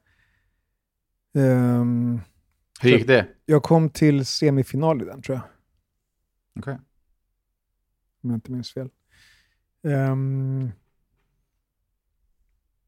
Ehm, 1.36 2.22
Hur 2.82 2.90
gick 2.90 3.08
det? 3.08 3.28
jag 3.46 3.64
kom 3.64 3.90
till 3.90 4.26
semifinal 4.26 5.02
i 5.02 5.06
den 5.06 5.22
tror 5.22 5.36
jag, 5.38 5.44
Okej. 6.60 6.80
Om 8.22 8.30
jag 8.30 8.38
inte 8.38 8.52
minns 8.52 8.74
fel. 8.74 8.90
Ehm, 9.84 10.72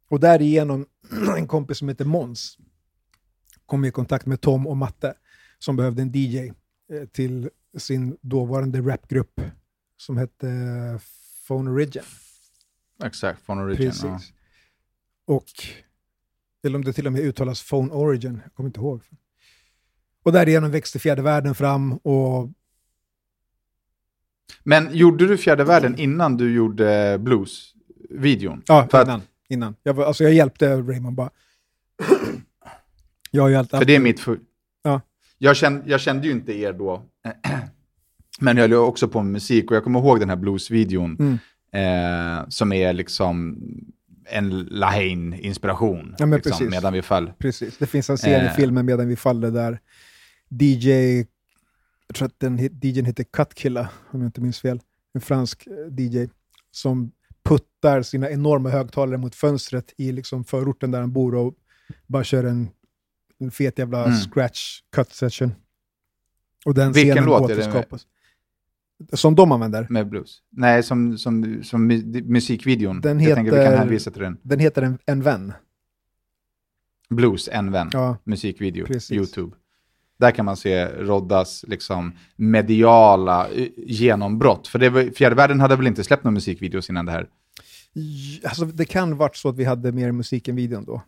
och 0.07 0.19
därigenom, 0.19 0.85
en 1.37 1.47
kompis 1.47 1.77
som 1.77 1.89
heter 1.89 2.05
Måns 2.05 2.57
kom 3.65 3.85
i 3.85 3.91
kontakt 3.91 4.25
med 4.25 4.41
Tom 4.41 4.67
och 4.67 4.77
Matte 4.77 5.13
som 5.59 5.75
behövde 5.75 6.01
en 6.01 6.11
DJ 6.13 6.37
eh, 6.37 7.07
till 7.11 7.49
sin 7.77 8.17
dåvarande 8.21 8.81
rapgrupp 8.81 9.41
som 9.97 10.17
hette 10.17 10.47
Phone 11.47 11.71
Origin. 11.71 12.03
Exakt, 13.03 13.45
från 13.45 13.59
Origin. 13.59 13.89
Precis. 13.89 14.03
Ja. 14.03 14.19
Och, 15.25 15.45
eller 16.63 16.75
om 16.75 16.83
det 16.83 16.93
till 16.93 17.07
och 17.07 17.13
med 17.13 17.21
uttalas 17.21 17.69
Phone 17.69 17.93
Origin, 17.93 18.39
jag 18.43 18.53
kommer 18.53 18.69
inte 18.69 18.79
ihåg. 18.79 19.01
Och 20.23 20.31
därigenom 20.31 20.71
växte 20.71 20.99
fjärde 20.99 21.21
världen 21.21 21.55
fram 21.55 21.93
och 21.93 22.49
Men 24.63 24.89
gjorde 24.93 25.27
du 25.27 25.37
Fjärde 25.37 25.63
Världen 25.63 25.99
innan 25.99 26.37
du 26.37 26.53
gjorde 26.53 27.17
Blues-videon? 27.19 28.61
ja, 28.67 28.87
För 28.91 28.97
att- 29.01 29.07
innan. 29.07 29.21
innan. 29.49 29.75
Jag, 29.83 29.93
var, 29.93 30.05
alltså 30.05 30.23
jag 30.23 30.33
hjälpte 30.33 30.75
Raymond 30.81 31.15
bara. 31.15 31.29
jag 33.31 33.41
har 33.43 33.49
ju 33.49 33.55
alltid 33.55 33.79
För 33.79 33.85
det 33.85 33.95
är 33.95 33.99
mitt... 33.99 34.19
För... 34.19 34.39
Ja. 34.83 35.01
Jag, 35.37 35.55
kände, 35.55 35.81
jag 35.85 35.99
kände 36.01 36.27
ju 36.27 36.31
inte 36.33 36.53
er 36.57 36.73
då. 36.73 37.03
Men 38.39 38.57
jag 38.57 38.63
höll 38.63 38.73
också 38.73 39.07
på 39.07 39.21
med 39.21 39.31
musik 39.31 39.71
och 39.71 39.77
jag 39.77 39.83
kommer 39.83 39.99
ihåg 39.99 40.19
den 40.19 40.29
här 40.29 40.35
Blues-videon. 40.35 41.17
Mm. 41.19 41.37
Eh, 41.73 42.45
som 42.49 42.71
är 42.73 42.93
liksom 42.93 43.57
en 44.25 44.49
Lahane-inspiration. 44.63 46.15
Ja, 46.17 46.25
liksom, 46.25 46.69
medan 46.69 46.93
vi 46.93 47.01
föll. 47.01 47.31
Precis, 47.37 47.77
det 47.77 47.85
finns 47.87 48.09
en 48.09 48.17
scen 48.17 48.43
i 48.43 48.45
Eh. 48.47 48.53
filmen 48.53 48.85
medan 48.85 49.07
vi 49.07 49.15
faller 49.15 49.51
där 49.51 49.79
DJ, 50.49 51.25
jag 52.11 52.15
tror 52.15 52.25
att 52.25 52.39
den 52.39 52.57
DJn 52.81 53.05
heter 53.05 53.23
Cutkilla, 53.23 53.89
om 54.11 54.21
jag 54.21 54.27
inte 54.27 54.41
minns 54.41 54.59
fel, 54.59 54.79
en 55.13 55.21
fransk 55.21 55.67
eh, 55.67 56.03
DJ, 56.05 56.27
som 56.71 57.11
puttar 57.43 58.01
sina 58.01 58.29
enorma 58.29 58.69
högtalare 58.69 59.17
mot 59.17 59.35
fönstret 59.35 59.93
i 59.97 60.11
liksom 60.11 60.43
förorten 60.43 60.91
där 60.91 60.99
han 60.99 61.11
bor 61.11 61.35
och 61.35 61.53
bara 62.07 62.23
kör 62.23 62.43
en, 62.43 62.69
en 63.37 63.51
fet 63.51 63.79
jävla 63.79 64.05
Mm. 64.05 64.17
scratch 64.17 64.79
cut 64.95 65.11
session. 65.13 65.51
Och 66.65 66.73
den 66.73 66.91
Vilken 66.91 67.11
scenen 67.15 67.29
låt 67.29 67.41
återskapas. 67.41 68.07
Som 69.13 69.35
de 69.35 69.51
använder. 69.51 69.87
Med 69.89 70.09
blues. 70.09 70.41
Nej, 70.49 70.83
som, 70.83 71.17
som, 71.17 71.63
som 71.63 71.91
mu- 71.91 72.23
musikvideon. 72.23 73.01
Den 73.01 73.19
jag 73.19 73.35
tänker 73.35 73.51
vi 73.51 73.57
kan 73.57 73.65
heter- 73.65 73.77
hänvisa 73.77 74.11
till 74.11 74.21
den. 74.21 74.37
Den 74.43 74.59
heter 74.59 74.81
En, 74.81 74.97
en 75.05 75.21
vän. 75.21 75.53
Blues, 77.09 77.49
en 77.51 77.71
vän. 77.71 77.89
Ja, 77.93 78.17
Musikvideo, 78.23 78.85
Precis. 78.85 79.11
YouTube. 79.11 79.55
Där 80.21 80.31
kan 80.31 80.45
man 80.45 80.57
se 80.57 80.85
Roddas 80.85 81.65
liksom, 81.67 82.13
mediala 82.35 83.49
eh, 83.49 83.67
genombrott. 83.77 84.67
För 84.67 84.79
det 84.79 84.89
var, 84.89 85.03
Fjärde 85.03 85.35
Världen 85.35 85.59
hade 85.59 85.75
väl 85.75 85.87
inte 85.87 86.03
släppt 86.03 86.23
någon 86.23 86.33
musikvideos 86.33 86.89
innan 86.89 87.05
det 87.05 87.11
här? 87.11 87.27
Alltså, 88.43 88.65
det 88.65 88.85
kan 88.85 89.17
varit 89.17 89.35
så 89.35 89.49
att 89.49 89.57
vi 89.57 89.63
hade 89.63 89.91
mer 89.91 90.11
musik 90.11 90.47
än 90.47 90.55
videon 90.55 90.85
då. 90.85 91.01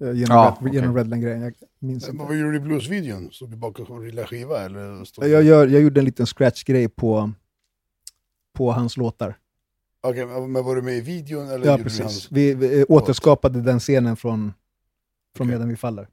Eh, 0.00 0.12
Genom, 0.12 0.36
Ja, 0.36 0.58
Red, 0.62 0.74
genom 0.74 0.90
okej. 0.90 1.00
Redline-grejen, 1.02 1.42
jag 1.42 1.52
minns 1.78 2.08
inte. 2.08 2.24
Vad 2.24 2.36
gjorde 2.36 2.50
du 2.50 2.56
i 2.56 2.60
bluesvideon? 2.60 3.30
Stod 3.32 3.50
du 3.50 3.56
bakom 3.56 3.86
och 3.86 4.04
lilla 4.06 4.26
skiva 4.26 4.60
eller? 4.64 5.04
Stod 5.04 5.28
Jag, 5.28 5.42
gör, 5.42 5.66
jag 5.66 5.82
gjorde 5.82 6.00
en 6.00 6.04
liten 6.04 6.26
scratch-grej 6.26 6.88
på, 6.88 7.30
på 8.54 8.72
hans 8.72 8.96
låtar. 8.96 9.36
Okej, 10.00 10.26
men 10.26 10.52
var 10.64 10.76
du 10.76 10.82
med 10.82 10.96
i 10.96 11.00
videon 11.00 11.48
eller 11.50 11.66
Ja, 11.66 11.78
precis. 11.78 12.00
hans- 12.00 12.28
Vi, 12.32 12.54
vi 12.54 12.80
eh, 12.80 12.84
återskapade 12.88 13.60
den 13.62 13.78
scenen 13.80 14.16
från, 14.16 14.52
från 15.36 15.46
Okej. 15.46 15.54
Medan 15.58 15.68
vi 15.68 15.76
faller. 15.76 16.08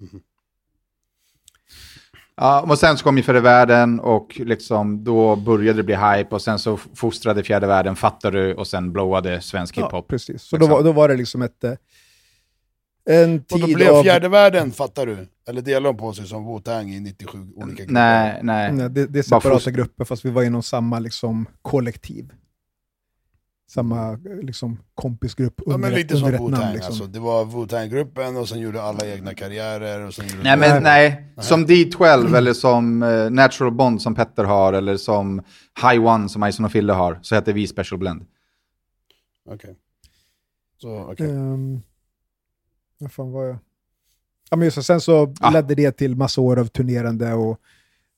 Ja, 2.36 2.62
och 2.62 2.80
sen 2.80 2.98
så 2.98 3.04
kom 3.04 3.18
ju 3.18 3.24
Fjärde 3.24 3.40
Världen 3.40 4.00
och 4.00 4.42
liksom, 4.46 5.04
då 5.04 5.36
började 5.36 5.78
det 5.80 5.84
bli 5.84 5.96
hype 5.96 6.36
och 6.36 6.42
sen 6.42 6.60
så 6.60 6.78
fostrade 6.78 7.44
Fjärde 7.44 7.68
Världen, 7.68 7.96
fattar 7.96 8.32
du, 8.32 8.54
och 8.54 8.68
sen 8.68 8.92
blowade 8.92 9.42
svensk 9.42 9.78
Ja, 9.78 9.86
hiphop. 9.86 10.08
precis. 10.08 10.42
Så 10.42 10.56
Liksom. 10.56 10.70
då, 10.70 10.76
var, 10.76 10.84
då 10.84 10.92
var 10.92 11.08
det 11.10 11.16
liksom 11.18 11.42
ett... 11.42 11.64
eh, 11.64 11.72
En 13.10 13.44
Och 13.52 13.60
då 13.60 13.66
tid 13.68 13.76
blev 13.76 13.94
av... 13.94 14.04
fjärde 14.04 14.30
världen, 14.30 14.72
fattar 14.72 15.06
du? 15.06 15.28
Eller 15.50 15.62
delade 15.62 15.86
de 15.96 15.98
på 15.98 16.14
sig 16.14 16.28
som 16.28 16.48
Wu-Tang 16.48 16.90
i 16.96 17.00
97 17.00 17.38
olika 17.56 17.78
grupper? 17.84 17.94
Nej, 17.94 18.40
nej. 18.44 18.72
Nej, 18.72 18.90
det, 18.90 19.08
det 19.08 19.20
är 19.20 19.24
separata 19.24 19.50
foster. 19.50 19.72
grupper, 19.72 20.06
fast 20.06 20.26
vi 20.26 20.30
var 20.30 20.44
inom 20.44 20.64
samma 20.64 21.00
liksom, 21.00 21.46
kollektiv. 21.62 22.32
Samma 23.74 24.20
liksom, 24.42 24.80
kompisgrupp 24.96 25.54
Ja, 25.58 25.64
under, 25.74 25.78
men 25.78 25.92
ett, 25.92 25.98
lite 25.98 26.18
som 26.18 26.28
ett 26.28 26.34
namn. 26.42 26.54
Wu-Tang 26.56 26.74
Liksom. 26.74 26.88
alltså. 26.92 27.06
Det 27.08 27.20
var 27.20 27.46
Wu-Tang-gruppen 27.46 28.38
och 28.38 28.50
sen 28.50 28.60
gjorde 28.60 28.82
alla 28.82 29.08
egna 29.08 29.34
karriärer 29.34 30.02
och 30.08 30.14
sen 30.14 30.28
gjorde 30.28 30.44
Nej, 30.44 30.58
men 30.58 30.84
nej. 30.84 31.34
Som 31.38 31.66
D12 31.68 32.38
eller 32.38 32.54
som 32.54 33.04
eh, 33.04 33.30
Natural 33.30 33.72
Bond 33.74 34.02
som 34.02 34.16
Petter 34.16 34.44
har 34.44 34.74
eller 34.74 34.98
som 34.98 35.42
High 35.82 36.06
One 36.06 36.30
som 36.30 36.44
Ison 36.48 36.66
och 36.66 36.72
Fille 36.72 36.94
har 36.94 37.20
så 37.22 37.36
heter 37.36 37.54
vi 37.54 37.68
Special 37.68 38.00
Blend. 38.00 38.26
Okej. 39.50 39.76
Så, 40.82 40.98
okej. 41.12 41.28
Um, 41.28 41.82
vad 42.98 43.12
fan 43.12 43.32
var 43.32 43.44
jag? 43.44 43.58
Ja, 44.50 44.58
men 44.58 44.66
just 44.66 44.84
sen 44.84 45.02
så 45.02 45.34
Ah. 45.40 45.50
ledde 45.50 45.76
det 45.76 45.92
till 45.92 46.16
massa 46.16 46.42
år 46.42 46.60
av 46.60 46.66
turnerande 46.66 47.34
och 47.34 47.60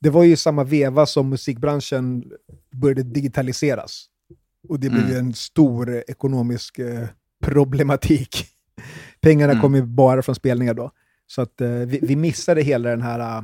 det 0.01 0.09
var 0.09 0.23
ju 0.23 0.35
samma 0.35 0.63
veva 0.63 1.05
som 1.05 1.29
musikbranschen 1.29 2.31
började 2.71 3.03
digitaliseras. 3.03 4.05
Och 4.69 4.79
det 4.79 4.89
blev 4.89 5.03
Mm. 5.05 5.17
en 5.17 5.33
stor 5.33 6.03
ekonomisk 6.07 6.79
eh, 6.79 7.07
problematik. 7.43 8.45
Pengarna 9.21 9.51
Mm. 9.51 9.61
kom 9.61 9.75
ju 9.75 9.81
bara 9.83 10.21
från 10.21 10.35
spelningar 10.35 10.73
då. 10.73 10.91
Så 11.27 11.41
att 11.41 11.61
eh, 11.61 11.69
vi, 11.69 11.99
vi 12.01 12.15
missade 12.15 12.61
hela 12.61 12.89
den 12.89 13.01
här... 13.01 13.19
eh, 13.37 13.43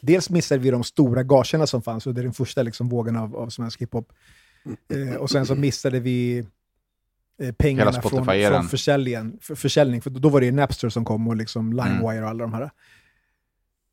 dels 0.00 0.30
missade 0.30 0.60
vi 0.60 0.70
de 0.70 0.84
stora 0.84 1.22
gagerna 1.22 1.66
som 1.66 1.82
fanns 1.82 2.06
under 2.06 2.22
den 2.22 2.32
första 2.32 2.62
liksom, 2.62 2.88
vågen 2.88 3.16
av, 3.16 3.36
av 3.36 3.48
svensk 3.48 3.82
hiphop. 3.82 4.12
Eh, 4.92 5.14
och 5.14 5.30
sen 5.30 5.46
så 5.46 5.54
missade 5.54 6.00
vi 6.00 6.46
eh, 7.42 7.52
pengarna 7.52 7.92
från, 7.92 8.24
från 8.50 8.68
försäljningen, 8.68 9.38
för, 9.40 9.54
försäljning. 9.54 10.02
För 10.02 10.10
då 10.10 10.28
var 10.28 10.40
det 10.40 10.46
ju 10.46 10.52
Napster 10.52 10.88
som 10.88 11.04
kom 11.04 11.28
och 11.28 11.36
liksom 11.36 11.72
LimeWire 11.72 12.22
och 12.22 12.28
alla 12.28 12.44
de 12.44 12.54
här. 12.54 12.70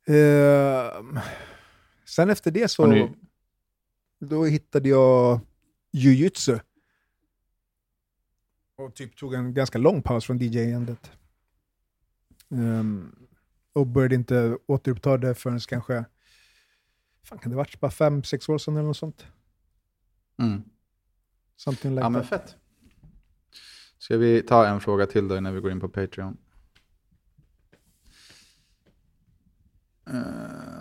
Eh, 0.08 0.92
sen 2.06 2.30
efter 2.30 2.52
det 2.52 2.68
så 2.72 2.84
Och 2.92 3.10
då 4.30 4.46
hittade 4.46 4.90
jag 4.90 5.40
jujutsu. 5.92 6.60
Och 8.76 8.96
typ 8.96 9.16
tog 9.18 9.34
en 9.34 9.54
ganska 9.54 9.78
lång 9.78 10.02
paus 10.02 10.26
från 10.26 10.38
DJ-andet. 10.38 11.12
Um, 12.50 13.16
och 13.74 13.88
började 13.88 14.16
inte 14.16 14.58
återuppta 14.66 15.18
det 15.18 15.36
förrän 15.36 15.60
kanske, 15.60 16.06
fan 17.24 17.40
kan 17.40 17.50
det 17.52 17.56
varit, 17.58 17.80
bara 17.80 17.92
fem, 17.92 18.24
sex 18.24 18.50
år 18.50 18.58
sedan 18.58 18.76
eller 18.78 18.88
något 18.88 18.98
sånt. 18.98 19.26
Mm. 20.38 20.62
Something 21.56 21.92
like 21.96 22.02
Ja, 22.06 22.10
men 22.10 22.22
that. 22.22 22.30
fett. 22.30 22.56
Ska 23.98 24.18
vi 24.18 24.42
ta 24.42 24.68
en 24.68 24.82
fråga 24.82 25.06
till 25.06 25.28
då 25.28 25.38
innan 25.38 25.54
vi 25.54 25.62
går 25.62 25.72
in 25.72 25.80
på 25.80 25.90
Patreon? 25.90 26.38
Eh, 30.08 30.81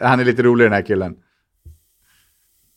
Han 0.00 0.20
är 0.20 0.24
lite 0.24 0.42
rolig 0.42 0.66
den 0.66 0.72
här 0.72 0.82
killen. 0.82 1.16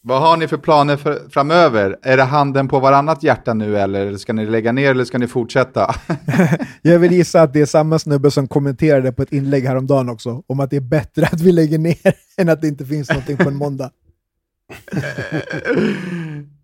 Vad 0.02 0.22
har 0.22 0.38
ni 0.38 0.48
för 0.48 0.58
planer 0.58 0.98
för, 0.98 1.30
framöver? 1.30 1.98
Är 2.02 2.18
det 2.18 2.24
handen 2.24 2.68
på 2.68 2.80
varannat 2.80 3.24
hjärta 3.24 3.54
nu 3.54 3.78
eller 3.78 4.18
ska 4.18 4.34
ni 4.34 4.46
lägga 4.46 4.72
ner 4.72 4.92
eller 4.92 5.06
ska 5.06 5.18
ni 5.18 5.28
fortsätta? 5.28 5.96
Jag 6.82 7.00
vill 7.00 7.12
gissa 7.12 7.42
att 7.42 7.54
det 7.54 7.62
är 7.62 7.66
samma 7.66 8.00
snubbe 8.00 8.32
som 8.32 8.48
kommenterade 8.48 9.12
på 9.12 9.22
ett 9.22 9.32
inlägg 9.34 9.66
häromdagen 9.66 10.10
också, 10.10 10.44
om 10.48 10.60
att 10.60 10.70
det 10.70 10.76
är 10.76 10.82
bättre 10.82 11.26
att 11.26 11.42
vi 11.42 11.52
lägger 11.52 11.78
ner 11.78 12.14
än 12.38 12.50
att 12.50 12.62
det 12.62 12.68
inte 12.68 12.86
finns 12.86 13.10
någonting 13.10 13.38
på 13.38 13.50
en 13.50 13.56
måndag. 13.56 13.92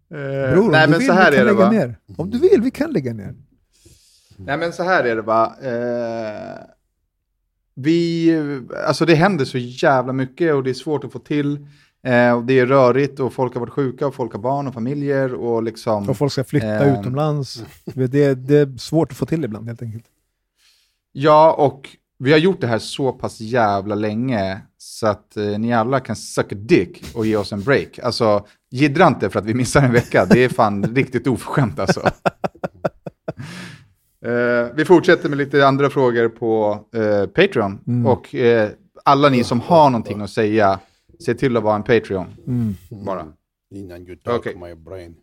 Bror, 0.10 0.66
om 0.66 0.72
Nej 0.72 0.86
du 0.88 0.92
men 0.92 1.00
vill, 1.00 1.08
så 1.08 1.14
här 1.14 1.32
vi 1.32 1.38
kan 1.38 1.42
är 1.42 1.46
det 1.46 1.52
lägga 1.54 1.66
va? 1.66 1.72
ner. 1.72 1.96
Om 2.18 2.30
du 2.30 2.40
vill, 2.40 2.62
vi 2.62 2.72
kan 2.72 2.92
lägga 2.92 3.14
ner. 3.14 3.36
Nej 4.38 4.58
men 4.58 4.74
så 4.74 4.84
här 4.84 5.04
är 5.04 5.16
det 5.16 5.22
va. 5.22 5.56
Eh, 5.62 6.62
vi, 7.76 8.36
alltså 8.88 9.06
det 9.06 9.16
händer 9.16 9.46
så 9.46 9.58
jävla 9.58 10.14
mycket 10.14 10.54
och 10.54 10.64
det 10.64 10.70
är 10.70 10.74
svårt 10.74 11.04
att 11.04 11.12
få 11.12 11.20
till. 11.20 11.68
Eh, 12.08 12.32
och 12.32 12.44
det 12.44 12.60
är 12.60 12.66
rörigt 12.66 13.20
och 13.20 13.34
folk 13.34 13.54
har 13.54 13.60
varit 13.60 13.74
sjuka 13.74 14.08
och 14.08 14.16
folk 14.16 14.34
har 14.34 14.40
barn 14.40 14.68
och 14.68 14.74
familjer 14.74 15.34
och 15.34 15.64
liksom. 15.64 16.10
Och 16.10 16.18
folk 16.18 16.32
ska 16.32 16.44
flytta 16.44 16.68
Ehm. 16.68 17.00
utomlands. 17.00 17.64
Det, 17.86 18.34
det 18.36 18.56
är 18.58 18.78
svårt 18.78 19.12
att 19.12 19.18
få 19.18 19.26
till 19.26 19.44
ibland 19.44 19.68
helt 19.68 19.82
enkelt. 19.82 20.06
Ja, 21.12 21.52
och 21.54 21.90
vi 22.20 22.32
har 22.32 22.40
gjort 22.40 22.62
det 22.62 22.68
här 22.68 22.80
så 22.80 23.12
pass 23.12 23.40
jävla 23.40 23.96
länge 23.96 24.62
så 24.78 25.08
att 25.08 25.38
eh, 25.38 25.60
ni 25.60 25.74
alla 25.74 26.00
kan 26.00 26.16
suck 26.16 26.52
a 26.52 26.56
dick 26.60 27.04
och 27.16 27.26
ge 27.26 27.36
oss 27.36 27.54
en 27.54 27.62
break. 27.62 28.00
Alltså, 28.04 28.46
jiddra 28.72 29.08
inte 29.08 29.30
för 29.30 29.40
att 29.40 29.46
vi 29.46 29.54
missar 29.54 29.82
en 29.82 29.92
vecka. 29.94 30.26
Det 30.26 30.44
är 30.44 30.50
fan 30.50 30.84
riktigt 30.96 31.28
oförskämt 31.28 31.80
alltså. 31.80 32.10
Eh, 34.26 34.68
vi 34.76 34.86
fortsätter 34.86 35.30
med 35.30 35.38
lite 35.38 35.68
andra 35.68 35.90
frågor 35.90 36.30
på 36.30 36.80
eh, 36.96 37.26
Patreon. 37.26 38.06
Och 38.06 38.36
eh, 38.36 38.70
alla 39.06 39.30
ni 39.30 39.44
som 39.44 39.62
har 39.62 39.90
någonting 39.90 40.22
att 40.22 40.30
säga, 40.30 40.80
se 41.20 41.34
till 41.34 41.58
att 41.58 41.64
vara 41.64 41.76
en 41.76 41.84
Patreon. 41.84 42.28
Bara. 43.06 43.28
Innan 43.76 44.08
you 44.08 44.16
talk 44.16 44.40
Okej. 44.40 44.56
my 44.56 44.76
brain. 44.76 45.16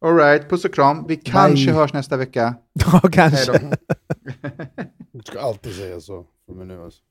All 0.00 0.16
right, 0.16 0.48
puss 0.48 0.64
och 0.64 0.74
kram. 0.74 1.04
Vi 1.08 1.16
kanske 1.16 1.72
hörs 1.72 1.92
nästa 1.92 2.16
vecka. 2.16 2.54
Ja, 2.92 3.00
kanske. 3.12 3.52
Du 5.12 5.22
ska 5.24 5.40
alltid 5.40 5.74
säga 5.74 6.00
så 6.00 6.26
med 6.52 6.66
nu 6.66 6.82
alltså. 6.82 7.02